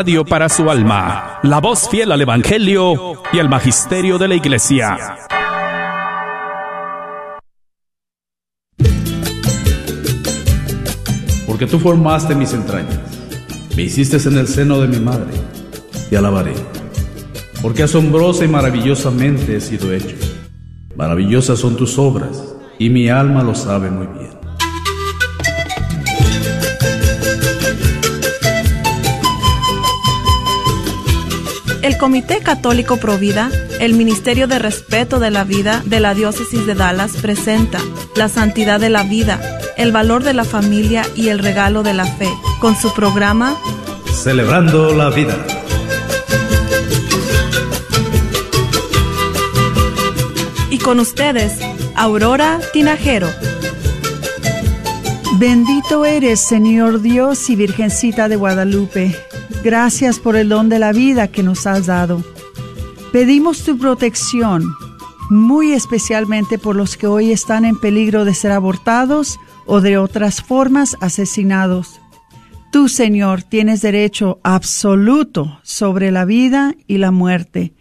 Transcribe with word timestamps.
Radio 0.00 0.24
para 0.24 0.48
su 0.48 0.70
alma, 0.70 1.40
la 1.42 1.60
voz 1.60 1.86
fiel 1.90 2.10
al 2.10 2.22
Evangelio 2.22 3.20
y 3.34 3.38
al 3.38 3.50
Magisterio 3.50 4.16
de 4.16 4.28
la 4.28 4.34
Iglesia. 4.34 4.96
Porque 11.46 11.66
tú 11.66 11.78
formaste 11.78 12.34
mis 12.34 12.54
entrañas, 12.54 12.98
me 13.76 13.82
hiciste 13.82 14.16
en 14.26 14.38
el 14.38 14.48
seno 14.48 14.80
de 14.80 14.88
mi 14.88 15.00
madre, 15.00 15.34
te 16.08 16.16
alabaré. 16.16 16.54
Porque 17.60 17.82
asombrosa 17.82 18.46
y 18.46 18.48
maravillosamente 18.48 19.56
he 19.56 19.60
sido 19.60 19.92
hecho. 19.92 20.16
Maravillosas 20.96 21.58
son 21.58 21.76
tus 21.76 21.98
obras, 21.98 22.54
y 22.78 22.88
mi 22.88 23.10
alma 23.10 23.42
lo 23.42 23.54
sabe 23.54 23.90
muy 23.90 24.06
bien. 24.06 24.39
El 31.90 31.98
Comité 31.98 32.38
Católico 32.38 32.98
Provida, 32.98 33.50
el 33.80 33.94
Ministerio 33.94 34.46
de 34.46 34.60
Respeto 34.60 35.18
de 35.18 35.32
la 35.32 35.42
Vida 35.42 35.82
de 35.84 35.98
la 35.98 36.14
Diócesis 36.14 36.64
de 36.64 36.76
Dallas 36.76 37.16
presenta 37.20 37.80
La 38.14 38.28
Santidad 38.28 38.78
de 38.78 38.90
la 38.90 39.02
Vida, 39.02 39.40
el 39.76 39.90
valor 39.90 40.22
de 40.22 40.32
la 40.32 40.44
familia 40.44 41.04
y 41.16 41.30
el 41.30 41.40
regalo 41.40 41.82
de 41.82 41.92
la 41.92 42.06
fe, 42.06 42.28
con 42.60 42.76
su 42.76 42.94
programa 42.94 43.56
Celebrando 44.14 44.94
la 44.94 45.10
Vida. 45.10 45.36
Y 50.70 50.78
con 50.78 51.00
ustedes, 51.00 51.58
Aurora 51.96 52.60
Tinajero. 52.72 53.28
Bendito 55.40 56.04
eres, 56.04 56.38
Señor 56.38 57.00
Dios 57.00 57.50
y 57.50 57.56
Virgencita 57.56 58.28
de 58.28 58.36
Guadalupe 58.36 59.29
Gracias 59.62 60.18
por 60.18 60.36
el 60.36 60.48
don 60.48 60.70
de 60.70 60.78
la 60.78 60.92
vida 60.92 61.28
que 61.28 61.42
nos 61.42 61.66
has 61.66 61.84
dado. 61.84 62.24
Pedimos 63.12 63.62
tu 63.62 63.76
protección, 63.76 64.74
muy 65.28 65.72
especialmente 65.72 66.58
por 66.58 66.76
los 66.76 66.96
que 66.96 67.06
hoy 67.06 67.30
están 67.30 67.66
en 67.66 67.78
peligro 67.78 68.24
de 68.24 68.32
ser 68.32 68.52
abortados 68.52 69.38
o 69.66 69.82
de 69.82 69.98
otras 69.98 70.40
formas 70.40 70.96
asesinados. 71.02 72.00
Tú, 72.72 72.88
Señor, 72.88 73.42
tienes 73.42 73.82
derecho 73.82 74.40
absoluto 74.44 75.60
sobre 75.62 76.10
la 76.10 76.24
vida 76.24 76.74
y 76.86 76.96
la 76.96 77.10
muerte. 77.10 77.74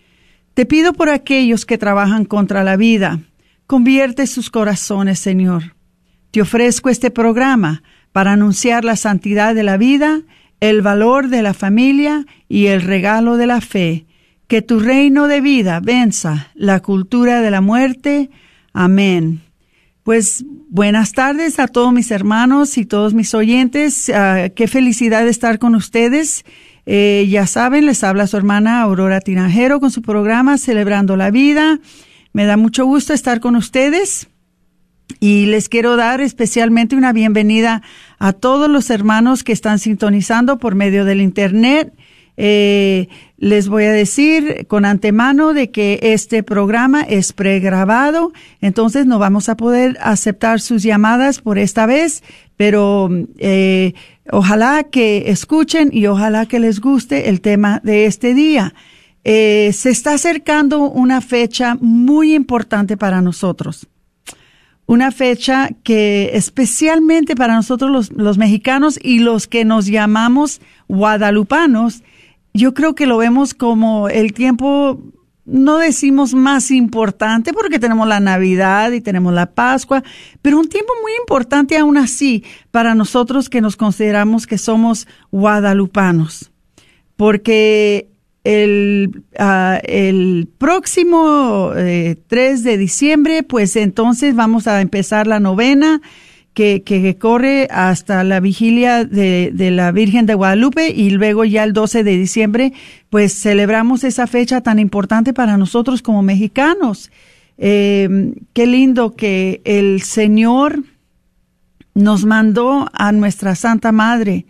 Te 0.56 0.66
pido 0.66 0.92
por 0.92 1.08
aquellos 1.10 1.66
que 1.66 1.78
trabajan 1.78 2.26
contra 2.26 2.66
la 2.66 2.76
vida. 2.76 3.20
Convierte 3.68 4.28
sus 4.28 4.50
corazones, 4.50 5.20
Señor. 5.20 5.76
Te 6.32 6.42
ofrezco 6.42 6.90
este 6.90 7.10
programa 7.10 7.84
para 8.12 8.34
anunciar 8.34 8.84
la 8.84 8.98
santidad 8.98 9.56
de 9.56 9.64
la 9.64 9.78
vida 9.78 10.24
el 10.60 10.82
valor 10.82 11.30
de 11.30 11.42
la 11.42 11.54
familia 11.54 12.26
y 12.48 12.68
el 12.68 12.82
regalo 12.82 13.38
de 13.38 13.48
la 13.48 13.62
fe. 13.62 14.06
Que 14.48 14.62
tu 14.62 14.80
reino 14.80 15.28
de 15.28 15.42
vida 15.42 15.80
venza 15.80 16.52
la 16.56 16.80
cultura 16.80 17.42
de 17.42 17.52
la 17.52 17.62
muerte. 17.62 18.30
Amén. 18.74 19.42
Pues 20.04 20.44
buenas 20.70 21.14
tardes 21.14 21.60
a 21.60 21.68
todos 21.68 21.94
mis 21.94 22.10
hermanos 22.10 22.78
y 22.78 22.86
todos 22.86 23.14
mis 23.14 23.34
oyentes. 23.34 24.10
Ah, 24.10 24.50
qué 24.56 24.68
felicidad 24.68 25.28
estar 25.28 25.60
con 25.60 25.76
ustedes. 25.76 26.46
Eh, 26.88 27.28
ya 27.30 27.46
saben, 27.46 27.86
les 27.86 28.04
habla 28.04 28.26
su 28.26 28.36
hermana 28.38 28.82
Aurora 28.82 29.22
Tinajero 29.22 29.80
con 29.80 29.92
su 29.92 30.02
programa 30.02 30.58
Celebrando 30.58 31.16
la 31.16 31.30
Vida. 31.30 31.80
Me 32.34 32.46
da 32.46 32.58
mucho 32.58 32.86
gusto 32.86 33.14
estar 33.14 33.40
con 33.40 33.56
ustedes 33.56 34.28
y 35.20 35.46
les 35.48 35.70
quiero 35.70 35.96
dar 35.96 36.22
especialmente 36.22 36.96
una 36.96 37.14
bienvenida 37.14 37.82
a 38.20 38.34
todos 38.34 38.70
los 38.70 38.90
hermanos 38.90 39.44
que 39.44 39.54
están 39.54 39.80
sintonizando 39.80 40.60
por 40.60 40.76
medio 40.76 41.06
del 41.06 41.22
Internet. 41.22 41.94
Eh, 42.42 43.08
les 43.38 43.68
voy 43.68 43.86
a 43.86 43.92
decir 43.92 44.66
con 44.68 44.86
antemano 44.86 45.54
de 45.54 45.72
que 45.72 46.00
este 46.02 46.44
programa 46.44 47.02
es 47.02 47.34
pregrabado, 47.34 48.32
entonces 48.62 49.06
no 49.06 49.20
vamos 49.20 49.50
a 49.50 49.58
poder 49.58 49.98
aceptar 50.02 50.62
sus 50.62 50.84
llamadas 50.84 51.42
por 51.42 51.58
esta 51.58 51.86
vez, 51.86 52.24
pero 52.56 53.10
eh, 53.40 53.94
ojalá 54.32 54.84
que 54.84 55.30
escuchen 55.32 55.90
y 55.92 56.08
ojalá 56.08 56.46
que 56.46 56.60
les 56.60 56.80
guste 56.80 57.28
el 57.28 57.42
tema 57.42 57.82
de 57.84 58.06
este 58.06 58.34
día. 58.34 58.74
Eh, 59.26 59.72
se 59.74 59.90
está 59.90 60.14
acercando 60.14 60.80
una 60.80 61.20
fecha 61.20 61.78
muy 61.82 62.34
importante 62.34 62.96
para 62.96 63.22
nosotros 63.22 63.88
una 64.90 65.12
fecha 65.12 65.70
que 65.84 66.32
especialmente 66.34 67.36
para 67.36 67.54
nosotros 67.54 68.10
los, 68.10 68.38
mexicanos 68.40 68.98
y 69.00 69.20
los 69.20 69.46
que 69.46 69.64
nos 69.64 69.86
llamamos 69.86 70.62
guadalupanos, 70.88 72.02
yo 72.56 72.74
creo 72.74 72.96
que 72.96 73.06
lo 73.06 73.18
vemos 73.18 73.54
como 73.54 74.10
el 74.10 74.34
tiempo, 74.34 75.00
no 75.46 75.78
decimos 75.78 76.34
más 76.34 76.72
importante 76.72 77.54
porque 77.54 77.78
tenemos 77.78 78.08
la 78.08 78.20
Navidad 78.20 78.92
y 78.92 79.00
tenemos 79.00 79.32
la 79.32 79.52
Pascua, 79.54 80.04
pero 80.42 80.58
un 80.58 80.70
tiempo 80.70 80.92
muy 81.04 81.12
importante 81.22 81.78
aún 81.78 81.96
así 81.96 82.44
para 82.72 82.96
nosotros 82.96 83.48
que 83.48 83.62
nos 83.62 83.76
consideramos 83.78 84.48
que 84.48 84.58
somos 84.58 85.08
guadalupanos, 85.30 86.50
porque 87.16 88.09
el, 88.44 89.24
ah, 89.38 89.80
el 89.84 90.48
próximo 90.58 91.72
3 91.74 91.80
eh, 91.80 92.64
de 92.64 92.78
diciembre, 92.78 93.44
pues 93.44 93.76
entonces 93.76 94.36
vamos 94.36 94.68
a 94.68 94.82
empezar 94.82 95.28
la 95.28 95.40
novena 95.40 96.02
que, 96.54 96.84
que 96.84 97.18
corre 97.18 97.68
hasta 97.72 98.24
la 98.24 98.40
vigilia 98.40 99.06
de, 99.06 99.52
de, 99.54 99.72
la 99.72 99.92
Virgen 99.92 100.26
de 100.26 100.34
Guadalupe 100.34 100.90
y 100.90 101.10
luego 101.12 101.46
ya 101.46 101.64
el 101.64 101.74
12 101.74 102.04
de 102.04 102.18
diciembre, 102.18 102.74
pues 103.10 103.34
celebramos 103.34 104.04
esa 104.04 104.28
fecha 104.28 104.62
tan 104.62 104.80
importante 104.80 105.34
para 105.34 105.58
nosotros 105.58 106.02
como 106.02 106.22
mexicanos. 106.22 107.12
Eh, 107.58 108.34
qué 108.54 108.68
lindo 108.68 109.16
que 109.16 109.62
el 109.66 110.02
Señor 110.02 110.84
nos 111.94 112.26
mandó 112.26 112.90
a 112.94 113.12
nuestra 113.12 113.56
Santa 113.56 113.92
Madre 113.92 114.46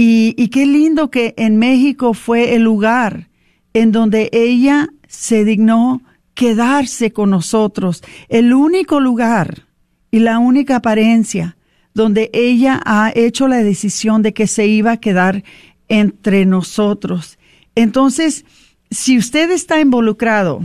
y, 0.00 0.48
qué 0.50 0.64
lindo 0.64 1.10
que 1.10 1.34
en 1.36 1.56
México 1.56 2.14
fue 2.14 2.54
el 2.54 2.62
lugar 2.62 3.28
en 3.74 3.90
donde 3.90 4.30
ella 4.32 4.90
se 5.08 5.44
dignó 5.44 6.02
quedarse 6.34 7.12
con 7.12 7.30
nosotros, 7.30 8.04
el 8.28 8.54
único 8.54 9.00
lugar 9.00 9.66
y 10.12 10.20
la 10.20 10.38
única 10.38 10.76
apariencia 10.76 11.56
donde 11.94 12.30
ella 12.32 12.80
ha 12.84 13.10
hecho 13.12 13.48
la 13.48 13.56
decisión 13.56 14.22
de 14.22 14.32
que 14.32 14.46
se 14.46 14.68
iba 14.68 14.92
a 14.92 15.00
quedar 15.00 15.42
entre 15.88 16.46
nosotros. 16.46 17.36
Entonces, 17.74 18.44
si 18.92 19.18
usted 19.18 19.50
está 19.50 19.80
involucrado 19.80 20.60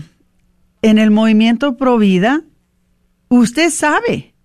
en 0.84 1.00
el 1.00 1.10
movimiento 1.10 1.76
Provida, 1.76 2.44
usted 3.30 3.72
sabe 3.72 4.36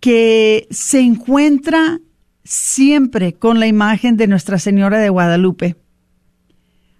que 0.00 0.66
se 0.70 1.00
encuentra 1.00 1.98
siempre 2.44 3.34
con 3.34 3.60
la 3.60 3.66
imagen 3.66 4.16
de 4.16 4.26
Nuestra 4.26 4.58
Señora 4.58 4.98
de 4.98 5.08
Guadalupe. 5.08 5.76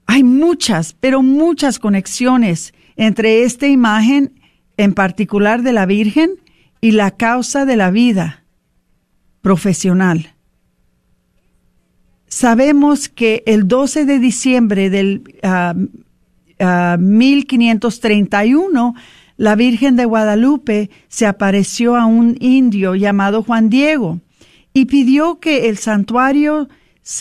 Hay 0.06 0.22
muchas, 0.22 0.92
pero 0.92 1.22
muchas 1.22 1.78
conexiones 1.78 2.75
entre 2.97 3.44
esta 3.44 3.66
imagen 3.66 4.41
en 4.76 4.94
particular 4.94 5.62
de 5.62 5.72
la 5.72 5.86
Virgen 5.86 6.32
y 6.80 6.92
la 6.92 7.12
causa 7.12 7.64
de 7.64 7.76
la 7.76 7.91
vida 7.91 8.44
profesional. 9.41 10.34
Sabemos 12.26 13.09
que 13.09 13.42
el 13.47 13.69
12 13.69 14.04
de 14.04 14.19
diciembre 14.19 14.91
del 14.91 15.22
1531, 16.98 18.80
ah, 18.80 18.94
ah, 18.97 19.03
la 19.36 19.54
Virgen 19.54 19.97
de 19.97 20.04
Guadalupe 20.04 20.91
se 21.09 21.26
apareció 21.26 21.97
a 21.97 22.06
un 22.06 22.36
indio 22.41 22.94
llamado 22.94 23.42
Juan 23.42 23.69
Diego 23.69 24.20
y 24.72 24.87
pidió 24.87 25.38
que 25.41 25.69
el 25.69 25.78
santuario 25.78 26.69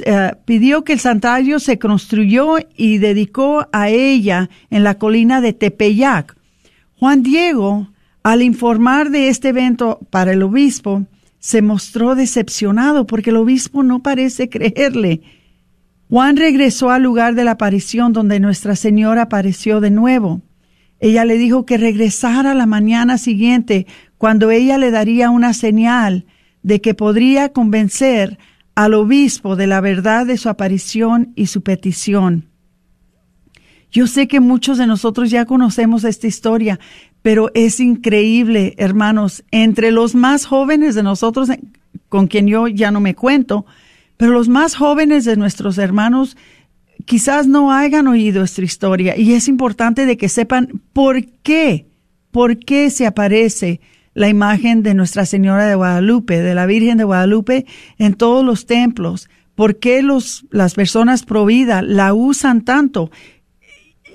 eh, 0.06 0.34
pidió 0.46 0.84
que 0.84 0.94
el 0.94 1.00
santuario 1.00 1.60
se 1.60 1.80
construyó 1.80 2.58
y 2.76 3.00
dedicó 3.00 3.68
a 3.72 3.90
ella 3.90 4.50
en 4.70 4.84
la 4.84 4.96
colina 4.96 5.42
de 5.42 5.54
Tepeyac. 5.54 6.36
Juan 7.00 7.24
Diego, 7.24 7.88
al 8.22 8.44
informar 8.44 9.10
de 9.10 9.30
este 9.30 9.50
evento 9.50 10.00
para 10.12 10.34
el 10.34 10.44
obispo, 10.44 11.08
se 11.40 11.64
mostró 11.64 12.14
decepcionado 12.14 13.08
porque 13.08 13.32
el 13.32 13.38
obispo 13.38 13.82
no 13.82 14.04
parece 14.04 14.50
creerle. 14.50 15.22
Juan 16.10 16.38
regresó 16.38 16.92
al 16.92 17.02
lugar 17.02 17.34
de 17.34 17.44
la 17.44 17.52
aparición 17.52 18.14
donde 18.14 18.40
Nuestra 18.40 18.76
Señora 18.76 19.24
apareció 19.24 19.80
de 19.80 19.90
nuevo. 19.90 20.42
Ella 21.00 21.26
le 21.26 21.40
dijo 21.40 21.66
que 21.66 21.78
regresara 21.78 22.54
la 22.54 22.68
mañana 22.68 23.18
siguiente, 23.18 23.88
cuando 24.20 24.52
ella 24.52 24.78
le 24.78 24.92
daría 24.92 25.32
una 25.32 25.54
señal 25.54 26.26
de 26.64 26.82
que 26.82 26.94
podría 26.94 27.52
convencer 27.52 28.38
al 28.76 28.94
obispo 28.94 29.56
de 29.56 29.68
la 29.68 29.82
verdad 29.82 30.26
de 30.26 30.38
su 30.38 30.50
aparición 30.50 31.34
y 31.36 31.48
su 31.48 31.62
petición. 31.62 32.48
Yo 33.92 34.08
sé 34.08 34.28
que 34.28 34.40
muchos 34.40 34.78
de 34.78 34.88
nosotros 34.88 35.30
ya 35.30 35.46
conocemos 35.46 36.06
esta 36.06 36.28
historia, 36.28 36.80
pero 37.22 37.52
es 37.54 37.80
increíble, 37.80 38.74
hermanos, 38.78 39.44
entre 39.52 39.92
los 39.92 40.16
más 40.16 40.46
jóvenes 40.46 40.96
de 40.96 41.04
nosotros, 41.04 41.50
con 42.08 42.28
quien 42.28 42.48
yo 42.48 42.68
ya 42.68 42.92
no 42.92 43.02
me 43.02 43.16
cuento, 43.16 43.66
pero 44.16 44.32
los 44.32 44.48
más 44.48 44.76
jóvenes 44.76 45.26
de 45.26 45.36
nuestros 45.36 45.78
hermanos 45.78 46.38
quizás 47.06 47.48
no 47.48 47.74
hayan 47.74 48.08
oído 48.08 48.44
esta 48.44 48.62
historia 48.62 49.18
y 49.18 49.34
es 49.34 49.48
importante 49.48 50.06
de 50.06 50.16
que 50.18 50.30
sepan 50.30 50.82
por 50.94 51.26
qué, 51.44 51.88
por 52.32 52.60
qué 52.60 52.90
se 52.90 53.06
aparece 53.06 53.82
la 54.14 54.30
imagen 54.30 54.84
de 54.84 54.94
Nuestra 54.94 55.26
Señora 55.26 55.66
de 55.66 55.76
Guadalupe, 55.76 56.42
de 56.42 56.56
la 56.56 56.66
Virgen 56.66 56.98
de 56.98 57.04
Guadalupe 57.04 57.66
en 57.98 58.14
todos 58.14 58.46
los 58.46 58.66
templos, 58.66 59.30
por 59.56 59.80
qué 59.80 60.02
los, 60.02 60.46
las 60.50 60.74
personas 60.74 61.24
pro 61.24 61.46
vida 61.46 61.82
la 61.82 62.14
usan 62.14 62.62
tanto. 62.62 63.12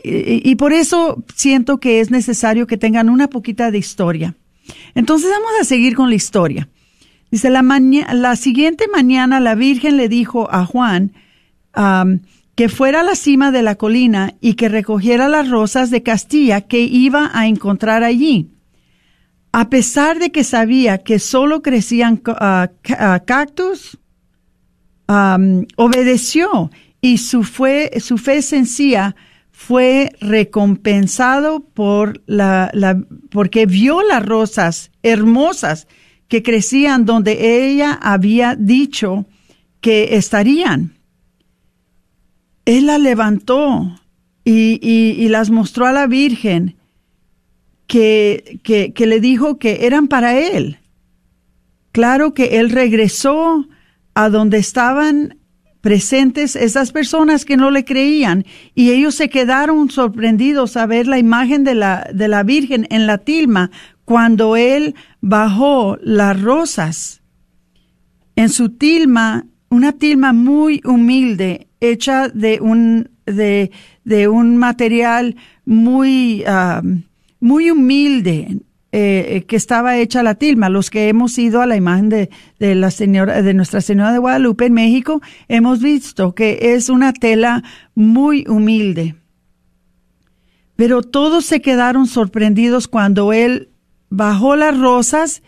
Y, 0.08 0.54
por 0.54 0.72
eso 0.72 1.24
siento 1.34 1.78
que 1.78 1.98
es 1.98 2.12
necesario 2.12 2.68
que 2.68 2.76
tengan 2.76 3.08
una 3.08 3.28
poquita 3.28 3.72
de 3.72 3.78
historia. 3.78 4.36
Entonces 4.94 5.30
vamos 5.30 5.50
a 5.60 5.64
seguir 5.64 5.96
con 5.96 6.10
la 6.10 6.14
historia. 6.14 6.68
Dice, 7.30 7.50
la, 7.50 7.62
la 8.12 8.36
siguiente 8.36 8.86
mañana 8.86 9.40
la 9.40 9.56
Virgen 9.56 9.96
le 9.96 10.08
dijo 10.08 10.48
a 10.52 10.64
Juan 10.64 11.12
que 12.54 12.68
fuera 12.68 13.00
a 13.00 13.04
la 13.04 13.16
cima 13.16 13.50
de 13.50 13.62
la 13.62 13.74
colina 13.74 14.34
y 14.40 14.54
que 14.54 14.68
recogiera 14.68 15.28
las 15.28 15.50
rosas 15.50 15.90
de 15.90 16.02
Castilla 16.04 16.60
que 16.60 16.80
iba 16.80 17.30
a 17.34 17.48
encontrar 17.48 18.04
allí. 18.04 18.55
A 19.58 19.70
pesar 19.70 20.18
de 20.18 20.30
que 20.32 20.44
sabía 20.44 20.98
que 20.98 21.18
solo 21.18 21.62
crecían 21.62 22.20
uh, 22.26 23.24
cactus, 23.24 23.98
obedeció 25.76 26.70
y 27.00 27.16
su, 27.16 27.42
fue, 27.42 27.90
su 28.00 28.18
fe 28.18 28.42
sencilla 28.42 29.16
fue 29.50 30.12
recompensado 30.20 31.60
por 31.60 32.22
la, 32.26 32.70
porque 33.30 33.64
vio 33.64 34.02
las 34.02 34.26
rosas 34.26 34.90
hermosas 35.02 35.88
que 36.28 36.42
crecían 36.42 37.06
donde 37.06 37.66
ella 37.66 37.98
había 38.02 38.56
dicho 38.56 39.24
que 39.80 40.16
estarían. 40.16 40.98
Él 42.66 42.88
la 42.88 42.98
levantó 42.98 44.02
y, 44.44 45.26
las 45.30 45.48
mostró 45.48 45.86
a 45.86 45.92
la 45.92 46.06
Virgen 46.06 46.75
que, 47.86 48.60
que, 48.62 48.92
que 48.92 49.06
le 49.06 49.20
dijo 49.20 49.58
que 49.58 49.86
eran 49.86 50.08
para 50.08 50.38
él. 50.38 50.78
Claro 51.92 52.34
que 52.34 52.58
él 52.58 52.70
regresó 52.70 53.66
a 54.14 54.28
donde 54.28 54.58
estaban 54.58 55.38
presentes 55.80 56.56
esas 56.56 56.90
personas 56.90 57.44
que 57.44 57.56
no 57.56 57.70
le 57.70 57.84
creían 57.84 58.44
y 58.74 58.90
ellos 58.90 59.14
se 59.14 59.30
quedaron 59.30 59.88
sorprendidos 59.88 60.76
a 60.76 60.86
ver 60.86 61.06
la 61.06 61.18
imagen 61.18 61.62
de 61.62 61.76
la, 61.76 62.10
de 62.12 62.26
la 62.26 62.42
Virgen 62.42 62.88
en 62.90 63.06
la 63.06 63.18
tilma 63.18 63.70
cuando 64.04 64.56
él 64.56 64.94
bajó 65.20 65.96
las 66.02 66.40
rosas 66.42 67.22
en 68.36 68.48
su 68.48 68.70
tilma, 68.70 69.46
una 69.70 69.92
tilma 69.92 70.32
muy 70.32 70.80
humilde, 70.84 71.68
hecha 71.80 72.28
de 72.28 72.60
un, 72.60 73.10
de, 73.24 73.70
de 74.04 74.28
un 74.28 74.56
material 74.56 75.36
muy, 75.64 76.44
ah, 76.46 76.82
muy 77.46 77.70
humilde, 77.70 78.58
eh, 78.90 79.44
que 79.46 79.56
estaba 79.56 79.98
hecha 79.98 80.22
la 80.24 80.34
tilma. 80.34 80.68
Los 80.68 80.90
que 80.90 81.08
hemos 81.08 81.38
ido 81.38 81.62
a 81.62 81.66
la 81.66 81.76
imagen 81.76 82.08
de, 82.08 82.30
de, 82.58 82.74
la 82.74 82.90
señora, 82.90 83.40
de 83.40 83.54
Nuestra 83.54 83.80
Señora 83.80 84.12
de 84.12 84.18
Guadalupe 84.18 84.66
en 84.66 84.72
México, 84.72 85.22
hemos 85.46 85.80
visto 85.80 86.34
que 86.34 86.58
es 86.74 86.88
una 86.88 87.12
tela 87.12 87.62
muy 87.94 88.44
humilde. 88.48 89.14
Pero 90.74 91.02
todos 91.02 91.44
se 91.46 91.62
quedaron 91.62 92.06
sorprendidos 92.06 92.88
cuando 92.88 93.32
él 93.32 93.68
bajó 94.10 94.56
las 94.56 94.76
rosas, 94.76 95.42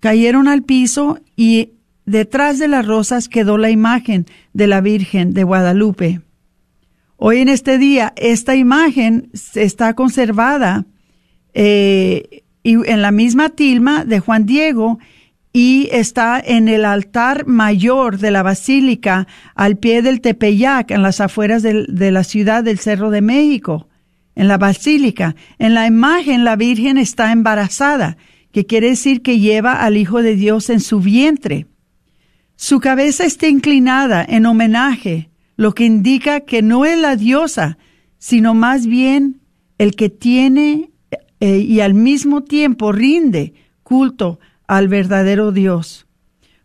cayeron 0.00 0.48
al 0.48 0.62
piso 0.62 1.18
y 1.34 1.70
detrás 2.04 2.58
de 2.58 2.68
las 2.68 2.86
rosas 2.86 3.28
quedó 3.28 3.56
la 3.56 3.70
imagen 3.70 4.26
de 4.52 4.66
la 4.66 4.80
Virgen 4.80 5.32
de 5.32 5.44
Guadalupe. 5.44 6.20
Hoy 7.16 7.38
en 7.38 7.48
este 7.48 7.78
día, 7.78 8.12
esta 8.16 8.54
imagen 8.54 9.30
está 9.54 9.94
conservada 9.94 10.84
eh, 11.54 12.42
y 12.62 12.74
en 12.90 13.02
la 13.02 13.10
misma 13.10 13.50
tilma 13.50 14.04
de 14.04 14.20
Juan 14.20 14.46
Diego 14.46 14.98
y 15.52 15.88
está 15.92 16.38
en 16.38 16.68
el 16.68 16.84
altar 16.84 17.46
mayor 17.46 18.18
de 18.18 18.30
la 18.30 18.42
basílica 18.42 19.26
al 19.54 19.76
pie 19.76 20.02
del 20.02 20.20
Tepeyac, 20.20 20.90
en 20.90 21.02
las 21.02 21.20
afueras 21.20 21.62
de 21.62 22.10
la 22.10 22.24
ciudad 22.24 22.62
del 22.62 22.78
Cerro 22.78 23.10
de 23.10 23.22
México 23.22 23.88
en 24.38 24.46
la 24.46 24.56
basílica. 24.56 25.34
En 25.58 25.74
la 25.74 25.86
imagen 25.86 26.44
la 26.44 26.54
Virgen 26.54 26.96
está 26.96 27.32
embarazada, 27.32 28.16
que 28.52 28.64
quiere 28.64 28.90
decir 28.90 29.20
que 29.20 29.40
lleva 29.40 29.82
al 29.82 29.96
Hijo 29.96 30.22
de 30.22 30.36
Dios 30.36 30.70
en 30.70 30.80
su 30.80 31.00
vientre. 31.00 31.66
Su 32.54 32.78
cabeza 32.78 33.24
está 33.24 33.48
inclinada 33.48 34.24
en 34.26 34.46
homenaje, 34.46 35.28
lo 35.56 35.74
que 35.74 35.84
indica 35.84 36.40
que 36.40 36.62
no 36.62 36.84
es 36.84 36.96
la 36.98 37.16
diosa, 37.16 37.78
sino 38.18 38.54
más 38.54 38.86
bien 38.86 39.40
el 39.76 39.96
que 39.96 40.08
tiene 40.08 40.87
eh, 41.40 41.58
y 41.58 41.80
al 41.80 41.94
mismo 41.94 42.42
tiempo 42.42 42.92
rinde 42.92 43.54
culto 43.82 44.40
al 44.66 44.88
verdadero 44.88 45.52
Dios. 45.52 46.06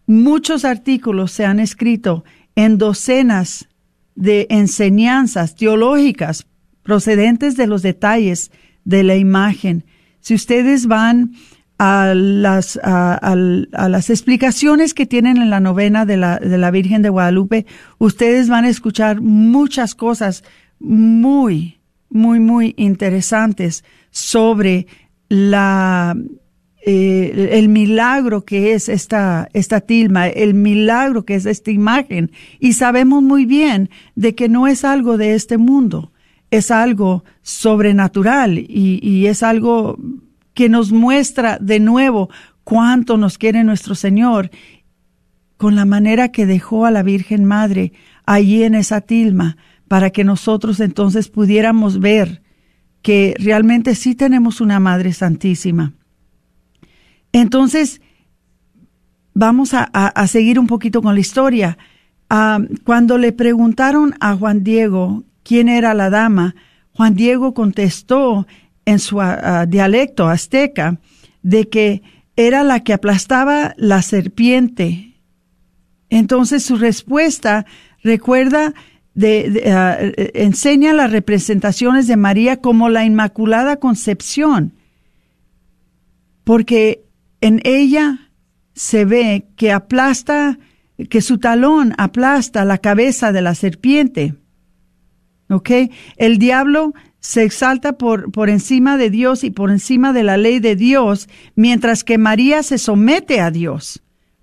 Muchos 0.06 0.66
artículos 0.66 1.32
se 1.32 1.46
han 1.46 1.60
escrito 1.60 2.24
en 2.56 2.78
docenas 2.78 3.70
de 4.16 4.48
enseñanzas 4.50 5.56
teológicas 5.56 6.46
procedentes 6.84 7.56
de 7.56 7.68
los 7.68 7.82
detalles 7.82 8.52
de 8.84 9.04
la 9.04 9.16
imagen. 9.16 9.86
Si 10.20 10.36
ustedes 10.36 10.88
van 10.88 11.34
a 11.78 12.14
las, 12.16 12.80
a, 12.84 13.36
las 13.36 14.10
explicaciones 14.10 14.94
que 14.94 15.06
tienen 15.06 15.38
en 15.38 15.50
la 15.50 15.60
novena 15.60 16.06
de 16.06 16.18
la, 16.18 16.38
de 16.38 16.58
la 16.58 16.72
Virgen 16.72 17.02
de 17.02 17.10
Guadalupe, 17.10 17.66
ustedes 17.98 18.50
van 18.50 18.66
a 18.66 18.70
escuchar 18.70 19.22
muchas 19.22 19.96
cosas 19.96 20.44
muy, 20.80 21.80
muy, 22.10 22.40
muy 22.40 22.74
interesantes 22.78 23.84
sobre 24.14 24.88
la, 25.28 26.16
eh, 26.86 27.50
el 27.52 27.68
milagro 27.68 28.46
que 28.46 28.72
es 28.72 28.88
esta, 28.88 29.50
esta 29.52 29.82
tilma, 29.82 30.30
el 30.30 30.54
milagro 30.54 31.26
que 31.26 31.36
es 31.36 31.46
esta 31.46 31.72
imagen. 31.72 32.32
Y 32.62 32.74
sabemos 32.74 33.22
muy 33.22 33.46
bien 33.46 33.90
de 34.16 34.36
que 34.36 34.48
no 34.48 34.68
es 34.68 34.86
algo 34.86 35.18
de 35.18 35.34
este 35.34 35.58
mundo 35.58 36.14
es 36.54 36.70
algo 36.70 37.24
sobrenatural 37.42 38.60
y, 38.60 39.26
es 39.26 39.42
algo 39.42 39.98
que 40.54 40.70
nos 40.70 40.92
muestra 40.92 41.58
de 41.60 41.80
nuevo 41.80 42.30
cuánto 42.64 43.18
nos 43.18 43.40
quiere 43.40 43.64
nuestro 43.64 43.96
Señor 43.96 44.52
con 45.58 45.76
la 45.76 45.86
manera 45.86 46.32
que 46.32 46.46
dejó 46.46 46.86
a 46.86 46.92
la 46.92 47.02
Virgen 47.02 47.46
Madre 47.46 47.92
allí 48.28 48.62
en 48.62 48.76
esa 48.76 49.02
tilma 49.02 49.58
para 49.88 50.12
que 50.12 50.24
nosotros 50.24 50.80
entonces 50.80 51.28
pudiéramos 51.28 52.00
ver 52.00 52.43
que 53.04 53.36
realmente 53.38 53.94
sí 53.94 54.16
tenemos 54.16 54.62
una 54.62 54.80
Madre 54.80 55.14
Santísima. 55.14 55.94
Entonces, 57.34 58.02
vamos 59.36 59.74
a, 59.74 60.28
seguir 60.28 60.58
un 60.58 60.68
poquito 60.68 61.02
con 61.02 61.14
la 61.14 61.20
historia. 61.20 61.78
Ah, 62.30 62.60
cuando 62.86 63.18
le 63.18 63.32
preguntaron 63.34 64.16
a 64.20 64.36
Juan 64.36 64.64
Diego 64.64 65.24
quién 65.44 65.70
era 65.70 65.94
la 65.94 66.10
dama, 66.10 66.56
Juan 66.94 67.14
Diego 67.14 67.54
contestó 67.54 68.48
en 68.86 69.00
su 69.00 69.20
ah, 69.20 69.40
ah, 69.44 69.66
dialecto 69.66 70.28
azteca 70.28 71.00
de 71.42 71.68
que 71.68 72.02
era 72.36 72.64
la 72.64 72.84
que 72.84 72.94
aplastaba 72.94 73.74
la 73.78 74.02
serpiente. 74.02 75.20
Entonces 76.10 76.64
su 76.64 76.78
respuesta 76.78 77.66
recuerda 78.02 78.74
de, 79.16 79.72
ah, 79.72 79.98
enseña 80.34 80.94
las 80.94 81.12
representaciones 81.12 82.08
de 82.08 82.18
María 82.18 82.58
como 82.58 82.90
la 82.90 83.06
Inmaculada 83.06 83.78
Concepción, 83.78 84.74
porque 86.44 87.04
en 87.42 87.62
ella 87.64 88.32
se 88.74 89.06
ve 89.06 89.46
que 89.56 89.72
aplasta, 89.72 90.60
que 91.10 91.22
su 91.22 91.38
talón 91.38 91.94
aplasta 91.98 92.66
la 92.66 92.80
cabeza 92.80 93.32
de 93.32 93.42
la 93.42 93.56
serpiente. 93.56 94.36
¿Ok? 95.50 95.70
El 96.18 96.38
diablo 96.40 96.94
se 97.20 97.44
exalta 97.44 97.94
por, 97.94 98.32
por 98.32 98.50
encima 98.50 98.98
de 98.98 99.10
Dios 99.10 99.44
y 99.44 99.52
por 99.52 99.70
encima 99.72 100.12
de 100.12 100.24
la 100.24 100.38
ley 100.38 100.60
de 100.60 100.76
Dios, 100.76 101.30
mientras 101.56 102.04
que 102.04 102.18
María 102.18 102.64
se 102.64 102.78
somete 102.78 103.40
a 103.40 103.52
Dios. 103.52 104.02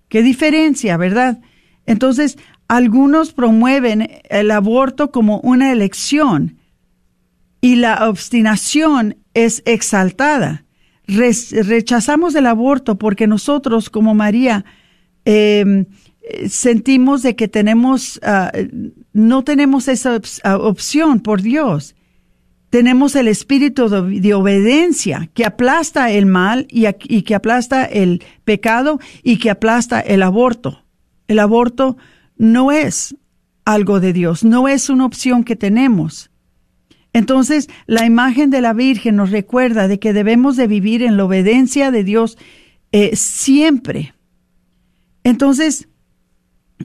Qué 0.08 0.22
diferencia, 0.22 0.96
¿verdad? 0.96 1.40
Entonces, 1.86 2.38
algunos 2.70 3.32
promueven 3.32 4.08
el 4.28 4.52
aborto 4.52 5.10
como 5.10 5.40
una 5.40 5.72
elección 5.72 6.56
y 7.60 7.74
la 7.74 8.08
obstinación 8.08 9.16
es 9.34 9.60
exaltada. 9.66 10.64
rechazamos 11.08 12.36
el 12.36 12.46
aborto 12.46 12.96
porque 12.96 13.26
nosotros, 13.26 13.90
como 13.90 14.14
María, 14.14 14.64
eh, 15.24 15.84
sentimos 16.48 17.24
de 17.24 17.34
que 17.34 17.48
tenemos, 17.48 18.20
ah, 18.22 18.52
no 19.12 19.42
tenemos 19.42 19.88
esa 19.88 20.20
ah, 20.44 20.56
opción 20.56 21.18
por 21.18 21.42
Dios. 21.42 21.96
Tenemos 22.70 23.16
el 23.16 23.26
espíritu 23.26 23.88
de, 23.88 24.32
obediencia 24.32 25.28
que 25.34 25.44
aplasta 25.44 26.12
el 26.12 26.26
mal 26.26 26.68
y 26.70 27.22
que 27.22 27.34
aplasta 27.34 27.84
el 27.84 28.22
pecado 28.44 29.00
y 29.24 29.38
que 29.38 29.50
aplasta 29.50 29.98
el 29.98 30.22
aborto. 30.22 30.84
El 31.26 31.40
aborto 31.40 31.96
no 32.40 32.72
es 32.72 33.14
algo 33.66 34.00
de 34.00 34.14
Dios, 34.14 34.44
no 34.44 34.66
es 34.66 34.88
una 34.88 35.04
opción 35.04 35.44
que 35.44 35.56
tenemos. 35.56 36.30
Entonces, 37.12 37.68
la 37.86 38.06
imagen 38.06 38.48
de 38.48 38.62
la 38.62 38.72
Virgen 38.72 39.16
nos 39.16 39.30
recuerda 39.30 39.88
de 39.88 39.98
que 39.98 40.14
debemos 40.14 40.56
de 40.56 40.66
vivir 40.66 41.02
en 41.02 41.18
la 41.18 41.26
obediencia 41.26 41.90
de 41.90 42.02
Dios 42.02 42.38
eh, 42.92 43.14
siempre. 43.14 44.14
Entonces, 45.22 45.88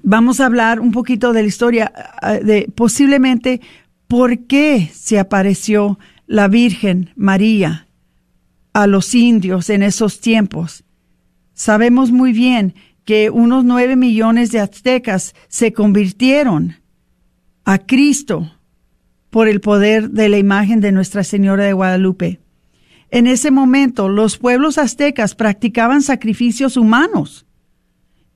vamos 0.04 0.42
a 0.42 0.48
hablar 0.48 0.82
un 0.82 0.92
poquito 0.92 1.32
de 1.32 1.44
la 1.44 1.48
historia 1.48 1.94
eh, 2.22 2.44
de 2.44 2.70
posiblemente 2.76 3.62
por 4.08 4.40
qué 4.48 4.92
se 4.94 5.20
apareció 5.20 5.98
la 6.28 6.50
Virgen 6.50 7.12
María 7.16 7.88
a 8.74 8.88
los 8.88 9.16
indios 9.16 9.70
en 9.70 9.84
esos 9.84 10.20
tiempos. 10.20 10.84
Sabemos 11.54 12.12
muy 12.12 12.34
bien 12.34 12.76
que 13.06 13.30
unos 13.30 13.64
nueve 13.64 13.96
millones 13.96 14.52
de 14.52 14.60
aztecas 14.60 15.36
se 15.48 15.74
convirtieron 15.74 16.76
a 17.64 17.78
Cristo 17.78 18.52
por 19.30 19.48
el 19.48 19.62
poder 19.62 20.10
de 20.10 20.28
la 20.30 20.38
imagen 20.38 20.82
de 20.82 20.92
Nuestra 20.92 21.24
Señora 21.24 21.66
de 21.66 21.74
Guadalupe. 21.74 22.40
En 23.12 23.28
ese 23.28 23.52
momento 23.52 24.10
los 24.10 24.38
pueblos 24.38 24.78
aztecas 24.78 25.36
practicaban 25.36 26.02
sacrificios 26.02 26.78
humanos 26.78 27.46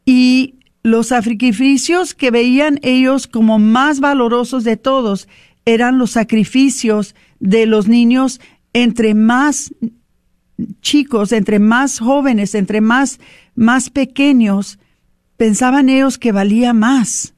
y 0.05 0.55
los 0.83 1.07
sacrificios 1.07 2.13
que 2.13 2.31
veían 2.31 2.79
ellos 2.83 3.27
como 3.27 3.59
más 3.59 3.99
valorosos 3.99 4.63
de 4.63 4.77
todos 4.77 5.27
eran 5.65 5.97
los 5.97 6.11
sacrificios 6.11 7.15
de 7.39 7.65
los 7.65 7.87
niños 7.87 8.39
entre 8.73 9.13
más 9.15 9.73
chicos, 10.81 11.31
entre 11.31 11.59
más 11.59 11.99
jóvenes, 11.99 12.55
entre 12.55 12.81
más, 12.81 13.19
más 13.59 13.89
pequeños, 13.89 14.79
pensaban 15.35 15.89
ellos 15.89 16.17
que 16.17 16.31
valía 16.31 16.71
más 16.71 17.33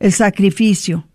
el 0.00 0.12
sacrificio. 0.12 1.06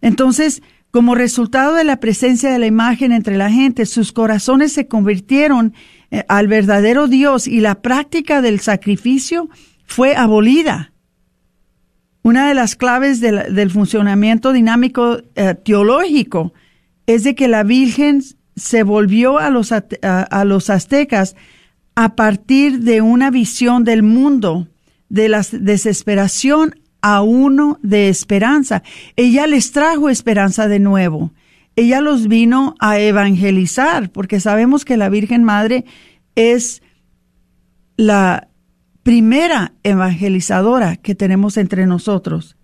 Entonces, 0.00 0.62
como 0.90 1.14
resultado 1.14 1.74
de 1.74 1.84
la 1.84 2.00
presencia 2.00 2.50
de 2.50 2.58
la 2.58 2.66
imagen 2.66 3.12
entre 3.12 3.36
la 3.36 3.50
gente, 3.50 3.84
sus 3.84 4.12
corazones 4.12 4.72
se 4.72 4.88
convirtieron 4.88 5.74
eh, 6.10 6.24
al 6.26 6.48
verdadero 6.48 7.06
Dios 7.06 7.46
y 7.46 7.60
la 7.60 7.82
práctica 7.82 8.40
del 8.40 8.60
sacrificio 8.60 9.50
fue 9.84 10.16
abolida. 10.16 10.92
Una 12.22 12.48
de 12.48 12.54
las 12.54 12.76
claves 12.76 13.20
del 13.20 13.70
funcionamiento 13.70 14.52
dinámico 14.52 15.18
eh, 15.34 15.54
teológico 15.54 16.54
es 17.06 17.24
de 17.24 17.34
que 17.34 17.46
la 17.46 17.62
Virgen 17.62 18.22
se 18.56 18.82
volvió 18.84 19.38
a 19.38 19.50
los, 19.50 19.70
a, 19.70 20.44
los 20.44 20.70
aztecas 20.70 21.36
a 21.96 22.14
partir 22.14 22.80
de 22.80 23.00
una 23.00 23.30
visión 23.30 23.82
del 23.82 24.02
mundo, 24.02 24.68
de 25.08 25.28
la 25.28 25.44
desesperación 25.50 26.76
a 27.00 27.22
uno 27.22 27.78
de 27.82 28.08
esperanza. 28.08 28.82
Ella 29.16 29.46
les 29.46 29.72
trajo 29.72 30.10
esperanza 30.10 30.68
de 30.68 30.78
nuevo. 30.78 31.32
Ella 31.74 32.00
los 32.00 32.28
vino 32.28 32.74
a 32.80 32.98
evangelizar, 32.98 34.10
porque 34.10 34.40
sabemos 34.40 34.84
que 34.84 34.96
la 34.96 35.08
Virgen 35.08 35.42
Madre 35.42 35.84
es 36.34 36.82
la 37.96 38.48
primera 39.02 39.72
evangelizadora 39.82 40.96
que 40.96 41.14
tenemos 41.14 41.56
entre 41.56 41.86
nosotros. 41.86 42.56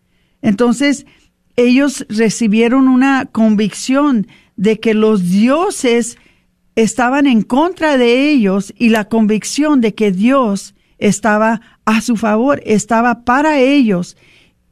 Entonces, 0.43 1.07
ellos 1.57 2.05
recibieron 2.09 2.89
una 2.89 3.27
convicción 3.27 4.27
de 4.57 4.79
que 4.79 4.93
los 4.93 5.31
dioses 5.31 6.19
estaban 6.77 7.27
en 7.27 7.43
contra 7.43 7.97
de 7.99 8.31
ellos 8.31 8.73
y 8.79 8.89
la 8.89 9.09
convicción 9.09 9.81
de 9.81 9.95
que 9.95 10.13
Dios 10.13 10.75
estaba 10.99 11.61
a 11.85 12.01
su 12.01 12.17
favor, 12.17 12.63
estaba 12.65 13.25
para 13.25 13.59
ellos 13.59 14.17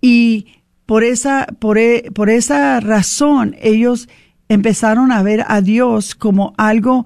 y 0.01 0.47
por 0.87 1.05
esa, 1.05 1.47
por, 1.59 1.79
e, 1.79 2.11
por 2.15 2.31
esa 2.31 2.81
razón 2.81 3.57
ellos 3.61 4.09
empezaron 4.49 5.13
a 5.13 5.23
ver 5.23 5.45
a 5.47 5.61
Dios 5.61 6.15
como 6.15 6.55
algo 6.57 7.05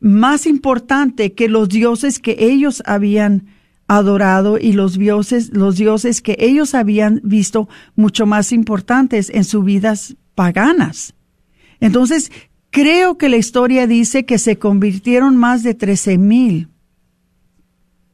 más 0.00 0.46
importante 0.46 1.32
que 1.32 1.48
los 1.48 1.68
dioses 1.68 2.18
que 2.18 2.36
ellos 2.38 2.82
habían 2.86 3.46
adorado 3.88 4.58
y 4.58 4.72
los 4.72 4.98
dioses, 4.98 5.50
los 5.52 5.76
dioses 5.76 6.20
que 6.22 6.36
ellos 6.38 6.74
habían 6.74 7.20
visto 7.24 7.68
mucho 7.94 8.26
más 8.26 8.52
importantes 8.52 9.30
en 9.30 9.44
sus 9.44 9.64
vidas 9.64 10.16
paganas. 10.34 11.14
Entonces, 11.80 12.32
creo 12.76 13.16
que 13.16 13.30
la 13.30 13.38
historia 13.38 13.86
dice 13.86 14.26
que 14.26 14.36
se 14.36 14.58
convirtieron 14.58 15.34
más 15.38 15.62
de 15.62 15.72
trece 15.72 16.18
mil, 16.18 16.68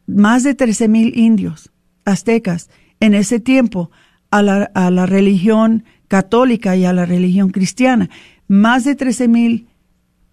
más 0.06 0.44
de 0.44 0.54
trece 0.54 0.86
mil 0.86 1.18
indios 1.18 1.72
aztecas 2.04 2.70
en 3.00 3.14
ese 3.14 3.40
tiempo 3.40 3.90
a 4.30 4.40
la, 4.40 4.70
a 4.76 4.92
la 4.92 5.06
religión 5.06 5.82
católica 6.06 6.76
y 6.76 6.84
a 6.84 6.92
la 6.92 7.06
religión 7.06 7.50
cristiana. 7.50 8.08
Más 8.46 8.84
de 8.84 8.94
trece 8.94 9.26
mil 9.26 9.66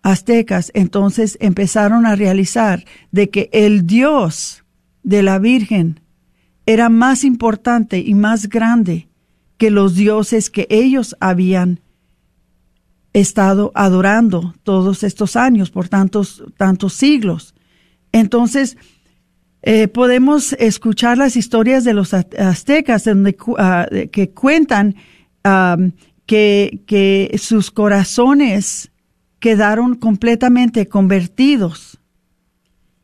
aztecas 0.04 0.70
entonces 0.76 1.36
empezaron 1.42 2.06
a 2.06 2.16
realizar 2.16 2.86
de 3.12 3.32
que 3.32 3.50
el 3.52 3.88
Dios 3.88 4.64
de 5.02 5.24
la 5.24 5.40
Virgen 5.40 6.02
era 6.68 6.90
más 6.90 7.24
importante 7.24 7.98
y 7.98 8.14
más 8.14 8.48
grande 8.48 9.10
que 9.58 9.72
los 9.72 9.96
dioses 9.96 10.52
que 10.52 10.68
ellos 10.70 11.16
habían 11.20 11.80
estado 13.14 13.72
adorando 13.76 14.54
todos 14.64 15.04
estos 15.04 15.36
años, 15.36 15.72
por 15.72 15.88
tantos, 15.90 16.44
tantos 16.58 16.94
siglos. 16.94 17.56
Entonces, 18.12 18.78
eh, 19.62 19.88
podemos 19.88 20.54
escuchar 20.54 21.18
las 21.18 21.36
historias 21.36 21.84
de 21.84 21.94
los 21.94 22.14
aztecas 22.14 23.04
donde, 23.04 23.36
ah, 23.58 23.88
que 24.12 24.30
cuentan 24.30 24.96
que, 26.26 26.82
que 26.86 27.36
sus 27.42 27.72
corazones 27.72 28.92
quedaron 29.40 29.96
completamente 29.96 30.88
convertidos 30.88 32.00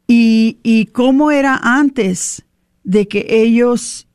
y, 0.08 0.60
y 0.64 0.88
cómo 0.88 1.32
era 1.32 1.60
antes 1.62 2.46
de 2.84 3.08
que 3.08 3.26
ellos, 3.30 4.08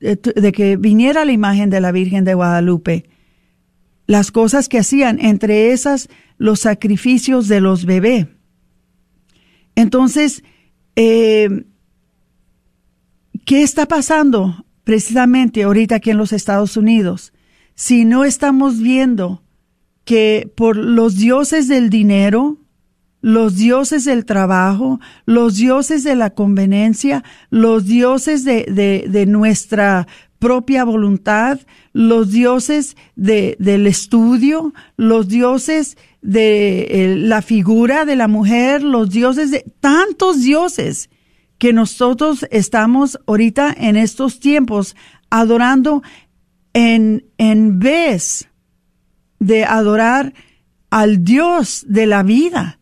de 0.00 0.52
que 0.52 0.76
viniera 0.76 1.24
la 1.24 1.32
imagen 1.32 1.70
de 1.70 1.80
la 1.80 1.92
Virgen 1.92 2.24
de 2.24 2.34
Guadalupe 2.34 3.08
las 4.08 4.32
cosas 4.32 4.68
que 4.68 4.78
hacían, 4.78 5.20
entre 5.20 5.70
esas 5.70 6.08
los 6.38 6.60
sacrificios 6.60 7.46
de 7.46 7.60
los 7.60 7.84
bebés. 7.84 8.26
Entonces, 9.76 10.42
eh, 10.96 11.66
¿qué 13.44 13.62
está 13.62 13.86
pasando 13.86 14.64
precisamente 14.82 15.62
ahorita 15.62 15.96
aquí 15.96 16.10
en 16.10 16.16
los 16.16 16.32
Estados 16.32 16.78
Unidos? 16.78 17.34
Si 17.74 18.06
no 18.06 18.24
estamos 18.24 18.80
viendo 18.80 19.42
que 20.06 20.50
por 20.56 20.76
los 20.78 21.16
dioses 21.16 21.68
del 21.68 21.90
dinero, 21.90 22.56
los 23.20 23.56
dioses 23.56 24.06
del 24.06 24.24
trabajo, 24.24 25.00
los 25.26 25.56
dioses 25.56 26.02
de 26.02 26.16
la 26.16 26.30
conveniencia, 26.30 27.24
los 27.50 27.84
dioses 27.84 28.42
de, 28.44 28.64
de, 28.64 29.04
de 29.06 29.26
nuestra 29.26 30.08
propia 30.38 30.84
voluntad, 30.84 31.60
los 31.92 32.30
dioses 32.30 32.96
de, 33.16 33.56
del 33.58 33.86
estudio, 33.86 34.72
los 34.96 35.28
dioses 35.28 35.96
de 36.22 36.82
eh, 36.90 37.16
la 37.16 37.42
figura 37.42 38.04
de 38.04 38.16
la 38.16 38.28
mujer, 38.28 38.82
los 38.82 39.10
dioses 39.10 39.50
de 39.50 39.64
tantos 39.80 40.40
dioses 40.42 41.10
que 41.58 41.72
nosotros 41.72 42.46
estamos 42.50 43.18
ahorita 43.26 43.74
en 43.76 43.96
estos 43.96 44.38
tiempos 44.38 44.94
adorando 45.30 46.02
en, 46.72 47.26
en 47.36 47.80
vez 47.80 48.48
de 49.40 49.64
adorar 49.64 50.34
al 50.90 51.24
Dios 51.24 51.84
de 51.88 52.06
la 52.06 52.22
vida, 52.22 52.77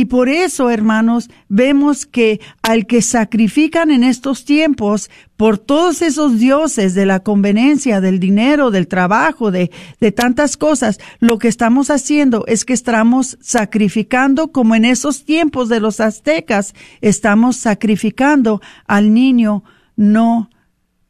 y 0.00 0.06
por 0.06 0.30
eso, 0.30 0.70
hermanos, 0.70 1.28
vemos 1.50 2.06
que 2.06 2.40
al 2.62 2.86
que 2.86 3.02
sacrifican 3.02 3.90
en 3.90 4.02
estos 4.02 4.46
tiempos 4.46 5.10
por 5.36 5.58
todos 5.58 6.00
esos 6.00 6.38
dioses 6.38 6.94
de 6.94 7.04
la 7.04 7.20
conveniencia, 7.20 8.00
del 8.00 8.18
dinero, 8.18 8.70
del 8.70 8.88
trabajo, 8.88 9.50
de, 9.50 9.70
de 10.00 10.10
tantas 10.10 10.56
cosas, 10.56 11.00
lo 11.18 11.38
que 11.38 11.48
estamos 11.48 11.90
haciendo 11.90 12.46
es 12.46 12.64
que 12.64 12.72
estamos 12.72 13.36
sacrificando, 13.42 14.52
como 14.52 14.74
en 14.74 14.86
esos 14.86 15.26
tiempos 15.26 15.68
de 15.68 15.80
los 15.80 16.00
aztecas, 16.00 16.74
estamos 17.02 17.56
sacrificando 17.56 18.62
al 18.86 19.12
niño 19.12 19.64
no 19.96 20.48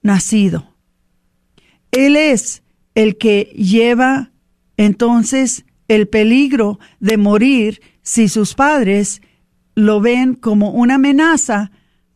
nacido. 0.02 0.74
Él 1.92 2.16
es 2.16 2.64
el 2.96 3.18
que 3.18 3.52
lleva 3.54 4.32
entonces 4.76 5.64
el 5.86 6.08
peligro 6.08 6.80
de 6.98 7.18
morir 7.18 7.80
si 8.02 8.28
sus 8.28 8.54
padres 8.54 9.20
lo 9.74 10.00
ven 10.00 10.34
como 10.34 10.70
una 10.70 10.96
amenaza 10.96 11.70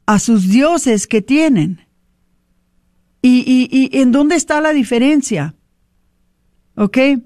a 0.06 0.18
sus 0.18 0.48
dioses 0.48 1.06
que 1.06 1.22
tienen. 1.22 1.80
¿Y, 3.22 3.44
y, 3.70 4.00
en 4.00 4.12
dónde 4.12 4.36
está 4.36 4.60
la 4.60 4.72
diferencia? 4.72 5.54
¿Ok? 6.76 6.98
En, 6.98 7.22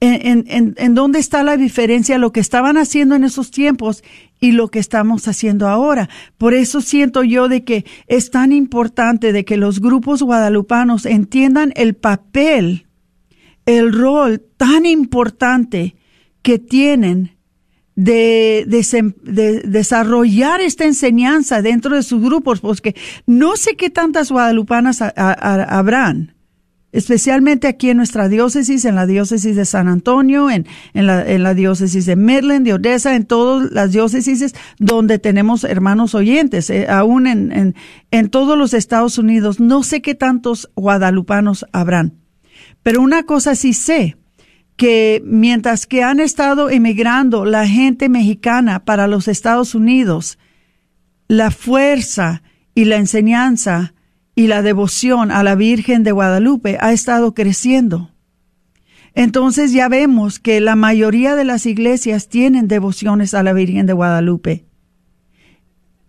en, 0.00 0.74
en, 0.76 0.94
dónde 0.94 1.18
está 1.18 1.42
la 1.42 1.56
diferencia 1.56 2.18
lo 2.18 2.32
que 2.32 2.40
estaban 2.40 2.76
haciendo 2.76 3.14
en 3.14 3.24
esos 3.24 3.50
tiempos 3.50 4.02
y 4.40 4.52
lo 4.52 4.68
que 4.68 4.78
estamos 4.78 5.28
haciendo 5.28 5.68
ahora. 5.68 6.08
Por 6.38 6.54
eso 6.54 6.80
siento 6.80 7.22
yo 7.22 7.48
de 7.48 7.64
que 7.64 7.84
es 8.06 8.30
tan 8.30 8.52
importante 8.52 9.32
de 9.32 9.44
que 9.44 9.56
los 9.56 9.80
grupos 9.80 10.22
guadalupanos 10.22 11.06
entiendan 11.06 11.72
el 11.76 11.94
papel 11.94 12.86
el 13.66 13.92
rol 13.92 14.40
tan 14.56 14.86
importante 14.86 15.96
que 16.42 16.58
tienen 16.58 17.35
de, 17.96 19.62
desarrollar 19.64 20.60
esta 20.60 20.84
enseñanza 20.84 21.62
dentro 21.62 21.96
de 21.96 22.02
sus 22.02 22.22
grupos, 22.22 22.60
porque 22.60 22.94
no 23.26 23.56
sé 23.56 23.74
qué 23.74 23.90
tantas 23.90 24.30
guadalupanas 24.30 25.00
habrán, 25.00 26.34
especialmente 26.92 27.66
aquí 27.66 27.90
en 27.90 27.96
nuestra 27.96 28.28
diócesis, 28.28 28.84
en 28.84 28.94
la 28.94 29.06
diócesis 29.06 29.56
de 29.56 29.64
San 29.64 29.88
Antonio, 29.88 30.50
en, 30.50 30.66
en, 30.92 31.06
la, 31.06 31.26
en 31.26 31.42
la 31.42 31.54
diócesis 31.54 32.06
de 32.06 32.16
Midland, 32.16 32.66
de 32.66 32.74
Odessa, 32.74 33.16
en 33.16 33.24
todas 33.24 33.72
las 33.72 33.92
diócesis 33.92 34.54
donde 34.78 35.18
tenemos 35.18 35.64
hermanos 35.64 36.14
oyentes, 36.14 36.70
eh, 36.70 36.86
aún 36.88 37.26
en, 37.26 37.50
en, 37.52 37.74
en 38.10 38.28
todos 38.28 38.56
los 38.56 38.74
Estados 38.74 39.18
Unidos. 39.18 39.58
No 39.58 39.82
sé 39.82 40.02
qué 40.02 40.14
tantos 40.14 40.70
guadalupanos 40.76 41.66
habrán, 41.72 42.14
pero 42.82 43.00
una 43.00 43.24
cosa 43.24 43.54
sí 43.54 43.72
sé, 43.72 44.16
que 44.76 45.22
mientras 45.24 45.86
que 45.86 46.02
han 46.02 46.20
estado 46.20 46.68
emigrando 46.70 47.44
la 47.44 47.66
gente 47.66 48.08
mexicana 48.08 48.84
para 48.84 49.08
los 49.08 49.26
Estados 49.26 49.74
Unidos, 49.74 50.38
la 51.28 51.50
fuerza 51.50 52.42
y 52.74 52.84
la 52.84 52.96
enseñanza 52.96 53.94
y 54.34 54.48
la 54.48 54.62
devoción 54.62 55.30
a 55.30 55.42
la 55.42 55.54
Virgen 55.54 56.02
de 56.02 56.12
Guadalupe 56.12 56.76
ha 56.80 56.92
estado 56.92 57.34
creciendo. 57.34 58.10
Entonces 59.14 59.72
ya 59.72 59.88
vemos 59.88 60.38
que 60.38 60.60
la 60.60 60.76
mayoría 60.76 61.34
de 61.34 61.44
las 61.44 61.64
iglesias 61.64 62.28
tienen 62.28 62.68
devociones 62.68 63.32
a 63.32 63.42
la 63.42 63.54
Virgen 63.54 63.86
de 63.86 63.94
Guadalupe. 63.94 64.66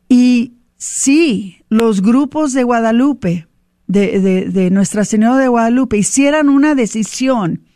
Y 0.10 0.56
si 0.76 1.64
los 1.70 2.02
grupos 2.02 2.52
de 2.52 2.64
Guadalupe, 2.64 3.48
de, 3.88 4.20
de, 4.20 4.46
de 4.50 4.70
Nuestra 4.72 5.06
Señora 5.06 5.38
de 5.38 5.48
Guadalupe, 5.48 5.98
hicieran 5.98 6.50
una 6.50 6.76
decisión 6.76 7.67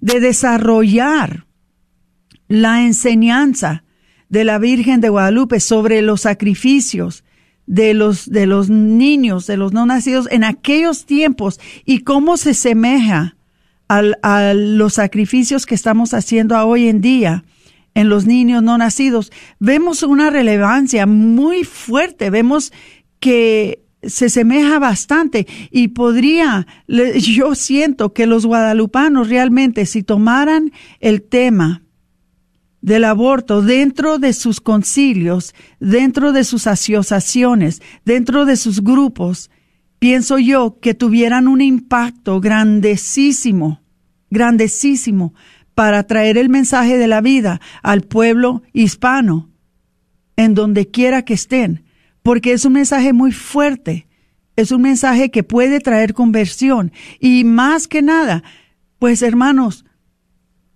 de 0.00 0.20
desarrollar 0.20 1.46
la 2.48 2.82
enseñanza 2.82 3.84
de 4.28 4.44
la 4.44 4.58
Virgen 4.58 5.00
de 5.00 5.08
Guadalupe 5.08 5.60
sobre 5.60 6.02
los 6.02 6.22
sacrificios 6.22 7.24
de 7.66 7.94
los, 7.94 8.30
de 8.30 8.46
los 8.46 8.70
niños, 8.70 9.46
de 9.46 9.56
los 9.56 9.72
no 9.72 9.86
nacidos 9.86 10.28
en 10.30 10.44
aquellos 10.44 11.06
tiempos 11.06 11.60
y 11.84 12.00
cómo 12.00 12.36
se 12.36 12.54
semeja 12.54 13.36
a 13.88 14.54
los 14.54 14.94
sacrificios 14.94 15.66
que 15.66 15.74
estamos 15.74 16.14
haciendo 16.14 16.56
hoy 16.64 16.86
en 16.86 17.00
día 17.00 17.44
en 17.94 18.08
los 18.08 18.26
niños 18.26 18.62
no 18.62 18.78
nacidos, 18.78 19.32
vemos 19.58 20.02
una 20.02 20.30
relevancia 20.30 21.06
muy 21.06 21.64
fuerte, 21.64 22.30
vemos 22.30 22.72
que 23.18 23.82
se 24.02 24.30
semeja 24.30 24.78
bastante 24.78 25.46
y 25.70 25.88
podría, 25.88 26.66
yo 26.88 27.54
siento 27.54 28.12
que 28.12 28.26
los 28.26 28.46
guadalupanos 28.46 29.28
realmente 29.28 29.86
si 29.86 30.02
tomaran 30.02 30.72
el 31.00 31.22
tema 31.22 31.82
del 32.80 33.04
aborto 33.04 33.60
dentro 33.60 34.18
de 34.18 34.32
sus 34.32 34.60
concilios, 34.60 35.54
dentro 35.80 36.32
de 36.32 36.44
sus 36.44 36.66
asociaciones, 36.66 37.82
dentro 38.04 38.46
de 38.46 38.56
sus 38.56 38.82
grupos, 38.82 39.50
pienso 39.98 40.38
yo 40.38 40.78
que 40.80 40.94
tuvieran 40.94 41.46
un 41.46 41.60
impacto 41.60 42.40
grandísimo, 42.40 43.82
grandísimo 44.30 45.34
para 45.74 46.04
traer 46.04 46.38
el 46.38 46.48
mensaje 46.48 46.96
de 46.96 47.06
la 47.06 47.20
vida 47.20 47.60
al 47.82 48.00
pueblo 48.00 48.62
hispano, 48.72 49.50
en 50.36 50.54
donde 50.54 50.88
quiera 50.88 51.22
que 51.22 51.34
estén 51.34 51.84
porque 52.22 52.52
es 52.52 52.64
un 52.64 52.74
mensaje 52.74 53.12
muy 53.12 53.32
fuerte, 53.32 54.06
es 54.56 54.72
un 54.72 54.82
mensaje 54.82 55.30
que 55.30 55.42
puede 55.42 55.80
traer 55.80 56.14
conversión 56.14 56.92
y 57.18 57.44
más 57.44 57.88
que 57.88 58.02
nada, 58.02 58.42
pues 58.98 59.22
hermanos, 59.22 59.84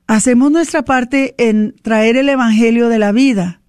hacemos 0.06 0.50
nuestra 0.50 0.84
parte 0.84 1.34
en 1.38 1.74
traer 1.82 2.16
el 2.16 2.28
Evangelio 2.28 2.88
de 2.88 2.98
la 2.98 3.12
vida 3.12 3.60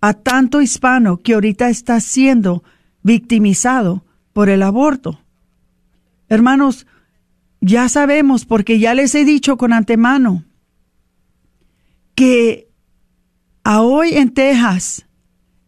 a 0.00 0.14
tanto 0.14 0.60
hispano 0.60 1.22
que 1.22 1.34
ahorita 1.34 1.68
está 1.68 2.00
siendo 2.00 2.62
victimizado 3.02 4.04
por 4.32 4.48
el 4.48 4.62
aborto. 4.62 5.20
Hermanos, 6.28 6.86
ya 7.60 7.88
sabemos, 7.88 8.44
porque 8.44 8.78
ya 8.78 8.94
les 8.94 9.14
he 9.14 9.24
dicho 9.24 9.56
con 9.56 9.72
antemano, 9.72 10.44
que 12.14 12.68
a 13.64 13.82
hoy 13.82 14.14
en 14.14 14.32
Texas 14.32 15.05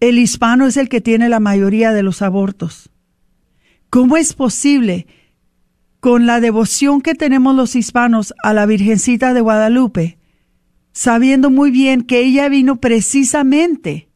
el 0.01 0.19
hispano 0.19 0.67
es 0.67 0.77
el 0.77 0.89
que 0.89 1.01
tiene 1.01 1.29
la 1.29 1.41
mayoría 1.41 1.93
de 1.93 2.03
los 2.03 2.23
abortos. 2.23 2.91
¿Cómo 3.91 4.17
es 4.17 4.35
posible, 4.35 5.07
con 6.01 6.27
la 6.27 6.41
devoción 6.41 7.01
que 7.01 7.15
tenemos 7.15 7.55
los 7.57 7.75
hispanos 7.75 8.35
a 8.43 8.53
la 8.53 8.67
Virgencita 8.67 9.35
de 9.35 9.41
Guadalupe, 9.41 10.19
sabiendo 10.93 11.51
muy 11.51 11.71
bien 11.71 12.03
que 12.03 12.21
ella 12.21 12.49
vino 12.49 12.77
precisamente, 12.77 14.09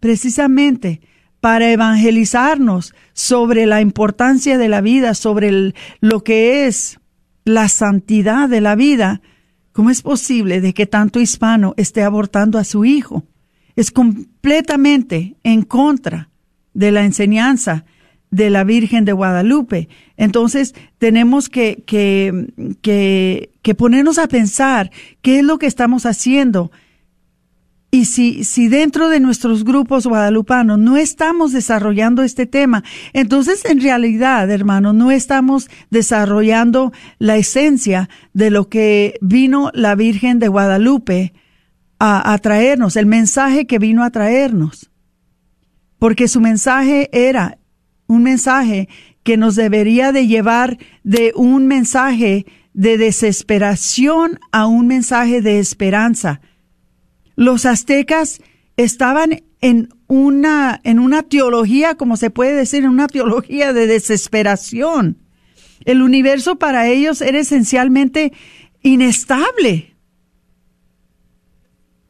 precisamente 0.00 1.00
para 1.40 1.70
evangelizarnos 1.70 2.94
sobre 3.12 3.66
la 3.66 3.80
importancia 3.80 4.58
de 4.58 4.68
la 4.68 4.80
vida, 4.80 5.14
sobre 5.14 5.74
lo 6.00 6.24
que 6.24 6.66
es 6.66 6.98
la 7.44 7.68
santidad 7.68 8.48
de 8.48 8.60
la 8.60 8.74
vida, 8.74 9.20
¿cómo 9.72 9.90
es 9.90 10.02
posible 10.02 10.60
de 10.60 10.74
que 10.74 10.86
tanto 10.86 11.20
hispano 11.20 11.74
esté 11.76 12.02
abortando 12.02 12.58
a 12.58 12.64
su 12.64 12.84
hijo? 12.84 13.24
Es 13.76 13.90
completamente 13.90 15.36
en 15.44 15.62
contra 15.62 16.30
de 16.74 16.92
la 16.92 17.04
enseñanza 17.04 17.84
de 18.30 18.50
la 18.50 18.64
Virgen 18.64 19.04
de 19.04 19.12
Guadalupe. 19.12 19.88
Entonces 20.16 20.74
tenemos 20.98 21.48
que, 21.48 21.84
que, 21.86 22.52
que, 22.82 23.50
que 23.62 23.74
ponernos 23.74 24.18
a 24.18 24.28
pensar 24.28 24.90
qué 25.22 25.38
es 25.38 25.44
lo 25.44 25.58
que 25.58 25.66
estamos 25.66 26.06
haciendo. 26.06 26.70
Y 27.90 28.06
si, 28.06 28.44
si 28.44 28.68
dentro 28.68 29.08
de 29.08 29.20
nuestros 29.20 29.64
grupos 29.64 30.06
guadalupanos 30.06 30.78
no 30.78 30.96
estamos 30.96 31.52
desarrollando 31.52 32.22
este 32.22 32.44
tema, 32.44 32.82
entonces 33.12 33.64
en 33.64 33.80
realidad, 33.80 34.50
hermano, 34.50 34.92
no 34.92 35.10
estamos 35.10 35.70
desarrollando 35.90 36.92
la 37.18 37.36
esencia 37.36 38.10
de 38.34 38.50
lo 38.50 38.68
que 38.68 39.18
vino 39.22 39.70
la 39.72 39.94
Virgen 39.94 40.40
de 40.40 40.48
Guadalupe 40.48 41.32
a, 41.98 42.38
traernos, 42.38 42.96
el 42.96 43.06
mensaje 43.06 43.66
que 43.66 43.78
vino 43.78 44.04
a 44.04 44.10
traernos. 44.10 44.90
Porque 45.98 46.28
su 46.28 46.40
mensaje 46.40 47.08
era 47.12 47.58
un 48.06 48.22
mensaje 48.22 48.88
que 49.22 49.36
nos 49.36 49.56
debería 49.56 50.12
de 50.12 50.26
llevar 50.26 50.78
de 51.02 51.32
un 51.34 51.66
mensaje 51.66 52.46
de 52.74 52.98
desesperación 52.98 54.38
a 54.52 54.66
un 54.66 54.86
mensaje 54.86 55.40
de 55.40 55.58
esperanza. 55.58 56.40
Los 57.34 57.64
aztecas 57.66 58.40
estaban 58.76 59.42
en 59.60 59.88
una, 60.06 60.80
en 60.84 60.98
una 60.98 61.22
teología, 61.22 61.94
como 61.94 62.16
se 62.16 62.30
puede 62.30 62.54
decir, 62.54 62.84
en 62.84 62.90
una 62.90 63.08
teología 63.08 63.72
de 63.72 63.86
desesperación. 63.86 65.18
El 65.84 66.02
universo 66.02 66.56
para 66.56 66.86
ellos 66.88 67.20
era 67.22 67.38
esencialmente 67.38 68.32
inestable. 68.82 69.95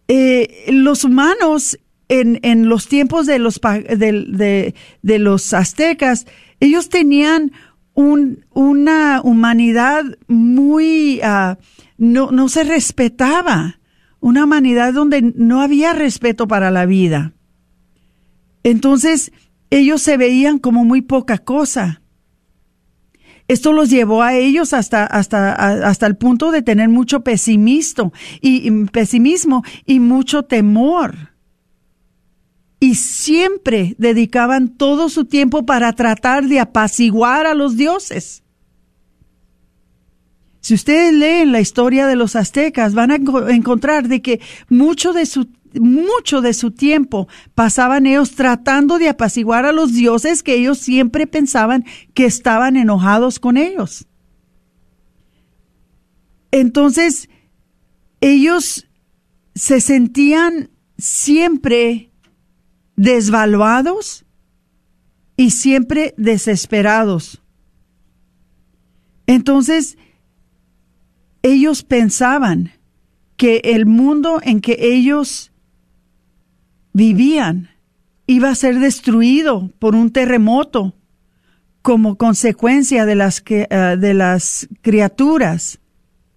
Eh, 0.09 0.67
los 0.69 1.05
humanos 1.05 1.79
en, 2.09 2.39
en, 2.43 2.69
los 2.69 2.87
tiempos 2.87 3.27
de 3.27 3.39
los, 3.39 3.61
de, 3.61 4.75
los 5.03 5.53
aztecas, 5.53 6.27
ellos 6.61 6.89
tenían 6.89 7.53
un, 7.95 8.45
una 8.53 9.21
humanidad 9.23 10.05
muy, 10.29 11.21
uh, 11.23 11.57
no, 11.99 12.31
no 12.31 12.49
se 12.49 12.63
respetaba, 12.63 13.81
una 14.21 14.45
humanidad 14.45 14.93
donde 14.93 15.23
no 15.23 15.61
había 15.61 15.93
respeto 15.93 16.47
para 16.47 16.71
la 16.71 16.87
vida. 16.87 17.33
Entonces, 18.63 19.33
ellos 19.71 20.03
se 20.03 20.17
veían 20.17 20.59
como 20.59 20.85
muy 20.85 21.03
poca 21.03 21.39
cosa. 21.39 22.03
Esto 23.49 23.73
los 23.73 23.91
llevó 23.91 24.23
a 24.23 24.35
ellos 24.35 24.73
hasta, 24.73 25.05
hasta, 25.05 25.53
hasta 25.53 26.07
el 26.07 26.17
punto 26.17 26.51
de 26.51 26.63
tener 26.63 26.89
mucho 26.89 27.21
pesimismo 27.21 28.13
y, 28.41 28.71
pesimismo 28.87 29.63
y 29.85 30.01
mucho 30.01 30.43
temor. 30.43 31.33
Y 32.81 32.97
siempre 32.97 33.95
dedicaban 33.99 34.69
todo 34.77 35.09
su 35.09 35.25
tiempo 35.25 35.65
para 35.65 35.93
tratar 35.93 36.47
de 36.47 36.61
apaciguar 36.61 37.47
a 37.47 37.55
los 37.55 37.77
dioses. 37.77 38.43
Si 40.61 40.75
ustedes 40.75 41.15
leen 41.15 41.53
la 41.53 41.61
historia 41.61 42.09
de 42.09 42.17
los 42.17 42.35
aztecas, 42.35 42.95
van 42.95 43.13
a 43.13 43.17
encontrar 43.53 44.09
de 44.09 44.21
que 44.21 44.41
mucho 44.69 45.13
de 45.13 45.25
su 45.25 45.47
mucho 45.81 46.41
de 46.41 46.55
su 46.55 46.71
tiempo 46.71 47.29
pasaban 47.55 48.07
ellos 48.07 48.33
tratando 48.33 48.99
de 48.99 49.09
apaciguar 49.09 49.65
a 49.65 49.73
los 49.73 49.93
dioses 49.93 50.43
que 50.43 50.55
ellos 50.55 50.79
siempre 50.79 51.27
pensaban 51.27 51.85
que 52.15 52.25
estaban 52.25 52.77
enojados 52.77 53.39
con 53.39 53.57
ellos. 53.57 54.07
Entonces, 56.51 57.29
ellos 58.21 58.89
se 59.55 59.81
sentían 59.81 60.71
siempre 60.99 62.11
desvaluados 62.97 64.25
y 65.37 65.51
siempre 65.51 66.15
desesperados. 66.17 67.43
Entonces, 69.27 69.99
ellos 71.43 71.83
pensaban 71.83 72.73
que 73.37 73.61
el 73.65 73.87
mundo 73.87 74.41
en 74.43 74.61
que 74.61 74.77
ellos 74.81 75.53
vivían 76.97 77.69
iba 78.27 78.49
a 78.49 78.55
ser 78.55 78.81
destruido 78.81 79.71
por 79.79 79.95
un 79.95 80.11
terremoto 80.11 80.95
como 81.83 82.17
consecuencia 82.17 83.05
de 83.05 83.15
las, 83.15 83.43
eh, 83.49 83.97
de 84.01 84.15
las 84.15 84.67
criaturas 84.81 85.79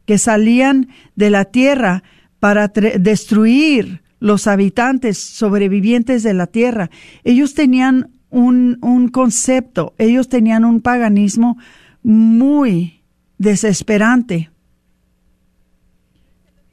que 0.05 0.17
salían 0.17 0.89
de 1.15 1.29
la 1.29 1.45
tierra 1.45 2.03
para 2.41 2.67
destruir 2.67 4.01
los 4.19 4.47
habitantes 4.47 5.17
sobrevivientes 5.17 6.23
de 6.23 6.33
la 6.33 6.47
tierra. 6.47 6.91
Ellos 7.23 7.53
tenían 7.53 8.11
un, 8.29 8.79
un 8.81 9.07
concepto, 9.07 9.93
ellos 9.97 10.27
tenían 10.27 10.65
un 10.65 10.81
paganismo 10.81 11.57
muy 12.03 13.01
desesperante. 13.37 14.51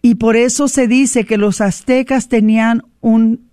Y 0.03 0.17
por 0.17 0.35
eso 0.35 0.67
se 0.67 0.89
dice 0.89 1.25
que 1.25 1.39
los 1.39 1.61
aztecas 1.61 2.29
tenían 2.29 2.83
un 3.01 3.46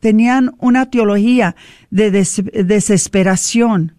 tenían 0.00 0.54
una 0.58 0.90
teología 0.90 1.54
de 1.90 2.10
desesperación. 2.10 3.96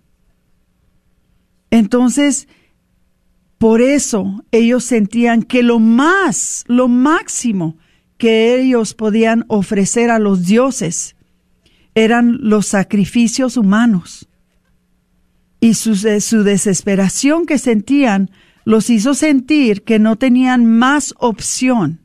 Entonces, 1.69 2.47
por 3.57 3.81
eso 3.81 4.43
ellos 4.51 4.83
sentían 4.83 5.43
que 5.43 5.63
lo 5.63 5.79
más, 5.79 6.63
lo 6.67 6.87
máximo 6.87 7.77
que 8.17 8.59
ellos 8.59 8.93
podían 8.93 9.45
ofrecer 9.47 10.09
a 10.09 10.19
los 10.19 10.45
dioses 10.45 11.15
eran 11.93 12.37
los 12.41 12.67
sacrificios 12.67 13.57
humanos. 13.57 14.27
Y 15.59 15.75
su, 15.75 15.95
su 15.95 16.43
desesperación 16.43 17.45
que 17.45 17.59
sentían 17.59 18.31
los 18.65 18.89
hizo 18.89 19.13
sentir 19.13 19.83
que 19.83 19.99
no 19.99 20.15
tenían 20.15 20.65
más 20.65 21.13
opción 21.19 22.01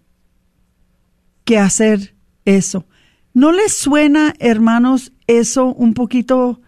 que 1.44 1.59
hacer 1.59 2.14
eso. 2.44 2.87
¿No 3.37 3.53
les 3.53 3.77
suena, 3.77 4.33
hermanos, 4.38 5.12
eso 5.27 5.66
un 5.66 5.92
poquito 5.92 6.62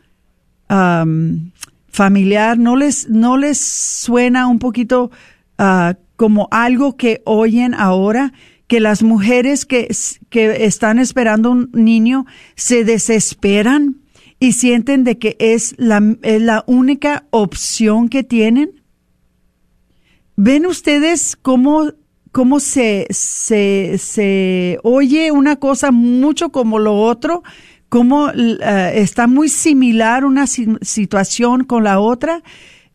familiar? 1.89 2.59
¿No 2.59 2.77
les, 2.77 3.09
¿No 3.09 3.39
les 3.39 3.59
suena 3.59 4.47
un 4.49 4.59
poquito 4.59 5.11
ah, 5.57 5.95
como 6.17 6.47
algo 6.51 6.99
que 6.99 7.23
oyen 7.25 7.73
ahora? 7.73 8.35
Que 8.67 8.81
las 8.81 9.03
mujeres 9.03 9.65
que, 9.65 9.89
que 10.29 10.67
están 10.67 10.99
esperando 10.99 11.53
un 11.53 11.71
niño 11.73 12.27
se 12.55 12.85
desesperan 12.85 14.03
y 14.39 14.53
sienten 14.53 15.05
de 15.05 15.17
que 15.17 15.39
es 15.39 15.75
la, 15.79 16.03
es 16.21 16.43
la 16.43 16.65
única 16.67 17.25
opción 17.31 18.11
que 18.11 18.25
tienen. 18.25 18.83
¿Ven 20.37 20.67
ustedes 20.67 21.35
cómo 21.35 21.95
cómo 22.39 22.61
se, 22.61 23.09
se, 23.11 23.99
se 23.99 24.79
oye 24.85 25.33
una 25.33 25.57
cosa 25.57 25.91
mucho 25.91 26.51
como 26.51 26.79
lo 26.79 26.95
otro, 26.95 27.43
cómo 27.89 28.31
eh, 28.31 28.93
está 28.95 29.27
muy 29.27 29.49
similar 29.49 30.25
una 30.25 30.47
situación 30.47 31.65
con 31.65 31.83
la 31.83 31.99
otra, 31.99 32.45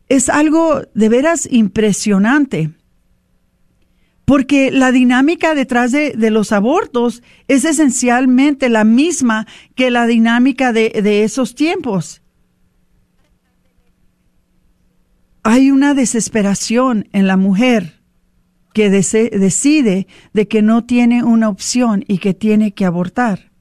es 0.08 0.30
algo 0.30 0.80
de 0.94 1.08
veras 1.10 1.46
impresionante. 1.50 2.70
Porque 4.24 4.70
la 4.70 4.92
dinámica 4.92 5.54
detrás 5.54 5.92
de, 5.92 6.14
de 6.16 6.30
los 6.30 6.50
abortos 6.50 7.22
es 7.46 7.66
esencialmente 7.66 8.70
la 8.70 8.84
misma 8.84 9.46
que 9.74 9.90
la 9.90 10.06
dinámica 10.06 10.72
de, 10.72 10.88
de 11.04 11.22
esos 11.22 11.54
tiempos. 11.54 12.22
Hay 15.42 15.70
una 15.70 15.92
desesperación 15.92 17.08
en 17.12 17.26
la 17.26 17.36
mujer 17.36 18.03
que 18.74 18.90
decide 18.90 20.08
de 20.34 20.48
que 20.48 20.60
no 20.60 20.84
tiene 20.84 21.22
una 21.22 21.48
opción 21.48 22.04
y 22.08 22.18
que 22.18 22.34
tiene 22.34 22.74
que 22.74 22.84
abortar. 22.84 23.52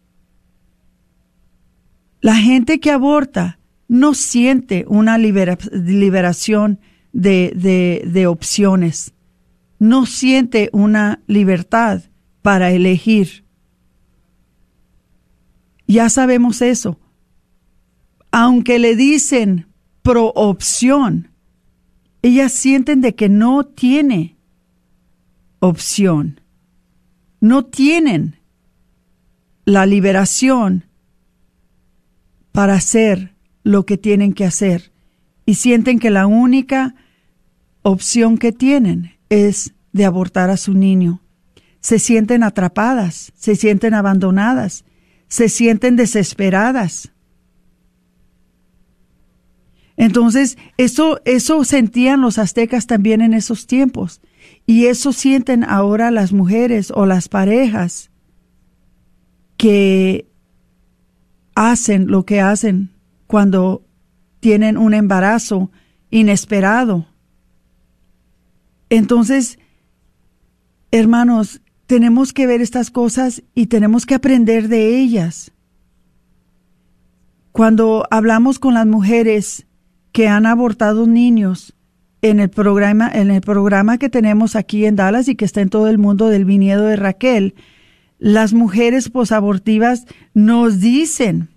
La 2.19 2.35
gente 2.35 2.79
que 2.79 2.89
aborta 2.89 3.59
no 3.87 4.15
siente 4.15 4.85
una 4.87 5.19
liberación 5.19 6.79
de, 7.11 8.01
de 8.03 8.27
opciones, 8.27 9.13
no 9.77 10.07
siente 10.07 10.69
una 10.73 11.21
libertad 11.27 12.01
para 12.41 12.71
elegir. 12.71 13.45
Ya 15.85 16.09
sabemos 16.09 16.63
eso. 16.63 16.99
Aunque 18.31 18.79
le 18.79 18.95
dicen 18.95 19.67
pro 20.01 20.29
opción, 20.29 21.29
ellas 22.23 22.51
sienten 22.51 23.01
de 23.01 23.13
que 23.13 23.29
no 23.29 23.63
tiene 23.63 24.32
opción. 25.63 26.41
No 27.39 27.63
tienen 27.63 28.35
la 29.63 29.85
liberación 29.85 30.83
para 32.51 32.73
hacer 32.73 33.33
lo 33.63 33.85
que 33.85 33.97
tienen 33.97 34.33
que 34.33 34.43
hacer 34.43 34.91
y 35.45 35.55
sienten 35.55 35.99
que 35.99 36.09
la 36.09 36.27
única 36.27 36.95
opción 37.81 38.37
que 38.37 38.51
tienen 38.51 39.13
es 39.29 39.73
de 39.93 40.03
abortar 40.03 40.49
a 40.49 40.57
su 40.57 40.73
niño. 40.73 41.21
Se 41.79 41.97
sienten 41.97 42.43
atrapadas, 42.43 43.31
se 43.33 43.55
sienten 43.55 43.93
abandonadas, 43.93 44.83
se 45.29 45.47
sienten 45.47 45.95
desesperadas. 45.95 47.13
Entonces, 49.95 50.57
eso, 50.75 51.21
eso 51.23 51.63
sentían 51.63 52.19
los 52.19 52.37
aztecas 52.37 52.85
también 52.85 53.21
en 53.21 53.33
esos 53.33 53.65
tiempos. 53.65 54.19
Y 54.65 54.85
eso 54.85 55.11
sienten 55.11 55.63
ahora 55.63 56.11
las 56.11 56.31
mujeres 56.31 56.91
o 56.95 57.05
las 57.05 57.27
parejas 57.27 58.11
que 59.57 60.27
hacen 61.55 62.07
lo 62.07 62.25
que 62.25 62.41
hacen 62.41 62.91
cuando 63.27 63.83
tienen 64.39 64.77
un 64.77 64.93
embarazo 64.93 65.71
inesperado. 66.09 67.07
Entonces, 68.89 69.59
hermanos, 70.91 71.61
tenemos 71.87 72.33
que 72.33 72.47
ver 72.47 72.61
estas 72.61 72.91
cosas 72.91 73.43
y 73.55 73.67
tenemos 73.67 74.05
que 74.05 74.15
aprender 74.15 74.67
de 74.67 74.99
ellas. 74.99 75.51
Cuando 77.51 78.05
hablamos 78.09 78.59
con 78.59 78.73
las 78.73 78.85
mujeres 78.85 79.67
que 80.11 80.27
han 80.27 80.45
abortado 80.45 81.07
niños, 81.07 81.75
en 82.23 82.39
el 82.39 82.49
programa, 82.49 83.11
en 83.13 83.29
el 83.31 83.41
programa 83.41 83.97
que 83.97 84.07
tenemos 84.09 84.55
aquí 84.55 84.85
en 84.85 84.95
Dallas 84.95 85.27
y 85.27 85.35
que 85.35 85.43
está 85.43 85.59
en 85.59 85.69
todo 85.69 85.89
el 85.89 85.97
mundo 85.97 86.29
del 86.29 86.45
viñedo 86.45 86.85
de 86.85 86.95
Raquel, 86.95 87.53
las 88.17 88.53
mujeres 88.53 89.09
posabortivas 89.09 90.05
nos 90.33 90.79
dicen 90.79 91.49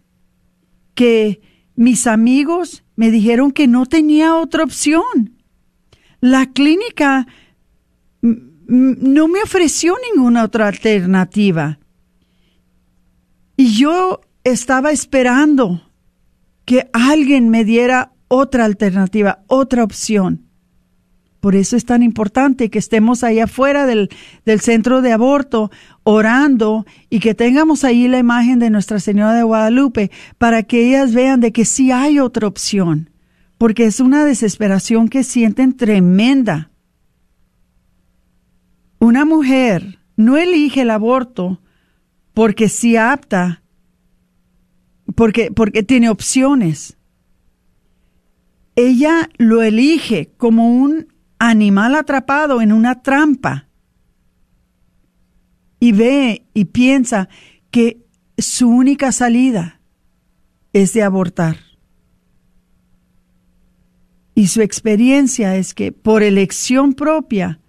que 0.97 1.41
mis 1.77 2.09
amigos 2.09 2.83
me 2.97 3.13
dijeron 3.13 3.53
que 3.53 3.69
no 3.69 3.87
tenía 3.87 4.35
otra 4.35 4.65
opción. 4.65 5.37
La 6.21 6.47
clínica 6.47 7.29
no 8.21 9.29
me 9.29 9.43
ofreció 9.43 9.95
ninguna 10.13 10.43
otra 10.43 10.67
alternativa. 10.67 11.79
Y 13.57 13.73
yo 13.77 14.21
estaba 14.43 14.91
esperando 14.91 15.93
que 16.65 16.91
alguien 16.93 17.51
me 17.51 17.65
diera 17.65 18.15
otra 18.27 18.65
alternativa, 18.65 19.45
otra 19.47 19.85
opción. 19.85 20.46
Por 21.47 21.55
eso 21.55 21.77
es 21.77 21.85
tan 21.85 22.03
importante 22.03 22.71
que 22.71 22.81
estemos 22.81 23.23
ahí 23.23 23.39
afuera 23.39 23.87
del, 23.87 24.09
del, 24.45 24.59
centro 24.59 25.01
de 25.01 25.13
aborto 25.13 25.71
orando 26.03 26.85
y 27.09 27.21
que 27.21 27.37
tengamos 27.37 27.85
ahí 27.85 28.09
la 28.09 28.19
imagen 28.19 28.59
de 28.59 28.69
Nuestra 28.69 28.99
Señora 28.99 29.33
de 29.33 29.45
Guadalupe 29.45 30.11
para 30.39 30.65
que 30.65 30.89
ellas 30.89 31.15
vean 31.15 31.39
de 31.39 31.53
que 31.53 31.65
sí 31.65 31.93
hay 31.93 32.19
otra 32.19 32.49
opción, 32.49 33.11
porque 33.59 33.85
es 33.85 34.01
una 34.01 34.25
desesperación 34.25 35.09
que 35.09 35.23
sienten 35.23 35.77
tremenda. 35.77 36.73
Una 38.99 39.25
mujer 39.25 40.01
no 40.17 40.37
elige 40.37 40.81
el 40.81 40.91
aborto 40.91 41.61
porque 42.35 42.69
sí 42.69 42.97
apta, 42.97 43.63
porque, 45.15 45.53
porque 45.53 45.85
tiene 45.85 46.09
opciones. 46.09 46.97
Ella 48.75 49.31
lo 49.39 49.63
elige 49.63 50.33
como 50.39 50.75
un 50.75 51.15
animal 51.39 51.95
atrapado 51.95 52.61
en 52.61 52.73
una 52.73 53.03
trampa 53.03 53.67
y 55.79 55.93
ve 55.93 56.47
y 56.55 56.67
piensa 56.67 57.29
que 57.71 58.05
su 58.39 58.69
única 58.69 59.13
salida 59.13 59.81
es 60.73 60.93
de 60.93 61.03
abortar. 61.03 61.59
Y 64.35 64.49
su 64.49 64.61
experiencia 64.61 65.57
es 65.57 65.75
que 65.75 65.93
por 65.93 66.23
elección 66.23 66.93
propia 66.93 67.61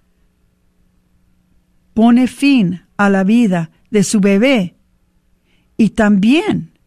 pone 1.93 2.27
fin 2.27 2.81
a 2.97 3.09
la 3.09 3.23
vida 3.23 3.71
de 3.89 4.03
su 4.03 4.19
bebé 4.19 4.75
y 5.77 5.91
también 5.91 6.77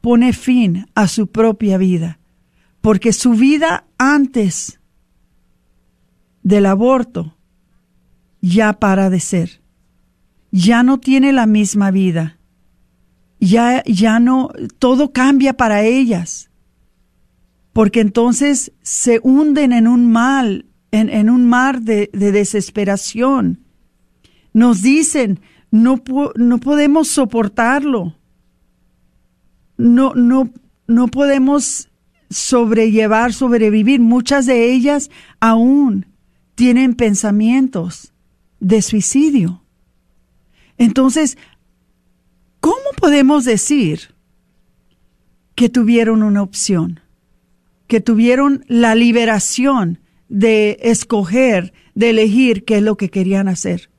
pone 0.00 0.32
fin 0.32 0.86
a 0.94 1.08
su 1.08 1.28
propia 1.28 1.78
vida, 1.78 2.18
porque 2.80 3.12
su 3.12 3.32
vida 3.32 3.86
antes 3.98 4.75
del 6.46 6.66
aborto 6.66 7.34
ya 8.40 8.74
para 8.74 9.10
de 9.10 9.18
ser. 9.18 9.60
Ya 10.52 10.84
no 10.84 11.00
tiene 11.00 11.32
la 11.32 11.44
misma 11.44 11.90
vida. 11.90 12.38
Ya, 13.40 13.82
ya 13.84 14.20
no, 14.20 14.50
todo 14.78 15.12
cambia 15.12 15.54
para 15.54 15.82
ellas. 15.82 16.48
Porque 17.72 17.98
entonces 17.98 18.70
se 18.82 19.18
hunden 19.24 19.72
en 19.72 19.88
un 19.88 20.12
mal, 20.12 20.66
en, 20.92 21.30
un 21.30 21.46
mar 21.46 21.82
de, 21.82 22.10
desesperación. 22.12 23.64
Nos 24.52 24.82
dicen, 24.82 25.40
no, 25.72 26.00
no 26.36 26.58
podemos 26.58 27.08
soportarlo. 27.08 28.14
No, 29.76 30.14
no, 30.14 30.52
no 30.86 31.08
podemos 31.08 31.90
sobrellevar, 32.30 33.32
sobrevivir. 33.32 33.98
Muchas 33.98 34.46
de 34.46 34.72
ellas 34.72 35.10
aún 35.40 36.06
tienen 36.56 36.94
pensamientos 36.94 38.12
de 38.58 38.82
suicidio. 38.82 39.62
Entonces, 40.78 41.38
¿cómo 42.60 42.90
podemos 42.98 43.44
decir 43.44 44.14
que 45.54 45.68
tuvieron 45.68 46.22
una 46.22 46.42
opción? 46.42 47.00
Que 47.86 48.00
tuvieron 48.00 48.64
la 48.66 48.94
liberación 48.94 50.00
de 50.28 50.78
escoger, 50.82 51.72
de 51.94 52.10
elegir 52.10 52.64
qué 52.64 52.78
es 52.78 52.82
lo 52.82 52.96
que 52.96 53.10
querían 53.10 53.48
hacer. 53.48 53.90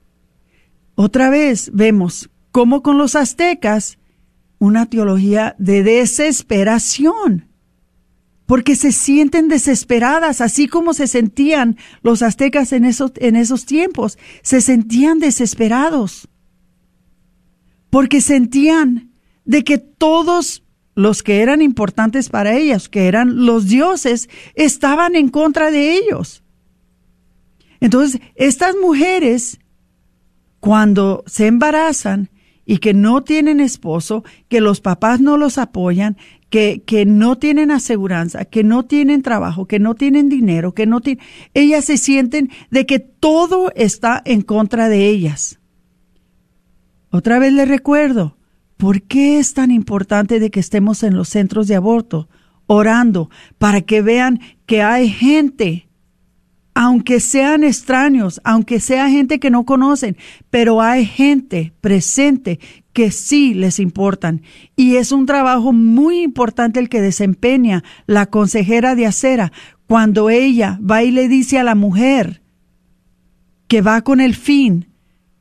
Otra 0.96 1.30
vez 1.30 1.70
vemos 1.74 2.30
cómo 2.52 2.82
con 2.82 2.98
los 2.98 3.15
aztecas 3.15 4.00
una 4.58 4.88
teología 4.88 5.56
de 5.60 5.84
desesperación, 5.84 7.46
porque 8.47 8.75
se 8.75 8.91
sienten 8.93 9.49
desesperadas, 9.49 10.41
así 10.41 10.67
como 10.67 10.93
se 10.93 11.05
sentían 11.05 11.77
los 12.01 12.23
aztecas 12.23 12.71
en 12.73 12.86
esos, 12.86 13.12
en 13.17 13.36
esos 13.36 13.65
tiempos, 13.65 14.17
se 14.41 14.62
sentían 14.62 15.19
desesperados, 15.19 16.29
porque 17.89 18.21
sentían 18.21 19.12
de 19.43 19.63
que 19.63 19.77
todos 19.77 20.63
los 20.95 21.23
que 21.23 21.41
eran 21.41 21.62
importantes 21.62 22.29
para 22.29 22.55
ellas, 22.55 22.89
que 22.89 23.07
eran 23.07 23.45
los 23.45 23.67
dioses, 23.67 24.29
estaban 24.55 25.15
en 25.15 25.29
contra 25.29 25.69
de 25.69 25.93
ellos. 25.93 26.41
Entonces, 27.81 28.21
estas 28.36 28.75
mujeres, 28.81 29.60
cuando 30.60 31.23
se 31.27 31.47
embarazan 31.47 32.29
y 32.65 32.79
que 32.79 32.93
no 32.93 33.23
tienen 33.23 33.60
esposo, 33.60 34.23
que 34.47 34.62
los 34.62 34.81
papás 34.81 35.19
no 35.19 35.38
los 35.38 35.57
apoyan, 35.57 36.17
que, 36.49 36.83
que 36.86 37.05
no 37.05 37.38
tienen 37.38 37.71
aseguranza, 37.71 38.45
que 38.45 38.63
no 38.63 38.83
tienen 38.83 39.21
trabajo, 39.21 39.65
que 39.65 39.79
no 39.79 39.95
tienen 39.95 40.29
dinero, 40.29 40.73
que 40.73 40.86
no 40.86 41.01
tienen, 41.01 41.23
ellas 41.53 41.86
se 41.86 41.97
sienten 41.97 42.49
de 42.71 42.86
que 42.86 42.99
todo 42.99 43.71
está 43.75 44.21
en 44.25 44.41
contra 44.41 44.89
de 44.89 45.07
ellas. 45.07 45.60
Otra 47.10 47.39
vez 47.39 47.53
les 47.53 47.67
recuerdo, 47.67 48.38
¿Por 48.77 49.01
qué 49.01 49.39
es 49.39 49.55
tan 49.55 49.71
importante 49.71 50.39
de 50.39 50.51
que 50.51 50.60
estemos 50.60 51.01
en 51.01 51.15
los 51.15 51.29
centros 51.29 51.67
de 51.67 51.75
aborto 51.75 52.29
orando 52.67 53.29
para 53.57 53.81
que 53.81 54.03
vean 54.03 54.39
que 54.67 54.83
hay 54.83 55.10
gente, 55.10 55.89
aunque 56.75 57.19
sean 57.19 57.63
extraños, 57.63 58.39
aunque 58.43 58.79
sea 58.79 59.10
gente 59.10 59.39
que 59.39 59.49
no 59.49 59.65
conocen, 59.65 60.15
pero 60.51 60.79
hay 60.79 61.07
gente 61.07 61.73
presente 61.81 62.60
que 62.97 63.12
sí 63.12 63.53
les 63.53 63.77
importan. 63.77 64.41
Y 64.75 64.95
es 64.95 65.12
un 65.12 65.27
trabajo 65.27 65.71
muy 65.71 66.23
importante 66.23 66.79
el 66.79 66.89
que 66.89 66.99
desempeña 66.99 67.83
la 68.07 68.25
consejera 68.25 68.95
de 68.95 69.05
acera 69.05 69.51
cuando 69.86 70.31
ella 70.31 70.79
va 70.81 71.03
y 71.03 71.12
le 71.12 71.27
dice 71.27 71.60
a 71.60 71.63
la 71.63 71.75
mujer 71.75 72.41
que 73.67 73.83
va 73.83 74.01
con 74.01 74.19
el 74.19 74.33
fin 74.33 74.88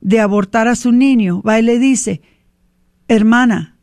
de 0.03 0.21
abortar 0.21 0.69
a 0.69 0.77
su 0.77 0.93
niño, 0.93 1.41
va 1.41 1.59
y 1.59 1.63
le 1.63 1.79
dice, 1.79 2.21
Hermana, 3.09 3.79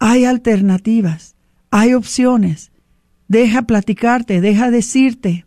hay 0.00 0.24
alternativas, 0.24 1.36
hay 1.70 1.94
opciones. 1.94 2.72
Deja 3.28 3.62
platicarte, 3.62 4.40
deja 4.40 4.72
decirte. 4.72 5.46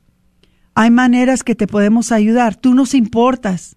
Hay 0.76 0.92
maneras 0.92 1.44
que 1.44 1.56
te 1.56 1.68
podemos 1.68 2.14
ayudar. 2.14 2.56
Tú 2.56 2.74
nos 2.74 2.94
importas. 2.94 3.76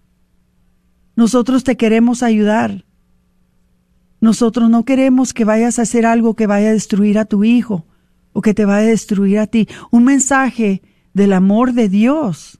Nosotros 1.17 1.65
te 1.65 1.75
queremos 1.75 2.23
ayudar. 2.23 2.85
Nosotros 4.23 4.69
no 4.69 4.85
queremos 4.85 5.33
que 5.33 5.43
vayas 5.43 5.79
a 5.79 5.81
hacer 5.81 6.05
algo 6.05 6.33
que 6.33 6.47
vaya 6.47 6.69
a 6.69 6.71
destruir 6.71 7.19
a 7.19 7.25
tu 7.25 7.43
hijo 7.43 7.85
o 8.31 8.39
que 8.39 8.53
te 8.53 8.63
vaya 8.63 8.87
a 8.87 8.91
destruir 8.91 9.37
a 9.37 9.47
ti. 9.47 9.67
Un 9.91 10.05
mensaje 10.05 10.81
del 11.13 11.33
amor 11.33 11.73
de 11.73 11.89
Dios. 11.89 12.57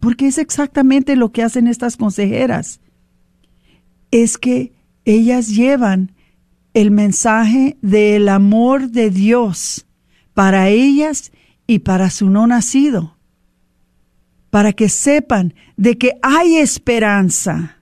Porque 0.00 0.26
es 0.26 0.38
exactamente 0.38 1.14
lo 1.14 1.30
que 1.30 1.44
hacen 1.44 1.68
estas 1.68 1.96
consejeras. 1.96 2.80
Es 4.10 4.38
que 4.38 4.72
ellas 5.04 5.46
llevan 5.46 6.16
el 6.74 6.90
mensaje 6.90 7.76
del 7.80 8.28
amor 8.28 8.90
de 8.90 9.10
Dios 9.10 9.86
para 10.34 10.68
ellas 10.68 11.30
y 11.68 11.78
para 11.78 12.10
su 12.10 12.28
no 12.28 12.48
nacido, 12.48 13.16
para 14.50 14.72
que 14.72 14.88
sepan 14.88 15.54
de 15.76 15.96
que 15.96 16.14
hay 16.22 16.56
esperanza, 16.56 17.76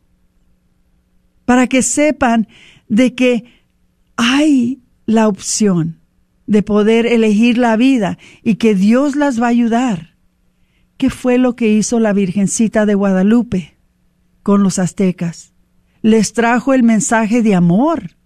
para 1.46 1.66
que 1.66 1.80
sepan 1.80 2.46
de 2.88 3.14
que 3.14 3.44
hay 4.16 4.80
la 5.06 5.28
opción 5.28 6.00
de 6.46 6.62
poder 6.62 7.06
elegir 7.06 7.58
la 7.58 7.76
vida 7.76 8.18
y 8.42 8.54
que 8.56 8.74
Dios 8.74 9.16
las 9.16 9.40
va 9.40 9.46
a 9.46 9.50
ayudar. 9.50 10.16
¿Qué 10.96 11.10
fue 11.10 11.38
lo 11.38 11.56
que 11.56 11.68
hizo 11.68 12.00
la 12.00 12.12
Virgencita 12.12 12.86
de 12.86 12.94
Guadalupe 12.94 13.76
con 14.42 14.62
los 14.62 14.78
aztecas? 14.78 15.52
les 16.06 16.32
trajo 16.32 16.72
el 16.72 16.84
mensaje 16.84 17.42
de 17.42 17.56
amor. 17.56 18.16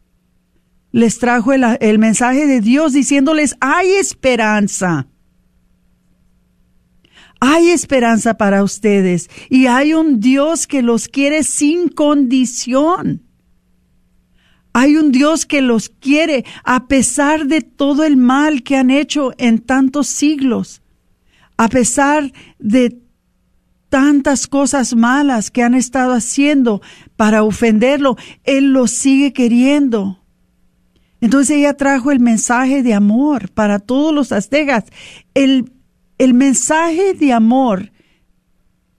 Les 0.92 1.18
trajo 1.18 1.54
el, 1.54 1.98
mensaje 1.98 2.46
de 2.46 2.60
Dios 2.60 2.92
diciéndoles, 2.92 3.56
hay 3.58 3.92
esperanza. 3.92 5.06
Hay 7.40 7.70
esperanza 7.70 8.34
para 8.34 8.62
ustedes 8.62 9.30
y 9.48 9.64
hay 9.64 9.94
un 9.94 10.20
Dios 10.20 10.66
que 10.66 10.82
los 10.82 11.08
quiere 11.08 11.42
sin 11.42 11.88
condición. 11.88 13.22
Hay 14.72 14.96
un 14.96 15.12
Dios 15.12 15.46
que 15.46 15.62
los 15.62 15.88
quiere 15.88 16.44
a 16.64 16.86
pesar 16.86 17.46
de 17.46 17.60
todo 17.60 18.04
el 18.04 18.16
mal 18.16 18.62
que 18.62 18.76
han 18.76 18.90
hecho 18.90 19.32
en 19.38 19.58
tantos 19.58 20.06
siglos, 20.06 20.82
a 21.56 21.68
pesar 21.68 22.32
de 22.58 22.98
tantas 23.88 24.46
cosas 24.46 24.94
malas 24.94 25.50
que 25.50 25.62
han 25.62 25.74
estado 25.74 26.12
haciendo 26.12 26.80
para 27.16 27.42
ofenderlo, 27.42 28.16
Él 28.44 28.72
lo 28.72 28.86
sigue 28.86 29.32
queriendo. 29.32 30.20
Entonces 31.20 31.58
ella 31.58 31.76
trajo 31.76 32.10
el 32.12 32.20
mensaje 32.20 32.82
de 32.82 32.94
amor 32.94 33.50
para 33.50 33.78
todos 33.78 34.14
los 34.14 34.32
aztecas. 34.32 34.84
El, 35.34 35.72
el 36.16 36.32
mensaje 36.32 37.12
de 37.12 37.32
amor, 37.32 37.92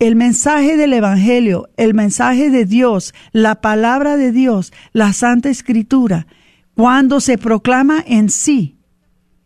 el 0.01 0.17
mensaje 0.17 0.75
del 0.75 0.91
Evangelio, 0.91 1.69
el 1.77 1.93
mensaje 1.93 2.49
de 2.49 2.65
Dios, 2.65 3.13
la 3.31 3.61
palabra 3.61 4.17
de 4.17 4.33
Dios, 4.33 4.73
la 4.91 5.13
Santa 5.13 5.49
Escritura, 5.49 6.27
cuando 6.75 7.21
se 7.21 7.37
proclama 7.37 8.03
en 8.05 8.29
sí, 8.29 8.75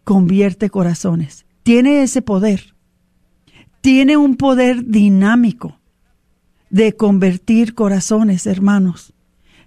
convierte 0.04 0.72
corazones. 0.72 1.46
Tiene 1.62 2.02
ese 2.02 2.24
poder 2.24 2.76
tiene 3.86 4.18
un 4.18 4.36
poder 4.36 4.88
dinámico 4.88 5.80
de 6.72 6.96
convertir 6.96 7.76
corazones, 7.76 8.48
hermanos. 8.48 9.14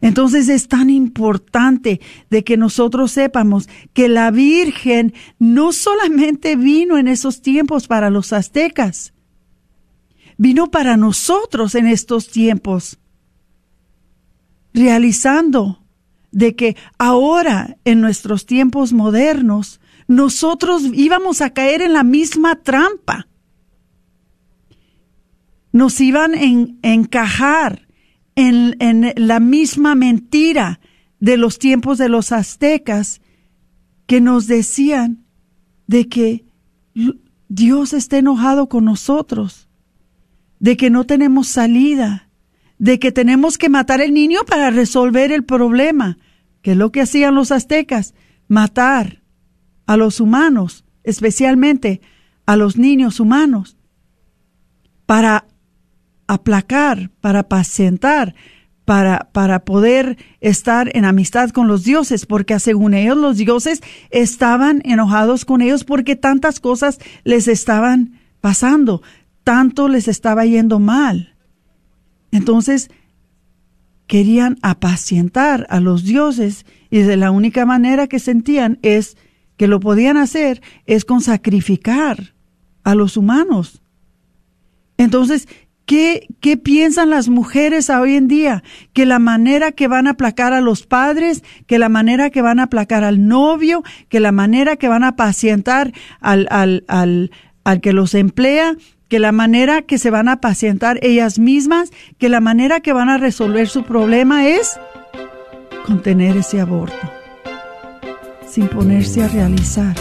Entonces 0.01 0.49
es 0.49 0.67
tan 0.67 0.91
importante 0.91 2.01
de 2.29 2.43
que 2.43 2.57
nosotros 2.57 3.13
sepamos 3.13 3.69
que 3.93 4.09
la 4.09 4.33
Virgen 4.33 5.15
no 5.39 5.71
solamente 5.71 6.57
vino 6.57 6.99
en 6.99 7.07
esos 7.07 7.43
tiempos 7.43 7.87
para 7.87 8.11
los 8.11 8.33
aztecas, 8.33 9.13
vino 10.39 10.71
para 10.71 10.97
nosotros 10.97 11.75
en 11.75 11.87
estos 11.87 12.29
tiempos, 12.29 12.99
realizando 14.73 15.85
de 16.31 16.55
que 16.55 16.77
ahora 16.99 17.77
en 17.85 18.01
nuestros 18.01 18.47
tiempos 18.47 18.93
modernos 18.93 19.81
nosotros 20.07 20.83
íbamos 20.95 21.43
a 21.43 21.51
caer 21.51 21.83
en 21.83 21.93
la 21.93 22.05
misma 22.05 22.57
trampa. 22.63 23.29
Nos 25.73 26.01
iban 26.01 26.35
a 26.35 26.89
encajar 26.89 27.89
en, 28.35 28.77
en 28.79 29.13
la 29.17 29.41
misma 29.41 29.95
mentira 29.95 30.81
de 31.21 31.37
los 31.37 31.59
tiempos 31.59 31.99
de 31.99 32.09
los 32.09 32.33
aztecas 32.33 33.21
que 34.07 34.21
nos 34.21 34.47
decían 34.47 35.27
de 35.87 36.09
que 36.09 36.47
Dios 37.49 37.93
está 37.93 38.19
enojado 38.19 38.69
con 38.69 38.85
nosotros, 38.85 39.68
de 40.61 40.77
que 40.77 40.91
no 40.91 41.05
tenemos 41.05 41.49
salida, 41.49 42.29
de 42.79 42.99
que 42.99 43.13
tenemos 43.13 43.59
que 43.59 43.69
matar 43.69 44.01
al 44.01 44.13
niño 44.13 44.41
para 44.47 44.71
resolver 44.71 45.33
el 45.33 45.45
problema, 45.45 46.19
que 46.63 46.73
es 46.73 46.77
lo 46.77 46.93
que 46.93 47.01
hacían 47.01 47.35
los 47.35 47.53
aztecas, 47.53 48.15
matar 48.47 49.23
a 49.87 49.97
los 49.97 50.21
humanos, 50.21 50.85
especialmente 51.05 52.01
a 52.47 52.57
los 52.57 52.77
niños 52.77 53.21
humanos, 53.21 53.77
para 55.07 55.47
aplacar, 56.27 57.11
para 57.21 57.49
pacientar, 57.49 58.35
para, 58.85 59.29
para 59.33 59.65
poder 59.65 60.17
estar 60.41 60.91
en 60.97 61.05
amistad 61.05 61.51
con 61.51 61.69
los 61.69 61.85
dioses, 61.85 62.27
porque 62.27 62.59
según 62.59 62.95
ellos 62.95 63.17
los 63.17 63.37
dioses 63.37 63.83
estaban 64.11 64.81
enojados 64.85 65.45
con 65.45 65.61
ellos 65.61 65.85
porque 65.85 66.17
tantas 66.17 66.61
cosas 66.61 66.99
les 67.25 67.49
estaban 67.49 68.19
pasando, 68.41 69.03
tanto 69.49 69.89
les 69.89 70.09
estaba 70.09 70.45
yendo 70.45 70.79
mal. 70.79 71.35
Entonces, 72.33 72.91
querían 74.07 74.59
apacientar 74.61 75.67
a 75.71 75.81
los 75.81 76.05
dioses 76.05 76.67
y 76.91 76.99
de 76.99 77.17
la 77.17 77.31
única 77.31 77.65
manera 77.65 78.09
que 78.09 78.19
sentían 78.19 78.79
es 78.83 79.17
que 79.57 79.67
lo 79.67 79.81
podían 79.81 80.19
hacer 80.19 80.61
es 80.85 81.07
con 81.07 81.23
sacrificar 81.23 82.35
a 82.85 82.95
los 82.95 83.17
humanos. 83.17 83.81
Entonces, 84.99 85.49
¿Qué, 85.87 86.27
¿Qué, 86.41 86.59
piensan 86.59 87.09
las 87.09 87.31
mujeres 87.31 87.89
hoy 87.89 88.17
en 88.17 88.29
día? 88.29 88.63
Que 88.93 89.07
la 89.07 89.19
manera 89.19 89.73
que 89.73 89.89
van 89.89 90.07
a 90.07 90.11
aplacar 90.11 90.53
a 90.53 90.61
los 90.61 90.87
padres, 90.87 91.43
que 91.67 91.79
la 91.79 91.89
manera 91.89 92.29
que 92.29 92.43
van 92.43 92.61
a 92.61 92.65
aplacar 92.65 93.03
al 93.03 93.27
novio, 93.27 93.83
que 94.11 94.21
la 94.21 94.31
manera 94.31 94.77
que 94.77 94.89
van 94.89 95.05
a 95.05 95.17
pacientar 95.17 95.95
al, 96.21 96.47
al, 96.51 96.85
al, 96.89 97.31
al 97.65 97.81
que 97.81 97.95
los 97.95 98.13
emplea, 98.13 98.77
que 99.09 99.19
la 99.19 99.33
manera 99.33 99.83
que 99.83 99.99
se 99.99 100.11
van 100.11 100.29
a 100.29 100.41
pacientar 100.41 100.99
ellas 101.03 101.39
mismas, 101.39 101.91
que 102.19 102.29
la 102.29 102.41
manera 102.41 102.81
que 102.81 102.93
van 102.93 103.09
a 103.09 103.19
resolver 103.19 103.69
su 103.69 103.83
problema 103.85 104.47
es 104.47 104.79
contener 105.87 106.37
ese 106.37 106.61
aborto, 106.61 107.11
sin 108.47 108.69
ponerse 108.69 109.23
a 109.23 109.29
realizar 109.29 109.95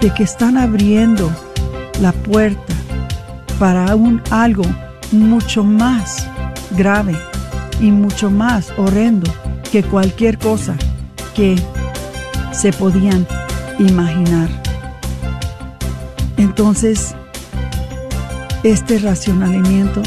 de 0.00 0.14
que 0.14 0.22
están 0.22 0.56
abriendo 0.56 1.30
la 2.00 2.12
puerta 2.12 2.74
para 3.58 3.96
un 3.96 4.22
algo 4.30 4.64
mucho 5.10 5.64
más 5.64 6.28
grave 6.76 7.16
y 7.80 7.90
mucho 7.90 8.30
más 8.30 8.72
horrendo 8.76 9.32
que 9.72 9.82
cualquier 9.82 10.38
cosa 10.38 10.76
que 11.34 11.56
se 12.52 12.72
podían 12.72 13.26
imaginar. 13.80 14.48
Entonces, 16.36 17.16
este 18.62 18.98
racionamiento 18.98 20.02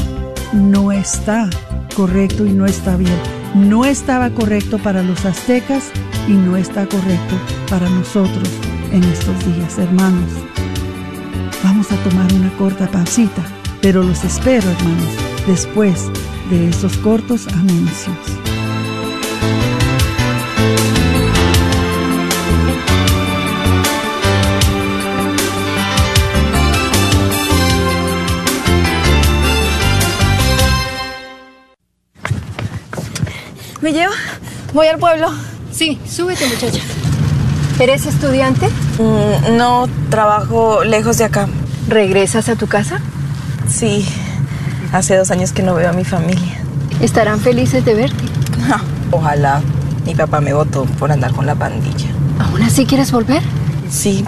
no 0.52 0.92
está 0.92 1.48
correcto 1.96 2.46
y 2.46 2.52
no 2.52 2.66
está 2.66 2.96
bien. 2.96 3.18
No 3.54 3.84
estaba 3.84 4.30
correcto 4.30 4.78
para 4.78 5.02
los 5.02 5.24
aztecas 5.24 5.90
y 6.28 6.32
no 6.32 6.56
está 6.56 6.86
correcto 6.86 7.36
para 7.68 7.88
nosotros 7.88 8.48
en 8.92 9.04
estos 9.04 9.38
días, 9.46 9.78
hermanos. 9.78 10.30
Vamos 11.64 11.90
a 11.92 11.96
tomar 12.04 12.32
una 12.32 12.50
corta 12.56 12.86
pausita, 12.88 13.42
pero 13.80 14.02
los 14.02 14.24
espero, 14.24 14.68
hermanos, 14.70 15.08
después 15.46 16.10
de 16.50 16.68
estos 16.68 16.96
cortos 16.98 17.46
anuncios. 17.48 18.41
¿Me 33.82 33.92
llevo? 33.92 34.12
Voy 34.72 34.86
al 34.86 34.98
pueblo. 34.98 35.28
Sí, 35.72 36.00
súbete, 36.08 36.46
muchacha. 36.46 36.80
¿Eres 37.80 38.06
estudiante? 38.06 38.68
Mm, 38.98 39.56
no, 39.56 39.88
trabajo 40.08 40.84
lejos 40.84 41.18
de 41.18 41.24
acá. 41.24 41.48
¿Regresas 41.88 42.48
a 42.48 42.54
tu 42.54 42.68
casa? 42.68 43.00
Sí, 43.68 44.06
hace 44.92 45.16
dos 45.16 45.30
años 45.32 45.52
que 45.52 45.62
no 45.64 45.74
veo 45.74 45.90
a 45.90 45.92
mi 45.92 46.04
familia. 46.04 46.60
Estarán 47.00 47.40
felices 47.40 47.84
de 47.84 47.94
verte. 47.94 48.24
ojalá. 49.10 49.60
Mi 50.06 50.14
papá 50.14 50.40
me 50.40 50.52
votó 50.52 50.84
por 50.84 51.12
andar 51.12 51.32
con 51.32 51.46
la 51.46 51.54
pandilla. 51.54 52.08
¿Aún 52.38 52.62
así 52.62 52.86
quieres 52.86 53.12
volver? 53.12 53.42
Sí, 53.88 54.24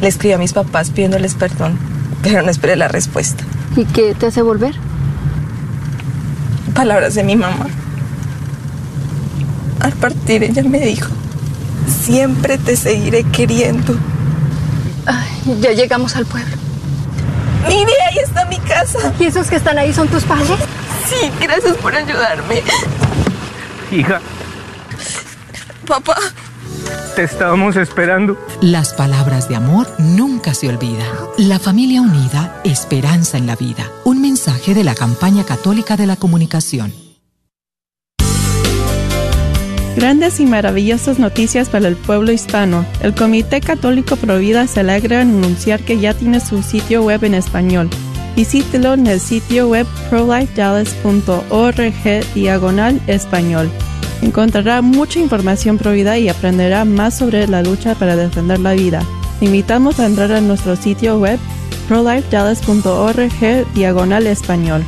le 0.00 0.08
escribí 0.08 0.32
a 0.34 0.38
mis 0.38 0.52
papás 0.52 0.90
pidiéndoles 0.90 1.34
perdón, 1.34 1.78
pero 2.22 2.42
no 2.42 2.50
esperé 2.50 2.76
la 2.76 2.88
respuesta. 2.88 3.44
¿Y 3.76 3.84
qué 3.84 4.14
te 4.14 4.26
hace 4.26 4.40
volver? 4.42 4.74
Palabras 6.74 7.14
de 7.14 7.24
mi 7.24 7.36
mamá. 7.36 7.66
Al 9.88 9.94
partir 9.94 10.44
ella 10.44 10.62
me 10.64 10.80
dijo, 10.80 11.08
siempre 12.04 12.58
te 12.58 12.76
seguiré 12.76 13.24
queriendo. 13.24 13.96
Ay, 15.06 15.56
ya 15.62 15.72
llegamos 15.72 16.14
al 16.14 16.26
pueblo. 16.26 16.54
Mire, 17.66 17.92
ahí 18.10 18.18
está 18.22 18.44
mi 18.44 18.58
casa. 18.58 19.14
¿Y 19.18 19.24
esos 19.24 19.46
que 19.46 19.56
están 19.56 19.78
ahí 19.78 19.94
son 19.94 20.06
tus 20.08 20.24
padres? 20.24 20.58
Sí, 21.08 21.30
gracias 21.40 21.74
por 21.78 21.94
ayudarme. 21.94 22.62
Hija. 23.90 24.20
Papá. 25.86 26.16
Te 27.16 27.22
estábamos 27.22 27.76
esperando. 27.76 28.36
Las 28.60 28.92
palabras 28.92 29.48
de 29.48 29.56
amor 29.56 29.86
nunca 29.96 30.52
se 30.52 30.68
olvidan. 30.68 31.08
La 31.38 31.58
familia 31.58 32.02
unida, 32.02 32.60
esperanza 32.62 33.38
en 33.38 33.46
la 33.46 33.56
vida. 33.56 33.90
Un 34.04 34.20
mensaje 34.20 34.74
de 34.74 34.84
la 34.84 34.94
campaña 34.94 35.44
católica 35.44 35.96
de 35.96 36.06
la 36.06 36.16
comunicación. 36.16 37.07
Grandes 39.98 40.38
y 40.38 40.46
maravillosas 40.46 41.18
noticias 41.18 41.68
para 41.70 41.88
el 41.88 41.96
pueblo 41.96 42.30
hispano. 42.30 42.86
El 43.02 43.16
Comité 43.16 43.60
Católico 43.60 44.14
Provida 44.14 44.68
se 44.68 44.78
alegra 44.78 45.22
en 45.22 45.30
anunciar 45.30 45.80
que 45.80 45.98
ya 45.98 46.14
tiene 46.14 46.38
su 46.38 46.62
sitio 46.62 47.02
web 47.02 47.24
en 47.24 47.34
español. 47.34 47.90
Visítelo 48.36 48.94
en 48.94 49.08
el 49.08 49.18
sitio 49.18 49.66
web 49.66 49.88
prolifedallas.org 50.08 52.32
diagonal 52.32 53.00
español. 53.08 53.68
Encontrará 54.22 54.82
mucha 54.82 55.18
información 55.18 55.78
provida 55.78 56.16
y 56.16 56.28
aprenderá 56.28 56.84
más 56.84 57.18
sobre 57.18 57.48
la 57.48 57.64
lucha 57.64 57.96
para 57.96 58.14
defender 58.14 58.60
la 58.60 58.74
vida. 58.74 59.02
Te 59.40 59.46
invitamos 59.46 59.98
a 59.98 60.06
entrar 60.06 60.30
a 60.30 60.40
nuestro 60.40 60.76
sitio 60.76 61.18
web 61.18 61.40
prolifedallas.org 61.88 63.72
diagonal 63.74 64.28
español. 64.28 64.84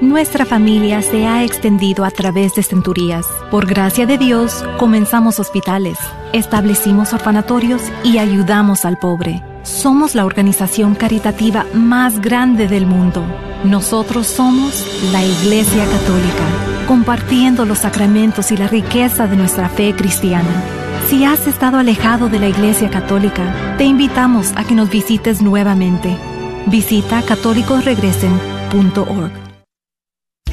Nuestra 0.00 0.44
familia 0.44 1.02
se 1.02 1.24
ha 1.26 1.44
extendido 1.44 2.04
a 2.04 2.10
través 2.10 2.54
de 2.54 2.64
centurías. 2.64 3.26
Por 3.50 3.66
gracia 3.66 4.06
de 4.06 4.16
Dios, 4.18 4.64
comenzamos 4.76 5.38
hospitales, 5.38 5.96
establecimos 6.32 7.12
orfanatorios 7.12 7.80
y 8.02 8.18
ayudamos 8.18 8.84
al 8.84 8.98
pobre. 8.98 9.40
Somos 9.62 10.16
la 10.16 10.26
organización 10.26 10.96
caritativa 10.96 11.64
más 11.72 12.20
grande 12.20 12.66
del 12.66 12.86
mundo. 12.86 13.24
Nosotros 13.62 14.26
somos 14.26 14.84
la 15.12 15.24
Iglesia 15.24 15.84
Católica, 15.84 16.42
compartiendo 16.88 17.64
los 17.64 17.78
sacramentos 17.78 18.50
y 18.50 18.56
la 18.56 18.66
riqueza 18.66 19.28
de 19.28 19.36
nuestra 19.36 19.68
fe 19.68 19.94
cristiana. 19.94 20.60
Si 21.08 21.24
has 21.24 21.46
estado 21.46 21.78
alejado 21.78 22.28
de 22.28 22.40
la 22.40 22.48
Iglesia 22.48 22.90
Católica, 22.90 23.76
te 23.78 23.84
invitamos 23.84 24.52
a 24.56 24.64
que 24.64 24.74
nos 24.74 24.90
visites 24.90 25.40
nuevamente. 25.40 26.16
Visita 26.66 27.22
católicosregresen.org. 27.22 29.43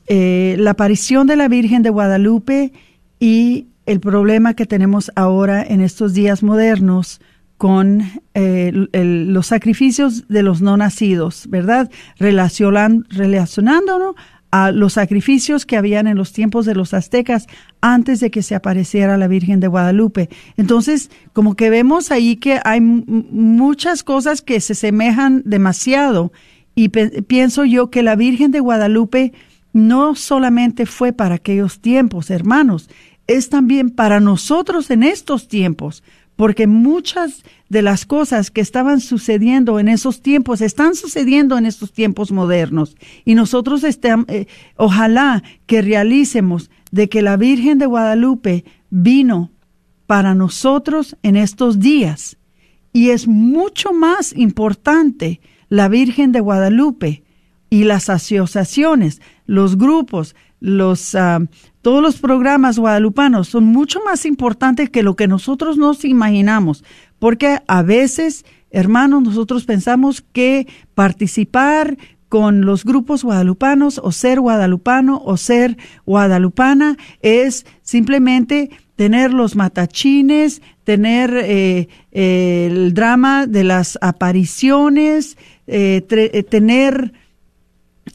eh, 0.06 0.54
la 0.58 0.72
aparición 0.72 1.26
de 1.26 1.36
la 1.36 1.48
Virgen 1.48 1.82
de 1.82 1.88
Guadalupe 1.88 2.74
y 3.18 3.68
el 3.86 4.00
problema 4.00 4.52
que 4.52 4.66
tenemos 4.66 5.10
ahora 5.16 5.62
en 5.62 5.80
estos 5.80 6.12
días 6.12 6.42
modernos 6.42 7.22
con 7.56 8.02
eh, 8.34 8.70
los 8.92 9.46
sacrificios 9.46 10.28
de 10.28 10.42
los 10.42 10.60
no 10.60 10.76
nacidos, 10.76 11.46
¿verdad? 11.48 11.90
Relacionándonos 12.18 14.14
a 14.56 14.70
los 14.70 14.92
sacrificios 14.92 15.66
que 15.66 15.76
habían 15.76 16.06
en 16.06 16.16
los 16.16 16.32
tiempos 16.32 16.64
de 16.64 16.76
los 16.76 16.94
aztecas 16.94 17.48
antes 17.80 18.20
de 18.20 18.30
que 18.30 18.40
se 18.40 18.54
apareciera 18.54 19.18
la 19.18 19.26
Virgen 19.26 19.58
de 19.58 19.66
Guadalupe. 19.66 20.28
Entonces, 20.56 21.10
como 21.32 21.56
que 21.56 21.70
vemos 21.70 22.12
ahí 22.12 22.36
que 22.36 22.60
hay 22.64 22.80
muchas 22.80 24.04
cosas 24.04 24.42
que 24.42 24.60
se 24.60 24.76
semejan 24.76 25.42
demasiado 25.44 26.30
y 26.76 26.90
pienso 26.90 27.64
yo 27.64 27.90
que 27.90 28.04
la 28.04 28.14
Virgen 28.14 28.52
de 28.52 28.60
Guadalupe 28.60 29.32
no 29.72 30.14
solamente 30.14 30.86
fue 30.86 31.12
para 31.12 31.34
aquellos 31.34 31.80
tiempos, 31.80 32.30
hermanos, 32.30 32.88
es 33.26 33.48
también 33.48 33.90
para 33.90 34.20
nosotros 34.20 34.88
en 34.92 35.02
estos 35.02 35.48
tiempos, 35.48 36.04
porque 36.36 36.66
muchas 36.66 37.44
de 37.68 37.82
las 37.82 38.06
cosas 38.06 38.50
que 38.50 38.60
estaban 38.60 39.00
sucediendo 39.00 39.78
en 39.78 39.88
esos 39.88 40.20
tiempos 40.20 40.60
están 40.60 40.94
sucediendo 40.94 41.56
en 41.58 41.66
estos 41.66 41.92
tiempos 41.92 42.32
modernos. 42.32 42.96
Y 43.24 43.34
nosotros 43.34 43.84
eh, 43.84 44.46
ojalá 44.76 45.42
que 45.66 45.82
realicemos 45.82 46.70
de 46.90 47.08
que 47.08 47.22
la 47.22 47.36
Virgen 47.36 47.78
de 47.78 47.86
Guadalupe 47.86 48.64
vino 48.90 49.50
para 50.06 50.34
nosotros 50.34 51.16
en 51.22 51.36
estos 51.36 51.80
días. 51.80 52.36
Y 52.92 53.10
es 53.10 53.26
mucho 53.26 53.92
más 53.92 54.32
importante 54.36 55.40
la 55.68 55.88
Virgen 55.88 56.32
de 56.32 56.40
Guadalupe 56.40 57.24
y 57.70 57.84
las 57.84 58.08
asociaciones, 58.08 59.20
los 59.46 59.76
grupos, 59.76 60.36
los, 60.60 61.14
ah, 61.16 61.40
todos 61.84 62.00
los 62.00 62.18
programas 62.18 62.78
guadalupanos 62.78 63.48
son 63.48 63.64
mucho 63.64 64.00
más 64.06 64.24
importantes 64.24 64.88
que 64.88 65.02
lo 65.02 65.16
que 65.16 65.28
nosotros 65.28 65.76
nos 65.76 66.06
imaginamos, 66.06 66.82
porque 67.18 67.58
a 67.66 67.82
veces, 67.82 68.46
hermanos, 68.70 69.22
nosotros 69.22 69.66
pensamos 69.66 70.24
que 70.32 70.66
participar 70.94 71.98
con 72.30 72.62
los 72.62 72.86
grupos 72.86 73.22
guadalupanos 73.22 74.00
o 74.02 74.12
ser 74.12 74.40
guadalupano 74.40 75.20
o 75.26 75.36
ser 75.36 75.76
guadalupana 76.06 76.96
es 77.20 77.66
simplemente 77.82 78.70
tener 78.96 79.34
los 79.34 79.54
matachines, 79.54 80.62
tener 80.84 81.36
eh, 81.36 81.88
el 82.12 82.94
drama 82.94 83.46
de 83.46 83.62
las 83.62 83.98
apariciones, 84.00 85.36
eh, 85.66 86.00
tener 86.48 87.12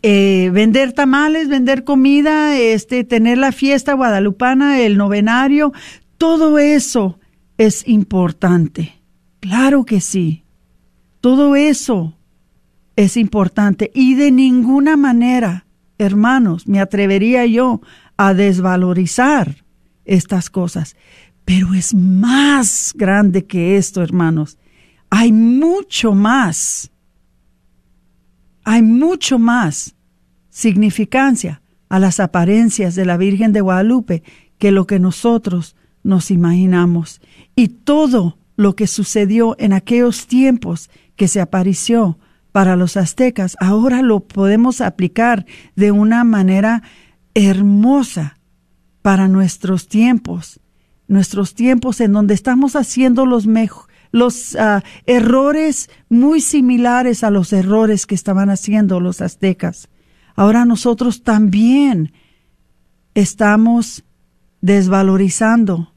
eh, 0.01 0.49
vender 0.53 0.93
tamales, 0.93 1.49
vender 1.49 1.83
comida, 1.83 2.57
este, 2.57 3.03
tener 3.03 3.37
la 3.37 3.51
fiesta 3.51 3.93
guadalupana, 3.93 4.79
el 4.81 4.97
novenario, 4.97 5.73
todo 6.17 6.59
eso 6.59 7.19
es 7.57 7.87
importante. 7.87 9.01
Claro 9.39 9.85
que 9.85 10.01
sí. 10.01 10.43
Todo 11.21 11.55
eso 11.55 12.17
es 12.95 13.17
importante 13.17 13.91
y 13.93 14.15
de 14.15 14.31
ninguna 14.31 14.95
manera, 14.95 15.65
hermanos, 15.97 16.67
me 16.67 16.79
atrevería 16.79 17.45
yo 17.45 17.81
a 18.17 18.33
desvalorizar 18.33 19.63
estas 20.05 20.49
cosas. 20.49 20.95
Pero 21.45 21.73
es 21.73 21.93
más 21.93 22.93
grande 22.95 23.45
que 23.45 23.77
esto, 23.77 24.01
hermanos. 24.01 24.57
Hay 25.09 25.31
mucho 25.31 26.13
más 26.13 26.91
hay 28.69 28.83
mucho 28.83 29.39
más 29.39 29.95
significancia 30.51 31.63
a 31.89 31.97
las 31.97 32.19
apariencias 32.19 32.93
de 32.93 33.03
la 33.03 33.17
Virgen 33.17 33.51
de 33.51 33.61
Guadalupe 33.61 34.21
que 34.59 34.71
lo 34.71 34.85
que 34.85 34.99
nosotros 34.99 35.75
nos 36.03 36.29
imaginamos. 36.29 37.19
Y 37.55 37.69
todo 37.69 38.37
lo 38.57 38.75
que 38.75 38.85
sucedió 38.85 39.55
en 39.57 39.73
aquellos 39.73 40.27
tiempos 40.27 40.91
que 41.15 41.27
se 41.27 41.41
apareció 41.41 42.19
para 42.51 42.75
los 42.75 42.95
aztecas, 42.95 43.57
ahora 43.59 44.03
lo 44.03 44.19
podemos 44.19 44.81
aplicar 44.81 45.47
de 45.75 45.91
una 45.91 46.23
manera 46.23 46.83
hermosa 47.33 48.37
para 49.01 49.27
nuestros 49.27 49.87
tiempos, 49.87 50.59
nuestros 51.07 51.55
tiempos 51.55 52.01
en 52.01 52.11
donde 52.11 52.35
estamos 52.35 52.75
haciendo 52.75 53.25
los 53.25 53.47
mejores 53.47 53.89
los 54.11 54.55
ah, 54.55 54.83
errores 55.05 55.89
muy 56.09 56.41
similares 56.41 57.23
a 57.23 57.29
los 57.29 57.53
errores 57.53 58.05
que 58.05 58.15
estaban 58.15 58.49
haciendo 58.49 58.99
los 58.99 59.21
aztecas. 59.21 59.89
Ahora 60.35 60.65
nosotros 60.65 61.23
también 61.23 62.13
estamos 63.13 64.03
desvalorizando 64.61 65.93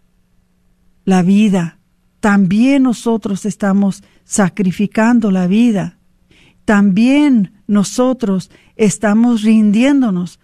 la 1.05 1.23
vida. 1.23 1.79
También 2.21 2.85
nosotros 2.85 3.47
estamos 3.47 4.03
sacrificando 4.25 5.31
la 5.31 5.47
vida. 5.47 5.99
También 6.65 7.53
nosotros 7.67 8.51
estamos 8.77 9.43
rindiéndonos 9.43 10.39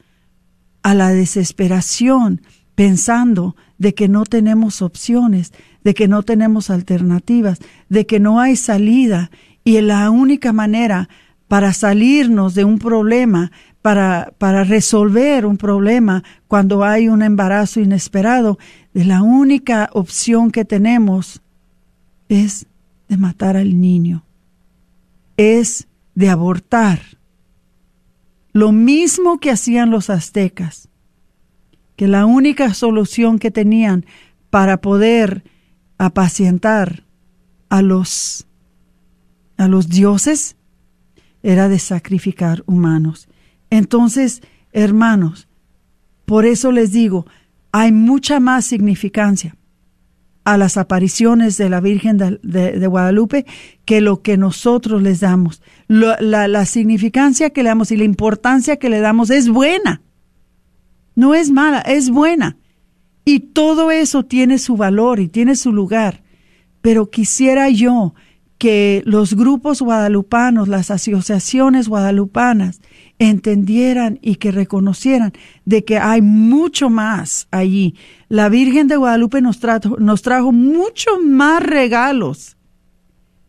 a 0.82 0.94
la 0.94 1.10
desesperación 1.10 2.42
pensando 2.74 3.56
de 3.78 3.94
que 3.94 4.08
no 4.08 4.24
tenemos 4.24 4.82
opciones, 4.82 5.52
de 5.84 5.94
que 5.94 6.08
no 6.08 6.22
tenemos 6.22 6.70
alternativas, 6.70 7.58
de 7.88 8.06
que 8.06 8.20
no 8.20 8.40
hay 8.40 8.56
salida 8.56 9.30
y 9.64 9.80
la 9.80 10.10
única 10.10 10.52
manera 10.52 11.08
para 11.46 11.72
salirnos 11.72 12.54
de 12.54 12.64
un 12.64 12.78
problema, 12.78 13.52
para, 13.82 14.32
para 14.38 14.64
resolver 14.64 15.46
un 15.46 15.56
problema 15.56 16.22
cuando 16.46 16.84
hay 16.84 17.08
un 17.08 17.22
embarazo 17.22 17.80
inesperado, 17.80 18.58
de 18.92 19.04
la 19.04 19.22
única 19.22 19.88
opción 19.92 20.50
que 20.50 20.64
tenemos 20.64 21.40
es 22.28 22.66
de 23.08 23.16
matar 23.16 23.56
al 23.56 23.80
niño, 23.80 24.24
es 25.36 25.88
de 26.14 26.28
abortar. 26.28 27.00
Lo 28.52 28.72
mismo 28.72 29.38
que 29.38 29.50
hacían 29.50 29.90
los 29.90 30.10
aztecas, 30.10 30.88
que 31.96 32.08
la 32.08 32.26
única 32.26 32.74
solución 32.74 33.38
que 33.38 33.50
tenían 33.50 34.04
para 34.50 34.80
poder 34.80 35.44
apacientar 35.98 37.04
a 37.68 37.82
los, 37.82 38.46
a 39.56 39.68
los 39.68 39.88
dioses 39.88 40.56
era 41.42 41.68
de 41.68 41.78
sacrificar 41.78 42.62
humanos. 42.66 43.28
Entonces, 43.70 44.42
hermanos, 44.72 45.48
por 46.24 46.46
eso 46.46 46.72
les 46.72 46.92
digo, 46.92 47.26
hay 47.72 47.92
mucha 47.92 48.40
más 48.40 48.64
significancia 48.64 49.56
a 50.44 50.56
las 50.56 50.78
apariciones 50.78 51.58
de 51.58 51.68
la 51.68 51.80
Virgen 51.80 52.16
de, 52.16 52.86
Guadalupe 52.86 53.44
que 53.84 54.00
lo 54.00 54.22
que 54.22 54.38
nosotros 54.38 55.02
les 55.02 55.20
damos. 55.20 55.62
la, 55.88 56.16
la 56.48 56.64
significancia 56.64 57.50
que 57.50 57.62
le 57.62 57.68
damos 57.68 57.90
y 57.92 57.96
la 57.96 58.04
importancia 58.04 58.76
que 58.76 58.88
le 58.88 59.00
damos 59.00 59.30
es 59.30 59.48
buena. 59.48 60.00
No 61.14 61.34
es 61.34 61.50
mala, 61.50 61.80
es 61.80 62.10
buena. 62.10 62.56
Y 63.24 63.40
todo 63.40 63.90
eso 63.90 64.24
tiene 64.24 64.58
su 64.58 64.76
valor 64.76 65.20
y 65.20 65.28
tiene 65.28 65.56
su 65.56 65.72
lugar. 65.72 66.22
Pero 66.80 67.10
quisiera 67.10 67.68
yo 67.68 68.14
que 68.58 69.02
los 69.06 69.34
grupos 69.34 69.80
guadalupanos, 69.80 70.68
las 70.68 70.90
asociaciones 70.90 71.88
guadalupanas, 71.88 72.80
entendieran 73.20 74.18
y 74.20 74.36
que 74.36 74.50
reconocieran 74.50 75.32
de 75.64 75.84
que 75.84 75.98
hay 75.98 76.22
mucho 76.22 76.90
más 76.90 77.46
allí. 77.50 77.94
La 78.28 78.48
Virgen 78.48 78.88
de 78.88 78.96
Guadalupe 78.96 79.40
nos, 79.40 79.60
nos 79.98 80.22
trajo 80.22 80.52
mucho 80.52 81.20
más 81.24 81.62
regalos 81.62 82.56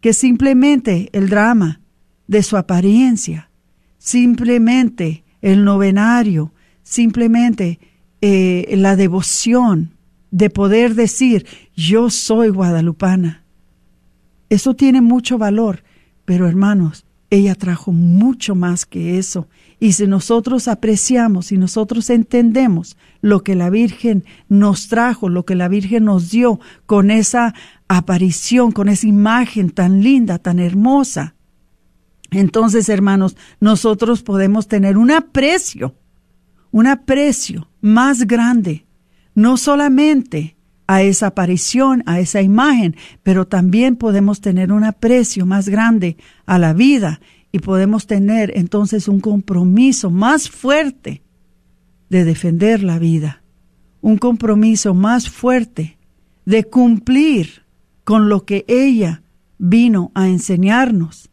que 0.02 0.14
simplemente 0.14 1.10
el 1.12 1.30
drama 1.30 1.82
de 2.28 2.44
su 2.44 2.58
apariencia, 2.58 3.50
simplemente 3.98 5.24
el 5.42 5.64
novenario, 5.64 6.54
simplemente 6.84 7.80
eh, 8.22 8.74
la 8.78 8.96
devoción 8.96 9.92
de 10.32 10.50
poder 10.50 10.96
decir, 10.96 11.46
yo 11.76 12.10
soy 12.10 12.50
guadalupana. 12.50 13.44
Eso 14.50 14.76
tiene 14.76 15.02
mucho 15.02 15.38
valor, 15.38 15.84
pero 16.26 16.48
hermanos, 16.48 17.06
ella 17.30 17.56
trajo 17.56 17.92
mucho 17.92 18.56
más 18.56 18.86
que 18.86 19.20
eso. 19.20 19.48
Y 19.80 19.94
si 19.94 20.08
nosotros 20.08 20.68
apreciamos, 20.68 21.48
si 21.48 21.58
nosotros 21.58 22.10
entendemos 22.10 22.98
lo 23.22 23.44
que 23.44 23.56
la 23.56 23.70
Virgen 23.70 24.26
nos 24.48 24.88
trajo, 24.88 25.30
lo 25.30 25.46
que 25.46 25.56
la 25.56 25.68
Virgen 25.68 26.06
nos 26.06 26.32
dio 26.32 26.60
con 26.86 27.12
esa 27.12 27.54
aparición, 27.88 28.72
con 28.72 28.90
esa 28.90 29.08
imagen 29.08 29.70
tan 29.70 30.02
linda, 30.02 30.40
tan 30.40 30.60
hermosa, 30.60 31.36
Entonces, 32.32 32.90
hermanos, 32.90 33.36
nosotros 33.60 34.22
podemos 34.22 34.68
tener 34.68 34.98
un 34.98 35.10
aprecio, 35.10 35.96
un 36.72 36.88
aprecio 36.88 37.70
más 37.82 38.28
grande, 38.28 38.86
no 39.36 39.58
solamente 39.58 40.56
a 40.88 41.04
esa 41.04 41.28
aparición, 41.28 42.04
a 42.06 42.20
esa 42.20 42.42
imagen, 42.42 42.96
pero 43.22 43.48
también 43.48 43.96
podemos 43.96 44.42
tener 44.42 44.72
un 44.72 44.84
aprecio 44.84 45.46
más 45.46 45.70
grande 45.70 46.18
a 46.46 46.58
la 46.58 46.74
vida 46.74 47.22
y 47.52 47.60
podemos 47.60 48.08
tener 48.08 48.52
entonces 48.56 49.08
un 49.08 49.20
compromiso 49.20 50.10
más 50.10 50.50
fuerte 50.50 51.22
de 52.10 52.26
defender 52.26 52.84
la 52.84 53.00
vida, 53.00 53.44
un 54.02 54.18
compromiso 54.18 54.94
más 54.94 55.30
fuerte 55.30 55.98
de 56.46 56.64
cumplir 56.64 57.64
con 58.04 58.30
lo 58.30 58.46
que 58.46 58.66
ella 58.68 59.22
vino 59.60 60.12
a 60.16 60.28
enseñarnos, 60.28 61.30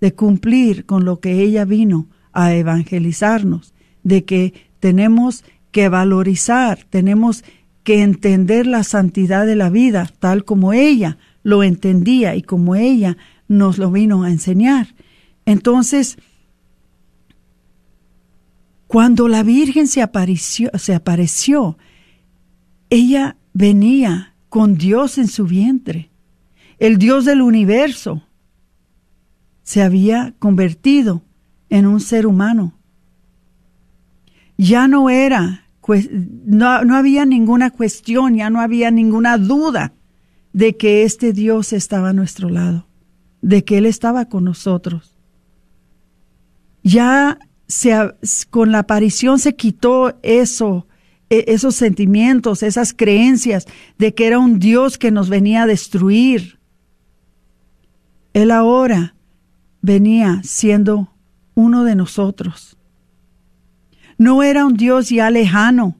de 0.00 0.14
cumplir 0.14 0.86
con 0.86 1.04
lo 1.04 1.20
que 1.20 1.42
ella 1.42 1.66
vino 1.66 2.08
a 2.32 2.54
evangelizarnos, 2.54 3.74
de 4.02 4.24
que 4.24 4.54
tenemos 4.84 5.44
que 5.72 5.88
valorizar, 5.88 6.84
tenemos 6.90 7.42
que 7.84 8.02
entender 8.02 8.66
la 8.66 8.84
santidad 8.84 9.46
de 9.46 9.56
la 9.56 9.70
vida 9.70 10.12
tal 10.18 10.44
como 10.44 10.74
ella 10.74 11.16
lo 11.42 11.62
entendía 11.62 12.36
y 12.36 12.42
como 12.42 12.74
ella 12.74 13.16
nos 13.48 13.78
lo 13.78 13.90
vino 13.90 14.24
a 14.24 14.30
enseñar. 14.30 14.94
Entonces, 15.46 16.18
cuando 18.86 19.26
la 19.26 19.42
Virgen 19.42 19.86
se 19.86 20.02
apareció, 20.02 20.70
se 20.74 20.94
apareció, 20.94 21.78
ella 22.90 23.38
venía 23.54 24.34
con 24.50 24.76
Dios 24.76 25.16
en 25.16 25.28
su 25.28 25.46
vientre. 25.46 26.10
El 26.78 26.98
Dios 26.98 27.24
del 27.24 27.40
universo 27.40 28.22
se 29.62 29.80
había 29.80 30.34
convertido 30.38 31.22
en 31.70 31.86
un 31.86 32.00
ser 32.00 32.26
humano. 32.26 32.74
Ya 34.56 34.88
no 34.88 35.10
era, 35.10 35.68
no, 36.44 36.84
no 36.84 36.96
había 36.96 37.24
ninguna 37.26 37.70
cuestión, 37.70 38.36
ya 38.36 38.50
no 38.50 38.60
había 38.60 38.90
ninguna 38.90 39.38
duda 39.38 39.92
de 40.52 40.76
que 40.76 41.02
este 41.02 41.32
Dios 41.32 41.72
estaba 41.72 42.10
a 42.10 42.12
nuestro 42.12 42.48
lado, 42.48 42.86
de 43.42 43.64
que 43.64 43.78
Él 43.78 43.86
estaba 43.86 44.26
con 44.26 44.44
nosotros. 44.44 45.16
Ya 46.82 47.38
se, 47.66 47.92
con 48.50 48.72
la 48.72 48.80
aparición 48.80 49.38
se 49.38 49.56
quitó 49.56 50.18
eso, 50.22 50.86
e, 51.28 51.44
esos 51.48 51.74
sentimientos, 51.74 52.62
esas 52.62 52.92
creencias 52.92 53.66
de 53.98 54.14
que 54.14 54.26
era 54.26 54.38
un 54.38 54.58
Dios 54.58 54.96
que 54.96 55.10
nos 55.10 55.28
venía 55.28 55.62
a 55.62 55.66
destruir. 55.66 56.60
Él 58.32 58.50
ahora 58.50 59.14
venía 59.82 60.40
siendo 60.44 61.12
uno 61.54 61.84
de 61.84 61.94
nosotros. 61.94 62.76
No 64.18 64.42
era 64.42 64.64
un 64.66 64.74
Dios 64.74 65.10
ya 65.10 65.30
lejano 65.30 65.96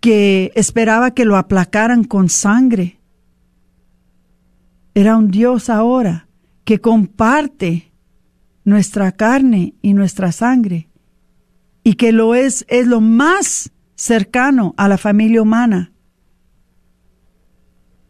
que 0.00 0.52
esperaba 0.54 1.12
que 1.12 1.24
lo 1.24 1.36
aplacaran 1.36 2.04
con 2.04 2.28
sangre. 2.28 3.00
Era 4.94 5.16
un 5.16 5.30
Dios 5.30 5.68
ahora 5.68 6.28
que 6.64 6.80
comparte 6.80 7.92
nuestra 8.64 9.12
carne 9.12 9.74
y 9.82 9.94
nuestra 9.94 10.32
sangre, 10.32 10.88
y 11.84 11.94
que 11.94 12.10
lo 12.10 12.34
es, 12.34 12.64
es 12.68 12.86
lo 12.86 13.00
más 13.00 13.70
cercano 13.94 14.74
a 14.76 14.88
la 14.88 14.98
familia 14.98 15.42
humana. 15.42 15.92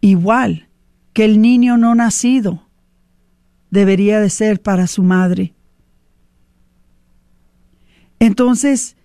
Igual 0.00 0.68
que 1.12 1.24
el 1.24 1.40
niño 1.40 1.76
no 1.76 1.94
nacido 1.94 2.68
debería 3.70 4.20
de 4.20 4.30
ser 4.30 4.62
para 4.62 4.86
su 4.86 5.02
madre. 5.02 5.55
Entonces, 8.18 8.96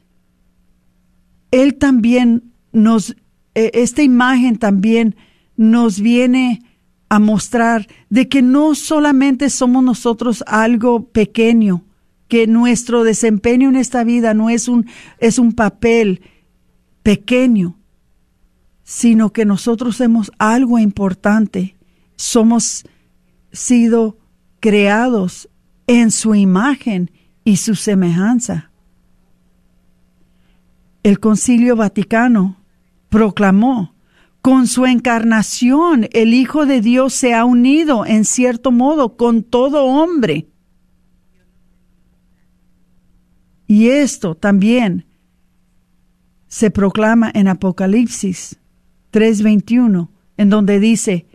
él 1.51 1.75
también 1.75 2.53
nos, 2.71 3.15
e, 3.55 3.71
esta 3.73 4.03
imagen 4.03 4.57
también 4.57 5.15
nos 5.57 5.99
viene 5.99 6.61
a 7.09 7.19
mostrar 7.19 7.87
de 8.09 8.29
que 8.29 8.41
no 8.41 8.73
solamente 8.73 9.49
somos 9.49 9.83
nosotros 9.83 10.43
algo 10.47 11.09
pequeño, 11.09 11.83
que 12.29 12.47
nuestro 12.47 13.03
desempeño 13.03 13.67
en 13.67 13.75
esta 13.75 14.05
vida 14.05 14.33
no 14.33 14.49
es 14.49 14.69
un, 14.69 14.87
es 15.19 15.37
un 15.37 15.51
papel 15.51 16.21
pequeño, 17.03 17.77
sino 18.83 19.33
que 19.33 19.43
nosotros 19.43 19.97
somos 19.97 20.31
algo 20.37 20.79
importante. 20.79 21.75
Somos 22.15 22.85
sido 23.51 24.17
creados 24.61 25.49
en 25.87 26.11
su 26.11 26.35
imagen 26.35 27.11
y 27.43 27.57
su 27.57 27.75
semejanza. 27.75 28.70
El 31.03 31.19
Concilio 31.19 31.75
Vaticano 31.75 32.57
proclamó 33.09 33.95
con 34.41 34.67
su 34.67 34.85
encarnación, 34.85 36.07
el 36.13 36.33
Hijo 36.33 36.65
de 36.65 36.81
Dios 36.81 37.13
se 37.13 37.33
ha 37.33 37.45
unido, 37.45 38.05
en 38.05 38.25
cierto 38.25 38.71
modo, 38.71 39.15
con 39.15 39.43
todo 39.43 39.85
hombre. 39.85 40.47
Y 43.67 43.89
esto 43.89 44.35
también 44.35 45.05
se 46.47 46.71
proclama 46.71 47.31
en 47.33 47.47
Apocalipsis 47.47 48.57
3:21, 49.11 50.09
en 50.37 50.49
donde 50.49 50.79
dice, 50.79 51.25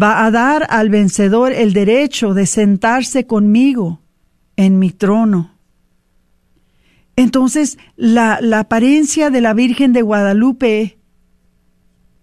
va 0.00 0.24
a 0.24 0.30
dar 0.30 0.66
al 0.70 0.90
vencedor 0.90 1.52
el 1.52 1.72
derecho 1.72 2.34
de 2.34 2.46
sentarse 2.46 3.26
conmigo 3.26 4.00
en 4.56 4.78
mi 4.78 4.90
trono. 4.90 5.52
Entonces, 7.16 7.78
la, 7.96 8.40
apariencia 8.58 9.30
de 9.30 9.40
la 9.40 9.54
Virgen 9.54 9.92
de 9.92 10.02
Guadalupe 10.02 10.98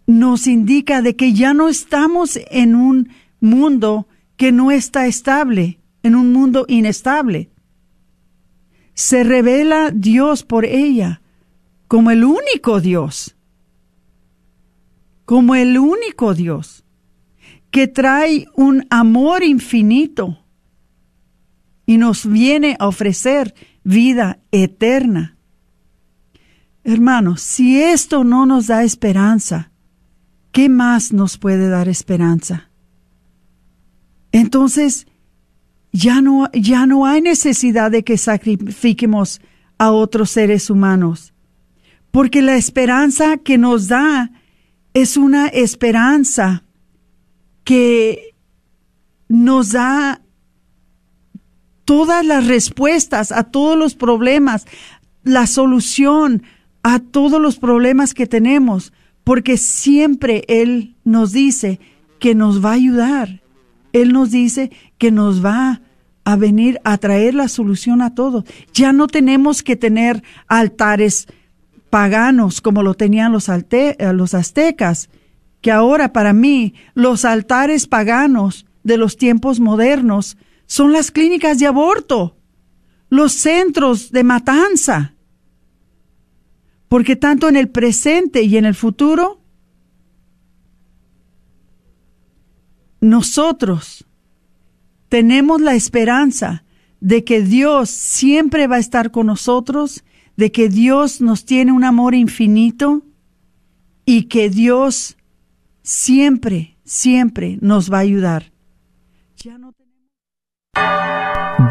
nos 0.08 0.48
indica 0.48 1.02
de 1.02 1.16
que 1.16 1.34
ya 1.34 1.54
no 1.54 1.70
estamos 1.70 2.40
en 2.50 2.76
un 2.76 3.10
mundo 3.40 4.08
que 4.38 4.52
no 4.52 4.72
está 4.72 5.06
estable, 5.06 5.80
en 6.02 6.16
un 6.16 6.34
mundo 6.34 6.66
inestable. 6.68 7.52
Se 8.96 9.24
revela 9.24 9.92
Dios 9.94 10.44
por 10.44 10.66
ella 10.66 11.22
como 11.88 12.12
el 12.12 12.24
único 12.24 12.82
Dios, 12.82 13.36
como 15.26 15.56
el 15.56 15.78
único 15.78 16.34
Dios, 16.34 16.84
que 17.72 17.88
trae 17.88 18.48
un 18.56 18.86
amor 18.90 19.44
infinito 19.44 20.40
y 21.86 21.98
nos 21.98 22.28
viene 22.28 22.76
a 22.80 22.88
ofrecer 22.88 23.54
vida 23.90 24.40
eterna. 24.52 25.36
Hermanos, 26.84 27.42
si 27.42 27.82
esto 27.82 28.24
no 28.24 28.46
nos 28.46 28.68
da 28.68 28.84
esperanza, 28.84 29.72
¿qué 30.52 30.70
más 30.70 31.12
nos 31.12 31.40
puede 31.40 31.70
dar 31.70 31.90
esperanza? 31.90 32.70
Entonces, 34.32 35.08
ya 35.92 36.22
no, 36.22 36.52
ya 36.54 36.86
no 36.86 37.08
hay 37.08 37.22
necesidad 37.22 37.90
de 37.90 38.04
que 38.04 38.18
sacrifiquemos 38.18 39.42
a 39.80 39.92
otros 39.92 40.30
seres 40.30 40.70
humanos, 40.70 41.34
porque 42.12 42.44
la 42.44 42.58
esperanza 42.58 43.38
que 43.38 43.58
nos 43.58 43.88
da 43.88 44.32
es 44.94 45.18
una 45.18 45.48
esperanza 45.48 46.64
que 47.64 48.36
nos 49.28 49.72
da 49.72 50.22
todas 51.90 52.24
las 52.24 52.46
respuestas 52.46 53.32
a 53.32 53.46
todos 53.46 53.76
los 53.76 53.96
problemas, 53.96 54.68
la 55.24 55.48
solución 55.48 56.44
a 56.84 57.00
todos 57.00 57.42
los 57.42 57.58
problemas 57.58 58.14
que 58.14 58.28
tenemos, 58.28 58.94
porque 59.24 59.58
siempre 59.58 60.44
Él 60.48 60.94
nos 61.04 61.32
dice 61.32 61.80
que 62.20 62.36
nos 62.36 62.64
va 62.64 62.70
a 62.70 62.74
ayudar. 62.74 63.42
Él 63.92 64.14
nos 64.14 64.30
dice 64.30 64.70
que 65.00 65.10
nos 65.10 65.44
va 65.44 65.82
a 66.26 66.36
venir 66.36 66.80
a 66.84 67.00
traer 67.00 67.34
la 67.34 67.48
solución 67.48 68.04
a 68.04 68.14
todo. 68.14 68.46
Ya 68.72 68.94
no 68.94 69.08
tenemos 69.08 69.64
que 69.64 69.76
tener 69.76 70.22
altares 70.48 71.26
paganos 71.90 72.62
como 72.62 72.84
lo 72.84 72.94
tenían 72.94 73.32
los, 73.32 73.50
eh, 73.50 73.96
los 74.14 74.36
aztecas, 74.36 75.10
que 75.60 75.72
ahora 75.72 76.14
para 76.14 76.34
mí 76.34 76.76
los 76.94 77.26
altares 77.26 77.88
paganos 77.88 78.68
de 78.84 78.98
los 78.98 79.18
tiempos 79.18 79.60
modernos 79.60 80.38
son 80.70 80.92
las 80.92 81.10
clínicas 81.10 81.58
de 81.58 81.66
aborto, 81.66 82.38
los 83.10 83.34
centros 83.34 84.12
de 84.12 84.24
matanza, 84.24 85.16
porque 86.88 87.16
tanto 87.16 87.50
en 87.50 87.56
el 87.56 87.70
presente 87.70 88.44
y 88.44 88.56
en 88.56 88.66
el 88.66 88.76
futuro, 88.76 89.42
nosotros 93.02 94.06
tenemos 95.10 95.60
la 95.60 95.74
esperanza 95.74 96.64
de 97.00 97.24
que 97.24 97.42
Dios 97.42 97.90
siempre 97.90 98.68
va 98.68 98.76
a 98.76 98.80
estar 98.80 99.10
con 99.10 99.26
nosotros, 99.26 100.04
de 100.38 100.52
que 100.52 100.70
Dios 100.70 101.20
nos 101.20 101.46
tiene 101.46 101.72
un 101.72 101.84
amor 101.84 102.14
infinito 102.14 103.02
y 104.06 104.26
que 104.26 104.52
Dios 104.52 105.18
siempre, 105.82 106.78
siempre 106.84 107.58
nos 107.60 107.92
va 107.92 107.98
a 107.98 108.02
ayudar. 108.02 108.52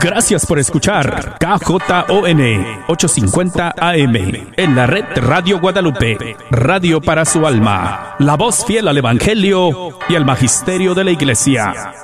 Gracias 0.00 0.46
por 0.46 0.60
escuchar 0.60 1.38
KJON 1.40 2.40
850 2.86 3.74
AM 3.76 4.16
en 4.56 4.76
la 4.76 4.86
red 4.86 5.04
Radio 5.16 5.60
Guadalupe, 5.60 6.36
radio 6.50 7.00
para 7.00 7.24
su 7.24 7.44
alma, 7.44 8.14
la 8.20 8.36
voz 8.36 8.64
fiel 8.64 8.86
al 8.86 8.98
Evangelio 8.98 9.98
y 10.08 10.14
al 10.14 10.24
Magisterio 10.24 10.94
de 10.94 11.04
la 11.04 11.10
Iglesia. 11.10 11.94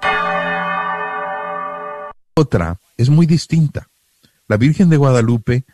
Otra 2.35 2.81
es 2.97 3.11
muy 3.11 3.27
distinta. 3.27 3.89
La 4.49 4.57
Virgen 4.57 4.89
de 4.89 4.97
Guadalupe 4.97 5.65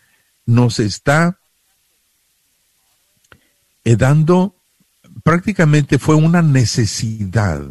nos 0.44 0.78
está 0.78 1.38
eh, 3.84 3.96
dando, 3.96 4.56
prácticamente 5.24 5.98
fue 5.98 6.16
una 6.16 6.42
necesidad 6.42 7.62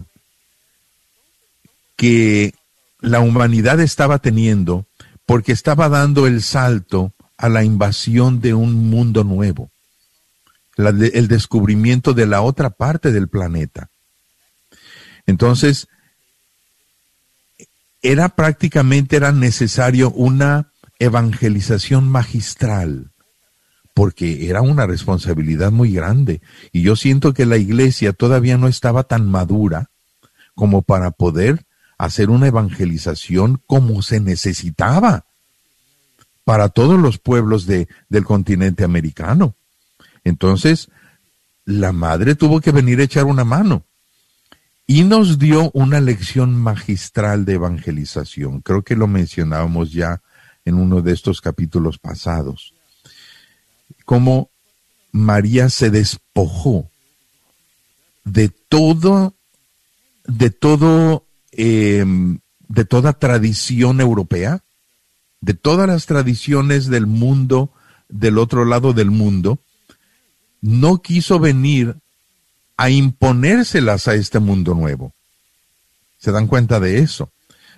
que 1.95 2.53
la 2.99 3.19
humanidad 3.19 3.79
estaba 3.79 4.19
teniendo 4.19 4.87
porque 5.25 5.51
estaba 5.51 5.89
dando 5.89 6.27
el 6.27 6.41
salto 6.41 7.13
a 7.37 7.49
la 7.49 7.63
invasión 7.63 8.41
de 8.41 8.53
un 8.53 8.89
mundo 8.89 9.23
nuevo, 9.23 9.71
el 10.75 11.27
descubrimiento 11.27 12.13
de 12.13 12.25
la 12.25 12.41
otra 12.41 12.69
parte 12.69 13.11
del 13.11 13.29
planeta. 13.29 13.89
Entonces, 15.25 15.87
era 18.01 18.29
prácticamente, 18.29 19.15
era 19.17 19.31
necesario 19.31 20.11
una 20.11 20.71
evangelización 20.99 22.09
magistral, 22.09 23.11
porque 23.93 24.49
era 24.49 24.61
una 24.61 24.85
responsabilidad 24.87 25.71
muy 25.71 25.91
grande. 25.91 26.41
Y 26.71 26.81
yo 26.81 26.95
siento 26.95 27.33
que 27.33 27.45
la 27.45 27.57
iglesia 27.57 28.13
todavía 28.13 28.57
no 28.57 28.67
estaba 28.67 29.03
tan 29.03 29.29
madura 29.29 29.89
como 30.55 30.81
para 30.81 31.11
poder 31.11 31.65
hacer 31.99 32.29
una 32.29 32.47
evangelización 32.47 33.61
como 33.67 34.01
se 34.01 34.19
necesitaba 34.21 35.25
para 36.45 36.69
todos 36.69 36.99
los 36.99 37.19
pueblos 37.19 37.67
de, 37.67 37.87
del 38.07 38.23
continente 38.23 38.83
americano. 38.83 39.55
Entonces, 40.23 40.89
la 41.65 41.91
madre 41.91 42.33
tuvo 42.33 42.61
que 42.61 42.71
venir 42.71 42.99
a 43.01 43.03
echar 43.03 43.25
una 43.25 43.43
mano 43.43 43.83
y 44.87 45.03
nos 45.03 45.37
dio 45.37 45.69
una 45.73 45.99
lección 45.99 46.55
magistral 46.55 47.45
de 47.45 47.55
evangelización. 47.55 48.61
Creo 48.61 48.81
que 48.81 48.95
lo 48.95 49.05
mencionábamos 49.05 49.91
ya 49.91 50.21
en 50.65 50.75
uno 50.75 51.01
de 51.01 51.11
estos 51.11 51.41
capítulos 51.41 51.99
pasados. 51.99 52.73
Cómo 54.05 54.49
María 55.11 55.69
se 55.69 55.89
despojó 55.89 56.89
de 58.23 58.49
todo, 58.49 59.35
de 60.25 60.49
todo 60.49 61.25
Em, 61.61 62.39
de 62.69 62.85
toda 62.85 63.11
tradición 63.11 63.99
europea, 63.99 64.63
de 65.41 65.53
todas 65.53 65.89
las 65.89 66.05
tradiciones 66.05 66.87
del 66.87 67.05
mundo, 67.05 67.73
del 68.07 68.37
otro 68.37 68.63
lado 68.63 68.93
del 68.93 69.11
mundo, 69.11 69.59
no 70.61 71.01
quiso 71.01 71.37
venir 71.37 71.97
a 72.77 72.89
imponérselas 72.89 74.07
a 74.07 74.15
este 74.15 74.39
mundo 74.39 74.73
nuevo. 74.73 75.11
¿Se 76.17 76.31
dan 76.31 76.47
cuenta 76.47 76.79
de 76.79 76.99
eso? 76.99 77.29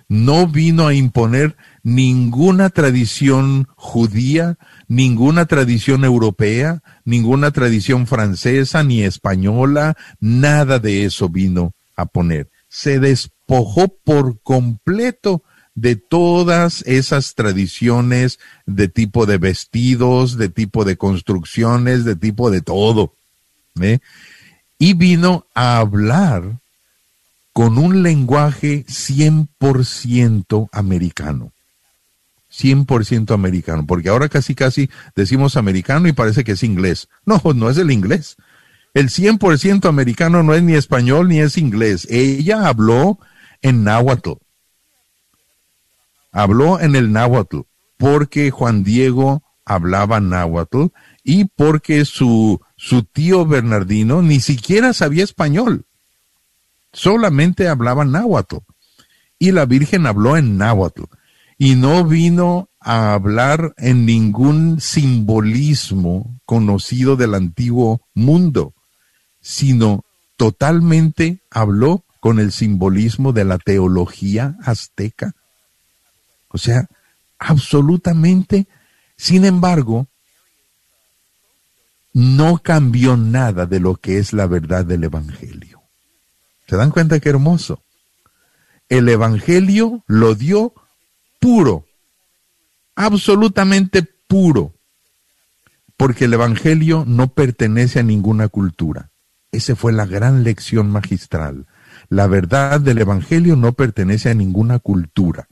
No 0.06 0.46
vino 0.46 0.86
a 0.86 0.94
imponer 0.94 1.56
ninguna 1.82 2.70
tradición 2.70 3.66
judía, 3.74 4.58
ninguna 4.86 5.46
tradición 5.46 6.04
europea, 6.04 6.84
ninguna 7.04 7.50
tradición 7.50 8.06
francesa 8.06 8.84
ni 8.84 9.02
española, 9.02 9.96
nada 10.20 10.78
de 10.78 11.04
eso 11.04 11.28
vino 11.28 11.72
a 11.96 12.06
poner. 12.06 12.48
Se 12.68 13.00
despojó 13.00 13.41
por 14.04 14.40
completo 14.42 15.42
de 15.74 15.96
todas 15.96 16.82
esas 16.86 17.34
tradiciones 17.34 18.38
de 18.66 18.88
tipo 18.88 19.26
de 19.26 19.38
vestidos, 19.38 20.36
de 20.36 20.48
tipo 20.48 20.84
de 20.84 20.96
construcciones, 20.96 22.04
de 22.04 22.16
tipo 22.16 22.50
de 22.50 22.62
todo. 22.62 23.14
¿eh? 23.80 24.00
Y 24.78 24.94
vino 24.94 25.46
a 25.54 25.78
hablar 25.78 26.60
con 27.52 27.78
un 27.78 28.02
lenguaje 28.02 28.84
100% 28.86 30.68
americano. 30.72 31.52
100% 32.50 33.32
americano, 33.32 33.86
porque 33.86 34.10
ahora 34.10 34.28
casi 34.28 34.54
casi 34.54 34.90
decimos 35.16 35.56
americano 35.56 36.06
y 36.06 36.12
parece 36.12 36.44
que 36.44 36.52
es 36.52 36.62
inglés. 36.62 37.08
No, 37.24 37.40
no 37.54 37.70
es 37.70 37.78
el 37.78 37.90
inglés. 37.90 38.36
El 38.92 39.08
100% 39.08 39.88
americano 39.88 40.42
no 40.42 40.54
es 40.54 40.62
ni 40.62 40.74
español 40.74 41.28
ni 41.28 41.40
es 41.40 41.56
inglés. 41.56 42.06
Ella 42.10 42.68
habló 42.68 43.18
en 43.62 43.84
náhuatl. 43.84 44.32
Habló 46.32 46.80
en 46.80 46.96
el 46.96 47.12
náhuatl 47.12 47.60
porque 47.96 48.50
Juan 48.50 48.82
Diego 48.84 49.42
hablaba 49.64 50.20
náhuatl 50.20 50.86
y 51.22 51.44
porque 51.44 52.04
su, 52.04 52.60
su 52.76 53.04
tío 53.04 53.46
Bernardino 53.46 54.22
ni 54.22 54.40
siquiera 54.40 54.92
sabía 54.92 55.24
español. 55.24 55.86
Solamente 56.92 57.68
hablaba 57.68 58.04
náhuatl. 58.04 58.56
Y 59.38 59.52
la 59.52 59.64
Virgen 59.66 60.06
habló 60.06 60.36
en 60.36 60.58
náhuatl. 60.58 61.04
Y 61.58 61.74
no 61.76 62.04
vino 62.04 62.70
a 62.80 63.12
hablar 63.14 63.74
en 63.76 64.04
ningún 64.04 64.80
simbolismo 64.80 66.40
conocido 66.44 67.16
del 67.16 67.34
antiguo 67.34 68.02
mundo, 68.14 68.74
sino 69.40 70.04
totalmente 70.36 71.40
habló 71.50 72.04
con 72.22 72.38
el 72.38 72.52
simbolismo 72.52 73.32
de 73.32 73.44
la 73.44 73.58
teología 73.58 74.56
azteca. 74.62 75.34
O 76.46 76.56
sea, 76.56 76.86
absolutamente, 77.36 78.68
sin 79.16 79.44
embargo, 79.44 80.06
no 82.12 82.58
cambió 82.58 83.16
nada 83.16 83.66
de 83.66 83.80
lo 83.80 83.96
que 83.96 84.18
es 84.18 84.32
la 84.32 84.46
verdad 84.46 84.84
del 84.84 85.02
Evangelio. 85.02 85.82
¿Se 86.68 86.76
dan 86.76 86.92
cuenta 86.92 87.18
qué 87.18 87.28
hermoso? 87.28 87.82
El 88.88 89.08
Evangelio 89.08 90.04
lo 90.06 90.36
dio 90.36 90.74
puro, 91.40 91.86
absolutamente 92.94 94.08
puro, 94.28 94.74
porque 95.96 96.26
el 96.26 96.34
Evangelio 96.34 97.02
no 97.04 97.34
pertenece 97.34 97.98
a 97.98 98.04
ninguna 98.04 98.46
cultura. 98.46 99.10
Esa 99.50 99.74
fue 99.74 99.92
la 99.92 100.06
gran 100.06 100.44
lección 100.44 100.88
magistral. 100.88 101.66
La 102.12 102.26
verdad 102.26 102.78
del 102.78 102.98
Evangelio 102.98 103.56
no 103.56 103.72
pertenece 103.72 104.28
a 104.28 104.34
ninguna 104.34 104.78
cultura. 104.80 105.48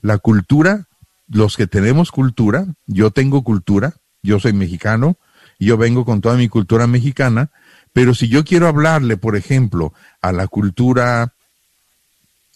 La 0.00 0.18
cultura, 0.18 0.88
los 1.28 1.56
que 1.56 1.68
tenemos 1.68 2.10
cultura, 2.10 2.66
yo 2.88 3.12
tengo 3.12 3.44
cultura, 3.44 3.94
yo 4.20 4.40
soy 4.40 4.52
mexicano, 4.52 5.16
yo 5.60 5.76
vengo 5.76 6.04
con 6.04 6.20
toda 6.20 6.36
mi 6.36 6.48
cultura 6.48 6.88
mexicana, 6.88 7.50
pero 7.92 8.16
si 8.16 8.26
yo 8.26 8.44
quiero 8.44 8.66
hablarle, 8.66 9.16
por 9.16 9.36
ejemplo, 9.36 9.94
a 10.20 10.32
la 10.32 10.48
cultura 10.48 11.34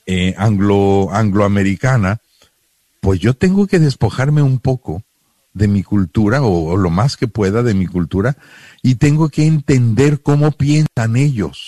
eh, 0.07 0.35
anglo, 0.37 1.11
angloamericana, 1.13 2.19
pues 2.99 3.21
yo 3.21 3.33
tengo 3.35 3.69
que 3.69 3.79
despojarme 3.79 4.43
un 4.43 4.59
poco 4.59 5.05
de 5.55 5.69
mi 5.69 5.85
cultura 5.85 6.43
o, 6.43 6.77
lo 6.77 6.91
más 6.91 7.17
que 7.17 7.29
pueda 7.29 7.63
de 7.63 7.75
mi 7.75 7.87
cultura 7.87 8.37
y 8.83 8.97
tengo 8.97 9.29
que 9.29 9.47
entender 9.47 10.21
cómo 10.21 10.51
piensan 10.51 11.15
ellos 11.15 11.68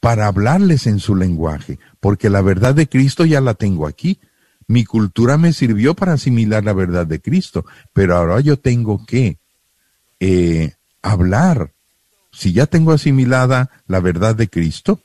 para 0.00 0.26
hablarles 0.26 0.86
en 0.86 0.98
su 0.98 1.14
lenguaje, 1.14 1.78
porque 2.00 2.30
la 2.30 2.40
verdad 2.40 2.74
de 2.74 2.88
Cristo 2.88 3.24
ya 3.26 3.40
la 3.40 3.54
tengo 3.54 3.86
aquí. 3.86 4.18
Mi 4.66 4.84
cultura 4.84 5.36
me 5.36 5.52
sirvió 5.52 5.94
para 5.94 6.14
asimilar 6.14 6.64
la 6.64 6.72
verdad 6.72 7.06
de 7.06 7.20
Cristo, 7.20 7.64
pero 7.92 8.16
ahora 8.16 8.40
yo 8.40 8.58
tengo 8.58 9.04
que 9.04 9.38
eh, 10.18 10.74
hablar. 11.02 11.72
Si 12.32 12.52
ya 12.52 12.66
tengo 12.66 12.92
asimilada 12.92 13.70
la 13.86 14.00
verdad 14.00 14.34
de 14.34 14.48
Cristo, 14.48 15.00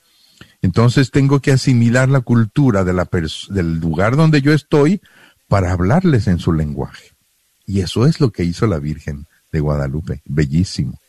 entonces 0.62 1.12
tengo 1.12 1.40
que 1.42 1.52
asimilar 1.52 2.10
la 2.10 2.22
cultura 2.22 2.84
del 2.84 3.80
lugar 3.80 4.16
donde 4.16 4.42
yo 4.42 4.54
estoy 4.54 5.02
para 5.48 5.72
hablarles 5.72 6.28
en 6.28 6.40
su 6.40 6.54
lenguaje. 6.54 7.12
Y 7.66 7.82
eso 7.82 8.06
es 8.06 8.20
lo 8.20 8.32
que 8.32 8.44
hizo 8.44 8.68
la 8.68 8.80
Virgen 8.80 9.26
de 9.52 9.60
Guadalupe. 9.60 10.22
Bellísimo. 10.26 11.00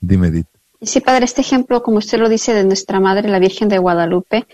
Dime, 0.00 0.28
Edith. 0.28 0.46
Sí, 0.82 1.00
padre, 1.00 1.26
este 1.26 1.42
ejemplo, 1.42 1.82
como 1.82 1.98
usted 1.98 2.18
lo 2.18 2.28
dice, 2.28 2.54
de 2.54 2.64
nuestra 2.64 3.00
Madre, 3.00 3.28
la 3.28 3.38
Virgen 3.38 3.68
de 3.68 3.78
Guadalupe, 3.78 4.46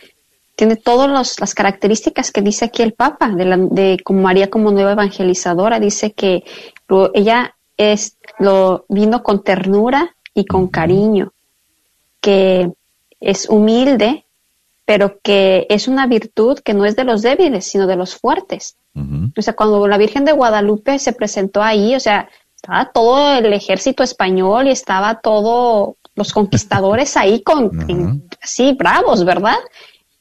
tiene 0.56 0.76
todas 0.76 1.38
las 1.38 1.54
características 1.54 2.32
que 2.32 2.40
dice 2.40 2.64
aquí 2.64 2.82
el 2.82 2.94
Papa, 2.94 3.28
de, 3.28 3.44
la, 3.44 3.56
de 3.58 3.98
como 4.02 4.22
María 4.22 4.50
como 4.50 4.72
nueva 4.72 4.92
evangelizadora. 4.92 5.78
Dice 5.78 6.12
que 6.12 6.44
ella 7.14 7.54
es, 7.76 8.16
lo 8.38 8.86
vino 8.88 9.22
con 9.22 9.44
ternura 9.44 10.16
y 10.34 10.46
con 10.46 10.68
cariño, 10.68 11.32
que 12.20 12.72
es 13.20 13.48
humilde, 13.48 14.24
pero 14.84 15.18
que 15.20 15.66
es 15.68 15.88
una 15.88 16.06
virtud 16.06 16.58
que 16.60 16.74
no 16.74 16.86
es 16.86 16.96
de 16.96 17.04
los 17.04 17.22
débiles, 17.22 17.66
sino 17.66 17.86
de 17.86 17.96
los 17.96 18.16
fuertes. 18.16 18.76
O 19.36 19.42
sea, 19.42 19.54
cuando 19.54 19.86
la 19.86 19.98
Virgen 19.98 20.24
de 20.24 20.32
Guadalupe 20.32 20.98
se 20.98 21.12
presentó 21.12 21.62
ahí, 21.62 21.94
o 21.94 22.00
sea, 22.00 22.30
estaba 22.54 22.90
todo 22.92 23.36
el 23.36 23.52
ejército 23.52 24.02
español 24.02 24.68
y 24.68 24.70
estaba 24.70 25.20
todo 25.20 25.96
los 26.16 26.32
conquistadores 26.32 27.16
ahí 27.16 27.42
con 27.42 27.70
así 28.42 28.72
bravos, 28.72 29.24
¿verdad? 29.24 29.58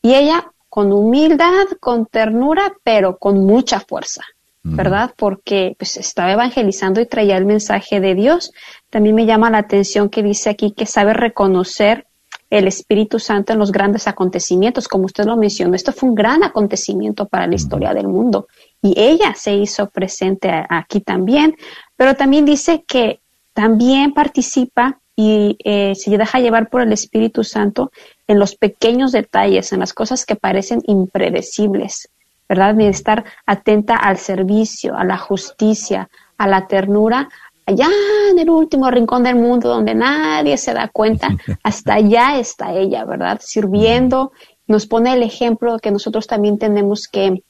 Y 0.02 0.14
ella 0.14 0.52
con 0.70 0.92
humildad, 0.92 1.68
con 1.80 2.06
ternura, 2.06 2.74
pero 2.84 3.18
con 3.18 3.46
mucha 3.46 3.80
fuerza, 3.80 4.24
¿verdad? 4.62 5.14
Porque 5.16 5.76
pues 5.80 5.96
estaba 5.96 6.34
evangelizando 6.34 7.00
y 7.00 7.06
traía 7.06 7.38
el 7.38 7.46
mensaje 7.46 8.02
de 8.02 8.14
Dios. 8.14 8.52
También 8.90 9.16
me 9.16 9.26
llama 9.26 9.50
la 9.50 9.60
atención 9.60 10.10
que 10.10 10.22
dice 10.22 10.50
aquí 10.50 10.72
que 10.72 10.86
sabe 10.86 11.14
reconocer 11.14 12.08
el 12.50 12.68
Espíritu 12.68 13.20
Santo 13.20 13.54
en 13.54 13.60
los 13.60 13.72
grandes 13.72 14.08
acontecimientos, 14.08 14.88
como 14.88 15.06
usted 15.06 15.26
lo 15.26 15.38
mencionó. 15.38 15.76
Esto 15.76 15.94
fue 15.94 16.10
un 16.10 16.16
gran 16.16 16.44
acontecimiento 16.44 17.28
para 17.28 17.48
la 17.48 17.56
historia 17.56 17.94
del 17.94 18.08
mundo 18.08 18.48
y 18.82 18.94
ella 18.98 19.34
se 19.36 19.56
hizo 19.56 19.90
presente 19.90 20.52
aquí 20.70 21.00
también, 21.00 21.56
pero 21.96 22.16
también 22.16 22.46
dice 22.46 22.84
que 22.86 23.22
también 23.54 24.14
participa 24.14 25.00
y 25.16 25.58
eh, 25.64 25.94
se 25.96 26.18
deja 26.18 26.40
llevar 26.40 26.70
por 26.70 26.82
el 26.82 26.92
Espíritu 26.92 27.44
Santo 27.44 27.92
en 28.28 28.40
los 28.40 28.56
pequeños 28.56 29.12
detalles, 29.12 29.72
en 29.72 29.80
las 29.80 29.94
cosas 29.94 30.26
que 30.26 30.36
parecen 30.36 30.82
impredecibles, 30.88 32.10
¿verdad? 32.50 32.76
De 32.76 32.90
estar 32.90 33.24
atenta 33.46 33.96
al 33.96 34.18
servicio, 34.18 34.96
a 34.98 35.04
la 35.04 35.18
justicia, 35.18 36.10
a 36.38 36.48
la 36.48 36.68
ternura, 36.68 37.30
allá 37.66 37.88
en 38.30 38.40
el 38.40 38.50
último 38.50 38.92
rincón 38.92 39.24
del 39.24 39.36
mundo 39.36 39.70
donde 39.70 39.96
nadie 39.96 40.58
se 40.58 40.74
da 40.74 40.90
cuenta, 40.90 41.30
hasta 41.64 41.96
allá 41.96 42.38
está 42.38 42.74
ella, 42.74 43.06
¿verdad? 43.06 43.40
Sirviendo, 43.42 44.34
nos 44.68 44.86
pone 44.86 45.14
el 45.14 45.24
ejemplo 45.24 45.80
que 45.80 45.92
nosotros 45.92 46.28
también 46.28 46.58
tenemos 46.58 47.08
que 47.08 47.44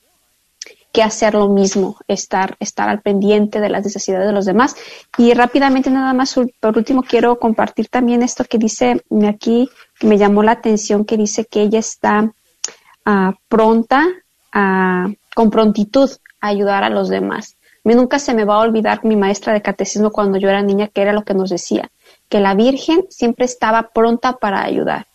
que 0.95 1.03
hacer 1.03 1.33
lo 1.33 1.49
mismo, 1.49 1.97
estar, 2.07 2.55
estar 2.61 2.87
al 2.87 3.01
pendiente 3.01 3.59
de 3.59 3.67
las 3.67 3.83
necesidades 3.83 4.27
de 4.27 4.31
los 4.31 4.45
demás. 4.45 4.77
Y 5.17 5.33
rápidamente, 5.33 5.91
nada 5.91 6.13
más, 6.13 6.39
por 6.61 6.77
último, 6.77 7.03
quiero 7.03 7.37
compartir 7.37 7.89
también 7.89 8.23
esto 8.23 8.45
que 8.45 8.57
dice 8.57 9.03
aquí, 9.27 9.69
que 9.99 10.07
me 10.07 10.17
llamó 10.17 10.41
la 10.41 10.53
atención, 10.53 11.03
que 11.03 11.17
dice 11.17 11.43
que 11.43 11.63
ella 11.63 11.79
está 11.79 12.31
ah, 13.03 13.33
pronta, 13.49 14.07
a, 14.53 15.07
con 15.35 15.49
prontitud 15.49 16.09
a 16.39 16.47
ayudar 16.47 16.85
a 16.85 16.89
los 16.89 17.09
demás. 17.09 17.57
A 17.83 17.89
nunca 17.89 18.17
se 18.17 18.33
me 18.33 18.45
va 18.45 18.55
a 18.55 18.59
olvidar 18.59 19.03
mi 19.03 19.17
maestra 19.17 19.51
de 19.51 19.61
catecismo 19.61 20.11
cuando 20.11 20.37
yo 20.37 20.47
era 20.47 20.61
niña, 20.61 20.87
que 20.87 21.01
era 21.01 21.11
lo 21.11 21.25
que 21.25 21.33
nos 21.33 21.49
decía, 21.49 21.91
que 22.29 22.39
la 22.39 22.55
Virgen 22.55 23.05
siempre 23.09 23.43
estaba 23.43 23.89
pronta 23.89 24.37
para 24.37 24.63
ayudar. 24.63 25.07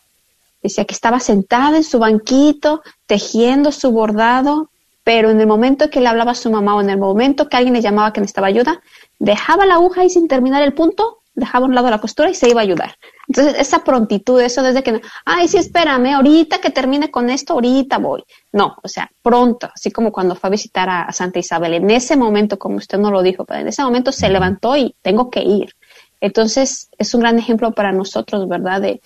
Decía 0.62 0.84
que 0.84 0.92
estaba 0.94 1.20
sentada 1.20 1.78
en 1.78 1.84
su 1.84 1.98
banquito, 1.98 2.82
tejiendo 3.06 3.72
su 3.72 3.92
bordado, 3.92 4.69
pero 5.04 5.30
en 5.30 5.40
el 5.40 5.46
momento 5.46 5.90
que 5.90 6.00
le 6.00 6.08
hablaba 6.08 6.32
a 6.32 6.34
su 6.34 6.50
mamá 6.50 6.76
o 6.76 6.80
en 6.80 6.90
el 6.90 6.98
momento 6.98 7.48
que 7.48 7.56
alguien 7.56 7.74
le 7.74 7.80
llamaba 7.80 8.12
que 8.12 8.20
necesitaba 8.20 8.48
ayuda, 8.48 8.82
dejaba 9.18 9.66
la 9.66 9.74
aguja 9.74 10.04
y 10.04 10.10
sin 10.10 10.28
terminar 10.28 10.62
el 10.62 10.74
punto, 10.74 11.20
dejaba 11.34 11.66
a 11.66 11.68
un 11.68 11.74
lado 11.74 11.90
la 11.90 12.00
costura 12.00 12.30
y 12.30 12.34
se 12.34 12.48
iba 12.48 12.60
a 12.60 12.64
ayudar. 12.64 12.96
Entonces, 13.28 13.54
esa 13.58 13.84
prontitud, 13.84 14.40
eso 14.40 14.62
desde 14.62 14.82
que, 14.82 15.00
ay, 15.24 15.48
sí, 15.48 15.56
espérame, 15.56 16.14
ahorita 16.14 16.58
que 16.58 16.70
termine 16.70 17.10
con 17.10 17.30
esto, 17.30 17.54
ahorita 17.54 17.98
voy. 17.98 18.24
No, 18.52 18.76
o 18.82 18.88
sea, 18.88 19.10
pronto, 19.22 19.70
así 19.74 19.90
como 19.90 20.12
cuando 20.12 20.34
fue 20.34 20.48
a 20.48 20.50
visitar 20.50 20.88
a, 20.88 21.12
Santa 21.12 21.38
Isabel, 21.38 21.74
en 21.74 21.90
ese 21.90 22.16
momento, 22.16 22.58
como 22.58 22.76
usted 22.76 22.98
no 22.98 23.10
lo 23.10 23.22
dijo, 23.22 23.44
pero 23.44 23.60
en 23.60 23.68
ese 23.68 23.82
momento 23.82 24.12
se 24.12 24.28
levantó 24.28 24.76
y 24.76 24.94
tengo 25.02 25.30
que 25.30 25.42
ir. 25.42 25.74
Entonces, 26.20 26.90
es 26.98 27.14
un 27.14 27.20
gran 27.20 27.38
ejemplo 27.38 27.72
para 27.72 27.92
nosotros, 27.92 28.48
¿verdad? 28.48 28.80
De, 28.80 29.00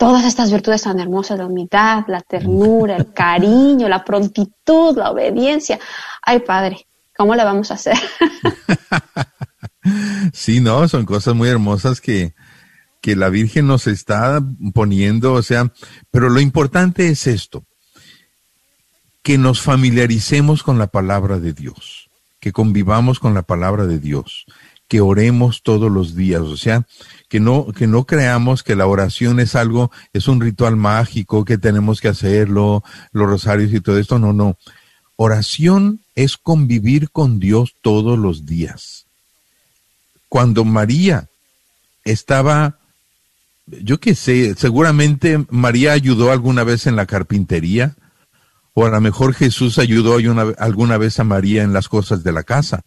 todas 0.00 0.24
estas 0.24 0.50
virtudes 0.50 0.80
tan 0.80 0.98
hermosas, 0.98 1.36
la 1.36 1.44
humildad, 1.44 2.04
la 2.08 2.22
ternura, 2.22 2.96
el 2.96 3.12
cariño, 3.12 3.86
la 3.86 4.02
prontitud, 4.02 4.96
la 4.96 5.10
obediencia. 5.10 5.78
Ay, 6.22 6.38
Padre, 6.38 6.86
¿cómo 7.14 7.34
le 7.34 7.44
vamos 7.44 7.70
a 7.70 7.74
hacer? 7.74 7.98
sí, 10.32 10.62
no, 10.62 10.88
son 10.88 11.04
cosas 11.04 11.34
muy 11.34 11.50
hermosas 11.50 12.00
que, 12.00 12.32
que 13.02 13.14
la 13.14 13.28
Virgen 13.28 13.66
nos 13.66 13.86
está 13.86 14.42
poniendo, 14.72 15.34
o 15.34 15.42
sea, 15.42 15.70
pero 16.10 16.30
lo 16.30 16.40
importante 16.40 17.08
es 17.08 17.26
esto, 17.26 17.66
que 19.22 19.36
nos 19.36 19.60
familiaricemos 19.60 20.62
con 20.62 20.78
la 20.78 20.86
palabra 20.86 21.38
de 21.38 21.52
Dios, 21.52 22.08
que 22.40 22.52
convivamos 22.52 23.20
con 23.20 23.34
la 23.34 23.42
palabra 23.42 23.86
de 23.86 23.98
Dios, 23.98 24.46
que 24.88 25.02
oremos 25.02 25.62
todos 25.62 25.92
los 25.92 26.16
días, 26.16 26.40
o 26.40 26.56
sea, 26.56 26.86
que 27.30 27.38
no, 27.38 27.68
que 27.68 27.86
no 27.86 28.06
creamos 28.06 28.64
que 28.64 28.74
la 28.74 28.88
oración 28.88 29.38
es 29.38 29.54
algo, 29.54 29.92
es 30.12 30.26
un 30.26 30.40
ritual 30.40 30.74
mágico, 30.74 31.44
que 31.44 31.58
tenemos 31.58 32.00
que 32.00 32.08
hacerlo, 32.08 32.82
los 33.12 33.28
rosarios 33.28 33.72
y 33.72 33.80
todo 33.80 33.98
esto, 33.98 34.18
no, 34.18 34.32
no. 34.32 34.58
Oración 35.14 36.00
es 36.16 36.36
convivir 36.36 37.10
con 37.12 37.38
Dios 37.38 37.76
todos 37.82 38.18
los 38.18 38.46
días. 38.46 39.06
Cuando 40.28 40.64
María 40.64 41.28
estaba, 42.04 42.80
yo 43.64 44.00
qué 44.00 44.16
sé, 44.16 44.56
seguramente 44.56 45.46
María 45.50 45.92
ayudó 45.92 46.32
alguna 46.32 46.64
vez 46.64 46.88
en 46.88 46.96
la 46.96 47.06
carpintería, 47.06 47.94
o 48.74 48.86
a 48.86 48.90
lo 48.90 49.00
mejor 49.00 49.34
Jesús 49.34 49.78
ayudó 49.78 50.16
alguna 50.58 50.98
vez 50.98 51.20
a 51.20 51.24
María 51.24 51.62
en 51.62 51.72
las 51.72 51.88
cosas 51.88 52.24
de 52.24 52.32
la 52.32 52.42
casa. 52.42 52.82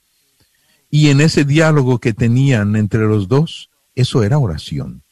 Y 0.90 1.12
en 1.12 1.22
ese 1.22 1.46
diálogo 1.46 2.00
que 2.00 2.12
tenían 2.12 2.76
entre 2.76 3.08
los 3.08 3.30
dos, 3.30 3.70
eso 3.96 4.24
era 4.24 4.38
oración. 4.38 5.04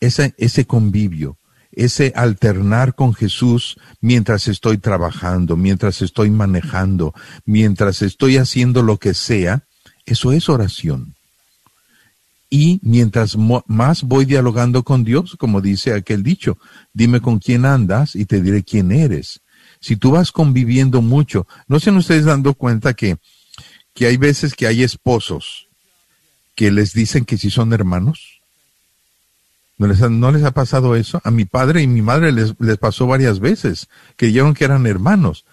Ese, 0.00 0.64
convivio, 0.66 1.38
ese 1.72 2.12
alternar 2.14 2.94
con 2.94 3.14
Jesús 3.14 3.78
mientras 4.00 4.46
estoy 4.46 4.78
trabajando, 4.78 5.56
mientras 5.56 6.02
estoy 6.02 6.30
manejando, 6.30 7.14
mientras 7.44 8.02
estoy 8.02 8.36
haciendo 8.36 8.82
lo 8.82 8.98
que 8.98 9.12
sea, 9.12 9.64
eso 10.06 10.32
es 10.32 10.48
oración. 10.48 11.16
Y 12.48 12.78
mientras 12.82 13.36
más 13.66 14.04
voy 14.04 14.24
dialogando 14.24 14.84
con 14.84 15.04
Dios, 15.04 15.36
como 15.36 15.60
dice 15.60 15.92
aquel 15.92 16.22
dicho, 16.22 16.58
dime 16.94 17.20
con 17.20 17.40
quién 17.40 17.66
andas 17.66 18.14
y 18.14 18.24
te 18.24 18.40
diré 18.40 18.62
quién 18.62 18.92
eres. 18.92 19.40
Si 19.80 19.96
tú 19.96 20.12
vas 20.12 20.32
conviviendo 20.32 21.02
mucho, 21.02 21.46
no 21.66 21.80
se 21.80 21.90
ustedes 21.90 22.24
dando 22.24 22.54
cuenta 22.54 22.94
que, 22.94 23.18
que 23.92 24.06
hay 24.06 24.16
veces 24.16 24.54
que 24.54 24.66
hay 24.66 24.82
esposos 24.82 25.67
que 26.58 26.72
les 26.72 26.92
dicen 26.92 27.24
que 27.24 27.38
si 27.38 27.50
son 27.50 27.72
hermanos? 27.72 28.40
¿No 29.76 29.86
les, 29.86 30.02
ha, 30.02 30.08
¿No 30.08 30.32
les 30.32 30.42
ha 30.42 30.50
pasado 30.50 30.96
eso? 30.96 31.20
A 31.22 31.30
mi 31.30 31.44
padre 31.44 31.82
y 31.82 31.86
mi 31.86 32.02
madre 32.02 32.32
les, 32.32 32.52
les 32.58 32.78
pasó 32.78 33.06
varias 33.06 33.38
veces, 33.38 33.86
que 34.16 34.26
dijeron 34.26 34.54
que 34.54 34.64
eran 34.64 34.84
hermanos. 34.84 35.44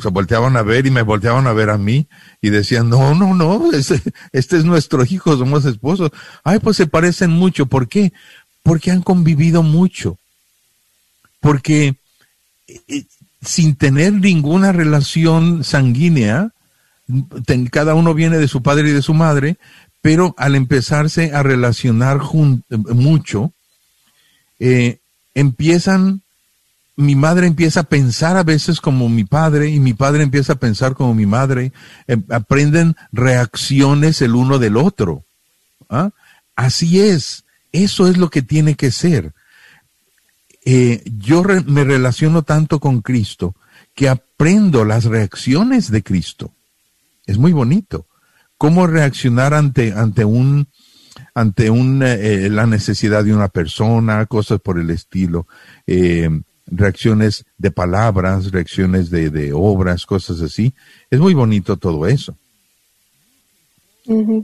Se 0.00 0.08
volteaban 0.08 0.56
a 0.56 0.62
ver 0.62 0.88
y 0.88 0.90
me 0.90 1.02
volteaban 1.02 1.46
a 1.46 1.52
ver 1.52 1.70
a 1.70 1.78
mí 1.78 2.08
y 2.40 2.50
decían, 2.50 2.88
no, 2.88 3.14
no, 3.14 3.32
no, 3.32 3.70
este, 3.72 4.02
es 4.32 4.64
nuestro 4.64 5.04
hijo, 5.04 5.36
somos 5.36 5.64
esposos. 5.66 6.10
Ay, 6.42 6.58
pues 6.58 6.78
se 6.78 6.88
parecen 6.88 7.30
mucho. 7.30 7.66
¿Por 7.66 7.86
qué? 7.86 8.12
Porque 8.64 8.90
han 8.90 9.02
convivido 9.02 9.62
mucho. 9.62 10.18
Porque 11.38 11.94
eh, 12.66 13.04
sin 13.40 13.76
tener 13.76 14.14
ninguna 14.14 14.72
relación 14.72 15.62
sanguínea, 15.62 16.50
cada 17.70 17.94
uno 17.94 18.14
viene 18.14 18.38
de 18.38 18.48
su 18.48 18.62
padre 18.62 18.90
y 18.90 18.92
de 18.92 19.02
su 19.02 19.14
madre, 19.14 19.58
pero 20.02 20.34
al 20.36 20.56
empezarse 20.56 21.32
a 21.32 21.44
relacionar 21.44 22.20
mucho, 22.68 23.52
eh, 24.58 24.98
empiezan, 25.32 26.22
mi 26.96 27.14
madre 27.14 27.46
empieza 27.46 27.80
a 27.80 27.84
pensar 27.84 28.36
a 28.36 28.42
veces 28.42 28.80
como 28.80 29.08
mi 29.08 29.22
padre 29.24 29.70
y 29.70 29.78
mi 29.78 29.94
padre 29.94 30.24
empieza 30.24 30.54
a 30.54 30.58
pensar 30.58 30.94
como 30.94 31.14
mi 31.14 31.24
madre, 31.24 31.72
em, 32.08 32.24
aprenden 32.30 32.96
reacciones 33.12 34.20
el 34.22 34.34
uno 34.34 34.58
del 34.58 34.76
otro. 34.76 35.24
¿ah? 35.88 36.10
Así 36.56 37.00
es, 37.00 37.44
eso 37.70 38.08
es 38.08 38.16
lo 38.18 38.28
que 38.28 38.42
tiene 38.42 38.74
que 38.74 38.90
ser. 38.90 39.32
Eh, 40.64 41.02
yo 41.16 41.44
me 41.66 41.84
relaciono 41.84 42.42
tanto 42.42 42.80
con 42.80 43.02
Cristo 43.02 43.54
que 43.94 44.08
aprendo 44.08 44.84
las 44.84 45.04
reacciones 45.04 45.92
de 45.92 46.02
Cristo. 46.02 46.52
Es 47.24 47.38
muy 47.38 47.52
bonito 47.52 48.06
cómo 48.62 48.86
reaccionar 48.86 49.54
ante, 49.54 49.92
ante 49.92 50.24
un, 50.24 50.68
ante 51.34 51.68
un, 51.68 52.00
eh, 52.04 52.48
la 52.48 52.64
necesidad 52.64 53.24
de 53.24 53.34
una 53.34 53.48
persona, 53.48 54.24
cosas 54.26 54.60
por 54.60 54.78
el 54.78 54.88
estilo, 54.90 55.48
eh, 55.84 56.30
reacciones 56.66 57.44
de 57.58 57.72
palabras, 57.72 58.52
reacciones 58.52 59.10
de, 59.10 59.30
de, 59.30 59.52
obras, 59.52 60.06
cosas 60.06 60.40
así. 60.42 60.72
Es 61.10 61.18
muy 61.18 61.34
bonito 61.34 61.76
todo 61.76 62.06
eso. 62.06 62.36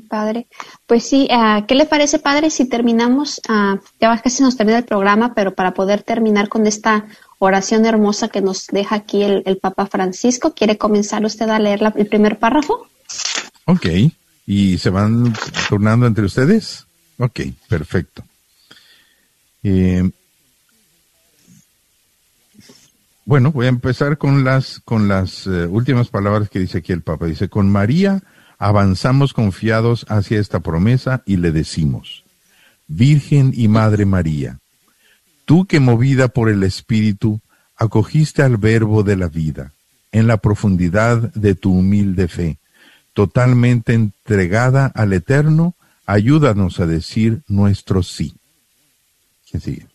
padre. 0.09 0.49
Pues 0.85 1.05
sí, 1.05 1.29
uh, 1.31 1.65
¿qué 1.67 1.77
le 1.77 1.87
parece, 1.87 2.19
padre, 2.19 2.51
si 2.51 2.69
terminamos? 2.69 3.41
Uh, 3.49 3.79
ya 4.01 4.21
casi 4.21 4.43
nos 4.43 4.57
termina 4.57 4.79
el 4.79 4.85
programa, 4.85 5.33
pero 5.33 5.55
para 5.55 5.75
poder 5.75 6.03
terminar 6.03 6.49
con 6.49 6.67
esta 6.67 7.07
oración 7.39 7.87
hermosa 7.87 8.27
que 8.27 8.41
nos 8.41 8.67
deja 8.67 8.97
aquí 8.97 9.23
el, 9.23 9.45
el 9.47 9.59
Papa 9.59 9.87
Francisco, 9.87 10.55
¿quiere 10.55 10.77
comenzar 10.77 11.25
usted 11.25 11.49
a 11.49 11.61
leer 11.61 11.81
el 11.95 12.09
primer 12.09 12.41
párrafo? 12.41 12.89
Ok. 13.69 13.87
¿Y 14.47 14.79
se 14.79 14.89
van 14.89 15.35
turnando 15.69 16.07
entre 16.07 16.25
ustedes? 16.25 16.87
Ok, 17.19 17.41
perfecto. 17.69 18.25
Eh, 19.63 20.11
bueno, 23.27 23.53
voy 23.53 23.67
a 23.67 23.69
empezar 23.69 24.17
con 24.17 24.43
las, 24.43 24.81
con 24.87 25.07
las 25.07 25.47
eh, 25.47 25.67
últimas 25.67 26.09
palabras 26.09 26.49
que 26.49 26.61
dice 26.61 26.79
aquí 26.79 26.95
el 26.95 27.03
Papa. 27.03 27.27
Dice, 27.27 27.51
con 27.51 27.71
María 27.71 28.23
avanzamos 28.59 29.35
confiados 29.35 30.07
hacia 30.09 30.41
esta 30.41 30.61
promesa 30.61 31.23
y 31.27 31.37
le 31.37 31.53
decimos, 31.53 32.25
Virgen 32.87 33.53
y 33.55 33.69
Madre 33.69 34.07
María, 34.07 34.61
tú 35.45 35.67
que 35.67 35.79
movida 35.79 36.29
por 36.29 36.49
el 36.49 36.63
Espíritu 36.63 37.43
acogiste 37.77 38.43
al 38.43 38.57
verbo 38.57 39.03
de 39.03 39.17
la 39.17 39.29
vida 39.29 39.73
en 40.11 40.27
la 40.27 40.39
profundidad 40.39 41.35
de 41.35 41.55
tu 41.55 41.75
humilde 41.75 42.29
fe, 42.29 42.57
totalmente 43.19 43.95
entregada 43.95 44.93
al 44.95 45.13
Eterno, 45.13 45.75
ayúdanos 46.07 46.79
a 46.79 46.87
decir 46.87 47.43
nuestro 47.49 48.05
sí. 48.05 48.33
¿Quién 49.51 49.61
sigue? 49.61 49.87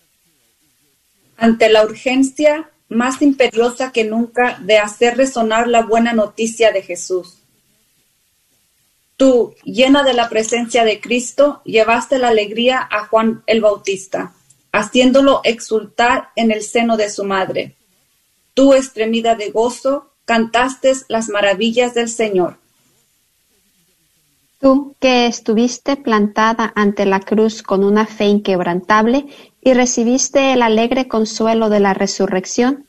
Ante 1.38 1.70
la 1.70 1.86
urgencia 1.86 2.70
más 2.90 3.22
imperiosa 3.22 3.94
que 3.94 4.04
nunca 4.04 4.60
de 4.60 4.78
hacer 4.78 5.16
resonar 5.16 5.70
la 5.70 5.84
buena 5.84 6.12
noticia 6.12 6.74
de 6.74 6.82
Jesús. 6.82 7.38
Tú, 9.16 9.56
llena 9.64 10.04
de 10.04 10.14
la 10.14 10.28
presencia 10.28 10.84
de 10.84 11.00
Cristo, 11.00 11.62
llevaste 11.64 12.20
la 12.20 12.28
alegría 12.28 12.86
a 12.92 13.08
Juan 13.08 13.42
el 13.48 13.62
Bautista, 13.62 14.34
haciéndolo 14.74 15.40
exultar 15.46 16.32
en 16.36 16.52
el 16.52 16.62
seno 16.62 16.98
de 16.98 17.10
su 17.10 17.24
madre. 17.24 17.78
Tú, 18.54 18.74
estremida 18.74 19.36
de 19.36 19.50
gozo, 19.50 20.12
cantaste 20.26 20.92
las 21.08 21.30
maravillas 21.30 21.94
del 21.94 22.10
Señor. 22.10 22.62
Tú 24.64 24.96
que 25.02 25.28
estuviste 25.28 25.98
plantada 25.98 26.72
ante 26.74 27.06
la 27.06 27.20
cruz 27.20 27.64
con 27.64 27.84
una 27.84 28.06
fe 28.06 28.28
inquebrantable 28.28 29.26
y 29.60 29.74
recibiste 29.74 30.54
el 30.54 30.62
alegre 30.62 31.10
consuelo 31.10 31.68
de 31.68 31.82
la 31.82 31.94
resurrección, 31.94 32.86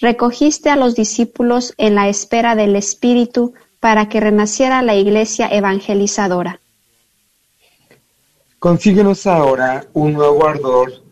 recogiste 0.00 0.68
a 0.68 0.74
los 0.74 0.96
discípulos 0.96 1.74
en 1.78 1.94
la 1.94 2.08
espera 2.08 2.56
del 2.56 2.74
Espíritu 2.74 3.54
para 3.78 4.08
que 4.08 4.18
renaciera 4.18 4.82
la 4.82 4.96
iglesia 4.96 5.46
evangelizadora. 5.46 6.58
Consíguenos 8.58 9.24
ahora 9.28 9.86
un 9.92 10.14
nuevo 10.14 10.44
ardor 10.44 11.04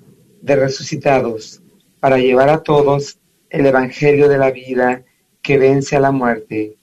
de 0.42 0.56
resucitados 0.56 1.62
para 2.00 2.18
llevar 2.18 2.48
a 2.48 2.64
todos 2.64 3.16
el 3.48 3.64
Evangelio 3.64 4.28
de 4.28 4.38
la 4.38 4.50
vida 4.50 5.02
que 5.40 5.56
vence 5.56 5.94
a 5.94 6.00
la 6.00 6.10
muerte. 6.10 6.74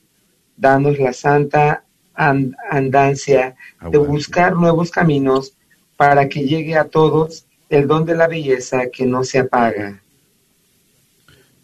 Danos 0.55 0.97
la 0.97 1.11
santa 1.11 1.83
andancia 2.17 3.55
de 3.91 3.97
buscar 3.97 4.55
nuevos 4.55 4.91
caminos 4.91 5.53
para 5.95 6.27
que 6.27 6.45
llegue 6.45 6.75
a 6.75 6.85
todos 6.85 7.45
el 7.69 7.87
don 7.87 8.05
de 8.05 8.15
la 8.15 8.27
belleza 8.27 8.89
que 8.91 9.05
no 9.05 9.23
se 9.23 9.39
apaga. 9.39 10.01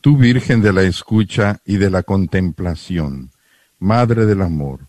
Tú 0.01 0.17
Virgen 0.17 0.61
de 0.61 0.73
la 0.73 0.83
escucha 0.83 1.59
y 1.65 1.77
de 1.77 1.89
la 1.89 2.03
contemplación, 2.03 3.31
Madre 3.79 4.25
del 4.25 4.41
amor, 4.41 4.81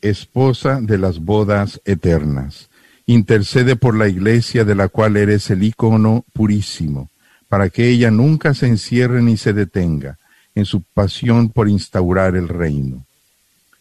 esposa 0.00 0.80
de 0.80 0.98
las 0.98 1.18
bodas 1.18 1.80
eternas, 1.84 2.68
intercede 3.06 3.76
por 3.76 3.96
la 3.96 4.08
iglesia 4.08 4.64
de 4.64 4.74
la 4.74 4.88
cual 4.88 5.16
eres 5.16 5.50
el 5.50 5.62
icono 5.62 6.24
purísimo, 6.32 7.10
para 7.48 7.68
que 7.68 7.88
ella 7.88 8.10
nunca 8.10 8.54
se 8.54 8.66
encierre 8.66 9.22
ni 9.22 9.36
se 9.36 9.52
detenga 9.52 10.18
en 10.54 10.64
su 10.64 10.82
pasión 10.82 11.50
por 11.50 11.68
instaurar 11.68 12.36
el 12.36 12.48
reino. 12.48 13.06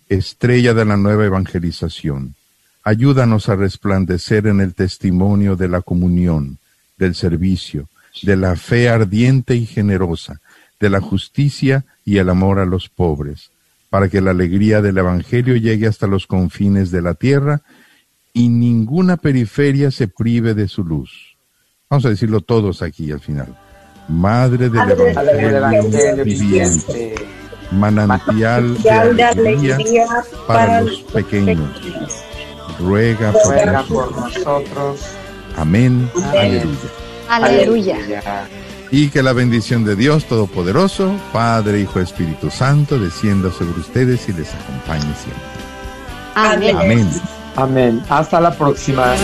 Estrella 0.09 0.73
de 0.73 0.85
la 0.85 0.97
nueva 0.97 1.25
evangelización, 1.25 2.35
ayúdanos 2.83 3.49
a 3.49 3.55
resplandecer 3.55 4.47
en 4.47 4.59
el 4.59 4.73
testimonio 4.73 5.55
de 5.55 5.67
la 5.67 5.81
comunión, 5.81 6.57
del 6.97 7.15
servicio, 7.15 7.87
de 8.21 8.35
la 8.35 8.55
fe 8.55 8.89
ardiente 8.89 9.55
y 9.55 9.65
generosa, 9.65 10.41
de 10.79 10.89
la 10.89 11.01
justicia 11.01 11.85
y 12.05 12.17
el 12.17 12.29
amor 12.29 12.59
a 12.59 12.65
los 12.65 12.89
pobres, 12.89 13.51
para 13.89 14.09
que 14.09 14.21
la 14.21 14.31
alegría 14.31 14.81
del 14.81 14.97
Evangelio 14.97 15.55
llegue 15.55 15.87
hasta 15.87 16.07
los 16.07 16.27
confines 16.27 16.91
de 16.91 17.01
la 17.01 17.13
tierra 17.13 17.61
y 18.33 18.49
ninguna 18.49 19.17
periferia 19.17 19.91
se 19.91 20.07
prive 20.07 20.53
de 20.53 20.67
su 20.67 20.83
luz. 20.83 21.37
Vamos 21.89 22.05
a 22.05 22.09
decirlo 22.09 22.41
todos 22.41 22.81
aquí 22.81 23.11
al 23.11 23.19
final. 23.19 23.55
Madre 24.09 24.69
del 24.69 24.89
Evangelio 24.89 26.25
viviente, 26.25 27.15
manantial 27.73 28.81
de 28.81 29.23
alegría 29.23 30.07
para 30.47 30.81
los 30.81 31.01
pequeños, 31.13 31.69
ruega 32.79 33.33
por 33.87 34.15
nosotros. 34.15 35.01
Amén. 35.57 36.09
Aleluya. 37.29 37.97
Y 38.91 39.09
que 39.09 39.23
la 39.23 39.33
bendición 39.33 39.83
de 39.85 39.95
Dios 39.95 40.25
Todopoderoso, 40.25 41.15
Padre, 41.31 41.79
Hijo, 41.79 41.99
Espíritu 41.99 42.51
Santo, 42.51 42.99
descienda 42.99 43.51
sobre 43.51 43.79
ustedes 43.79 44.29
y 44.29 44.33
les 44.33 44.53
acompañe 44.53 45.13
siempre. 45.15 45.63
Amén. 46.35 46.77
Amén. 46.77 47.09
Amén. 47.55 48.03
Hasta 48.09 48.39
la 48.39 48.51
próxima. 48.51 49.15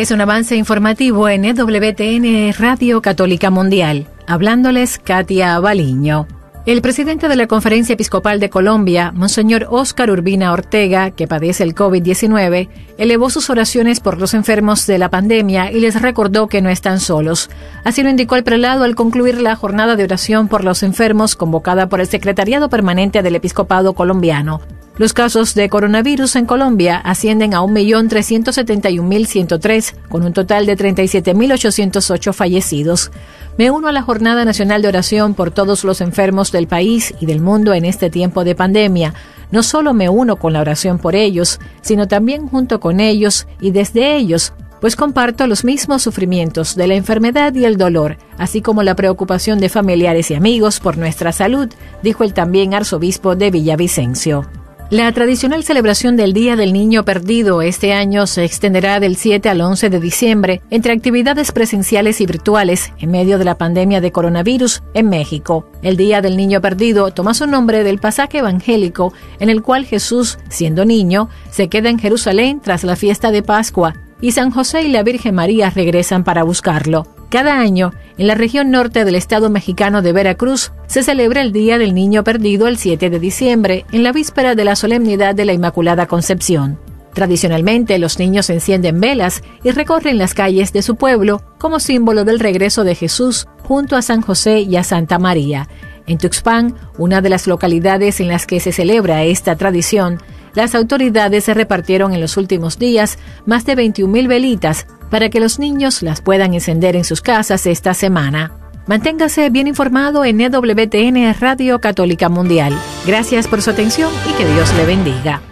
Es 0.00 0.10
un 0.12 0.22
avance 0.22 0.56
informativo 0.56 1.28
en 1.28 1.44
EWTN 1.44 2.54
Radio 2.58 3.02
Católica 3.02 3.50
Mundial. 3.50 4.06
Hablándoles 4.26 4.98
Katia 4.98 5.60
Baliño. 5.60 6.26
El 6.70 6.82
presidente 6.82 7.26
de 7.26 7.34
la 7.34 7.48
Conferencia 7.48 7.94
Episcopal 7.94 8.38
de 8.38 8.48
Colombia, 8.48 9.10
Monseñor 9.12 9.66
Óscar 9.70 10.08
Urbina 10.08 10.52
Ortega, 10.52 11.10
que 11.10 11.26
padece 11.26 11.64
el 11.64 11.74
COVID-19, 11.74 12.68
elevó 12.96 13.28
sus 13.28 13.50
oraciones 13.50 13.98
por 13.98 14.20
los 14.20 14.34
enfermos 14.34 14.86
de 14.86 14.98
la 14.98 15.08
pandemia 15.08 15.72
y 15.72 15.80
les 15.80 16.00
recordó 16.00 16.46
que 16.46 16.62
no 16.62 16.70
están 16.70 17.00
solos. 17.00 17.50
Así 17.82 18.04
lo 18.04 18.08
indicó 18.08 18.36
el 18.36 18.44
prelado 18.44 18.84
al 18.84 18.94
concluir 18.94 19.42
la 19.42 19.56
jornada 19.56 19.96
de 19.96 20.04
oración 20.04 20.46
por 20.46 20.62
los 20.62 20.84
enfermos 20.84 21.34
convocada 21.34 21.88
por 21.88 22.00
el 22.00 22.06
Secretariado 22.06 22.68
Permanente 22.68 23.24
del 23.24 23.34
Episcopado 23.34 23.94
Colombiano. 23.94 24.60
Los 25.00 25.12
casos 25.14 25.54
de 25.54 25.70
coronavirus 25.70 26.36
en 26.36 26.44
Colombia 26.44 26.98
ascienden 26.98 27.54
a 27.54 27.62
1.371.103, 27.62 29.94
con 30.10 30.24
un 30.24 30.34
total 30.34 30.66
de 30.66 30.76
37.808 30.76 32.34
fallecidos. 32.34 33.10
Me 33.58 33.70
uno 33.70 33.88
a 33.88 33.92
la 33.92 34.02
Jornada 34.02 34.44
Nacional 34.44 34.82
de 34.82 34.88
Oración 34.88 35.34
por 35.34 35.50
todos 35.50 35.84
los 35.84 36.00
enfermos 36.00 36.52
del 36.52 36.66
país 36.66 37.14
y 37.20 37.26
del 37.26 37.40
mundo 37.40 37.74
en 37.74 37.84
este 37.84 38.08
tiempo 38.08 38.44
de 38.44 38.54
pandemia. 38.54 39.14
No 39.50 39.62
solo 39.62 39.92
me 39.92 40.08
uno 40.08 40.36
con 40.36 40.52
la 40.52 40.60
oración 40.60 40.98
por 40.98 41.14
ellos, 41.14 41.58
sino 41.82 42.08
también 42.08 42.48
junto 42.48 42.80
con 42.80 43.00
ellos 43.00 43.46
y 43.60 43.72
desde 43.72 44.16
ellos 44.16 44.52
pues 44.80 44.96
comparto 44.96 45.46
los 45.46 45.62
mismos 45.62 46.02
sufrimientos 46.02 46.74
de 46.74 46.86
la 46.86 46.94
enfermedad 46.94 47.54
y 47.54 47.66
el 47.66 47.76
dolor, 47.76 48.16
así 48.38 48.62
como 48.62 48.82
la 48.82 48.96
preocupación 48.96 49.60
de 49.60 49.68
familiares 49.68 50.30
y 50.30 50.34
amigos 50.34 50.80
por 50.80 50.96
nuestra 50.96 51.32
salud, 51.32 51.68
dijo 52.02 52.24
el 52.24 52.32
también 52.32 52.72
arzobispo 52.72 53.36
de 53.36 53.50
Villavicencio. 53.50 54.48
La 54.90 55.12
tradicional 55.12 55.62
celebración 55.62 56.16
del 56.16 56.32
Día 56.32 56.56
del 56.56 56.72
Niño 56.72 57.04
Perdido 57.04 57.62
este 57.62 57.92
año 57.92 58.26
se 58.26 58.42
extenderá 58.44 58.98
del 58.98 59.14
7 59.14 59.48
al 59.48 59.60
11 59.60 59.88
de 59.88 60.00
diciembre 60.00 60.62
entre 60.68 60.92
actividades 60.92 61.52
presenciales 61.52 62.20
y 62.20 62.26
virtuales 62.26 62.92
en 62.98 63.12
medio 63.12 63.38
de 63.38 63.44
la 63.44 63.56
pandemia 63.56 64.00
de 64.00 64.10
coronavirus 64.10 64.82
en 64.94 65.08
México. 65.08 65.64
El 65.82 65.96
Día 65.96 66.22
del 66.22 66.36
Niño 66.36 66.60
Perdido 66.60 67.12
toma 67.12 67.34
su 67.34 67.46
nombre 67.46 67.84
del 67.84 68.00
pasaje 68.00 68.38
evangélico 68.38 69.12
en 69.38 69.48
el 69.48 69.62
cual 69.62 69.86
Jesús, 69.86 70.38
siendo 70.48 70.84
niño, 70.84 71.28
se 71.52 71.68
queda 71.68 71.88
en 71.88 72.00
Jerusalén 72.00 72.60
tras 72.60 72.82
la 72.82 72.96
fiesta 72.96 73.30
de 73.30 73.44
Pascua 73.44 73.94
y 74.20 74.32
San 74.32 74.50
José 74.50 74.82
y 74.82 74.88
la 74.88 75.04
Virgen 75.04 75.36
María 75.36 75.70
regresan 75.70 76.24
para 76.24 76.42
buscarlo. 76.42 77.19
Cada 77.30 77.60
año, 77.60 77.92
en 78.18 78.26
la 78.26 78.34
región 78.34 78.72
norte 78.72 79.04
del 79.04 79.14
estado 79.14 79.50
mexicano 79.50 80.02
de 80.02 80.12
Veracruz, 80.12 80.72
se 80.88 81.04
celebra 81.04 81.42
el 81.42 81.52
Día 81.52 81.78
del 81.78 81.94
Niño 81.94 82.24
Perdido 82.24 82.66
el 82.66 82.76
7 82.76 83.08
de 83.08 83.20
diciembre, 83.20 83.86
en 83.92 84.02
la 84.02 84.10
víspera 84.10 84.56
de 84.56 84.64
la 84.64 84.74
solemnidad 84.74 85.36
de 85.36 85.44
la 85.44 85.52
Inmaculada 85.52 86.06
Concepción. 86.06 86.80
Tradicionalmente, 87.14 88.00
los 88.00 88.18
niños 88.18 88.50
encienden 88.50 89.00
velas 89.00 89.42
y 89.62 89.70
recorren 89.70 90.18
las 90.18 90.34
calles 90.34 90.72
de 90.72 90.82
su 90.82 90.96
pueblo 90.96 91.40
como 91.58 91.78
símbolo 91.78 92.24
del 92.24 92.40
regreso 92.40 92.82
de 92.82 92.96
Jesús 92.96 93.46
junto 93.62 93.94
a 93.94 94.02
San 94.02 94.22
José 94.22 94.62
y 94.62 94.74
a 94.74 94.82
Santa 94.82 95.20
María. 95.20 95.68
En 96.08 96.18
Tuxpan, 96.18 96.74
una 96.98 97.20
de 97.20 97.28
las 97.28 97.46
localidades 97.46 98.18
en 98.18 98.26
las 98.26 98.44
que 98.44 98.58
se 98.58 98.72
celebra 98.72 99.22
esta 99.22 99.54
tradición, 99.54 100.18
las 100.54 100.74
autoridades 100.74 101.44
se 101.44 101.54
repartieron 101.54 102.12
en 102.12 102.20
los 102.20 102.36
últimos 102.36 102.76
días 102.76 103.18
más 103.46 103.64
de 103.66 103.76
21.000 103.76 104.26
velitas 104.26 104.86
para 105.10 105.28
que 105.28 105.40
los 105.40 105.58
niños 105.58 106.02
las 106.02 106.20
puedan 106.22 106.54
encender 106.54 106.96
en 106.96 107.04
sus 107.04 107.20
casas 107.20 107.66
esta 107.66 107.94
semana. 107.94 108.52
Manténgase 108.86 109.50
bien 109.50 109.68
informado 109.68 110.24
en 110.24 110.40
EWTN 110.40 111.34
Radio 111.38 111.80
Católica 111.80 112.28
Mundial. 112.28 112.76
Gracias 113.06 113.46
por 113.46 113.62
su 113.62 113.70
atención 113.70 114.10
y 114.28 114.32
que 114.32 114.46
Dios 114.46 114.74
le 114.74 114.86
bendiga. 114.86 115.42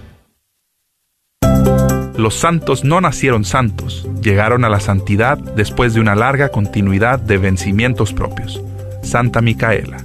Los 2.16 2.34
santos 2.34 2.82
no 2.82 3.00
nacieron 3.00 3.44
santos, 3.44 4.08
llegaron 4.20 4.64
a 4.64 4.68
la 4.68 4.80
santidad 4.80 5.38
después 5.38 5.94
de 5.94 6.00
una 6.00 6.16
larga 6.16 6.48
continuidad 6.48 7.20
de 7.20 7.38
vencimientos 7.38 8.12
propios. 8.12 8.60
Santa 9.02 9.40
Micaela. 9.40 9.98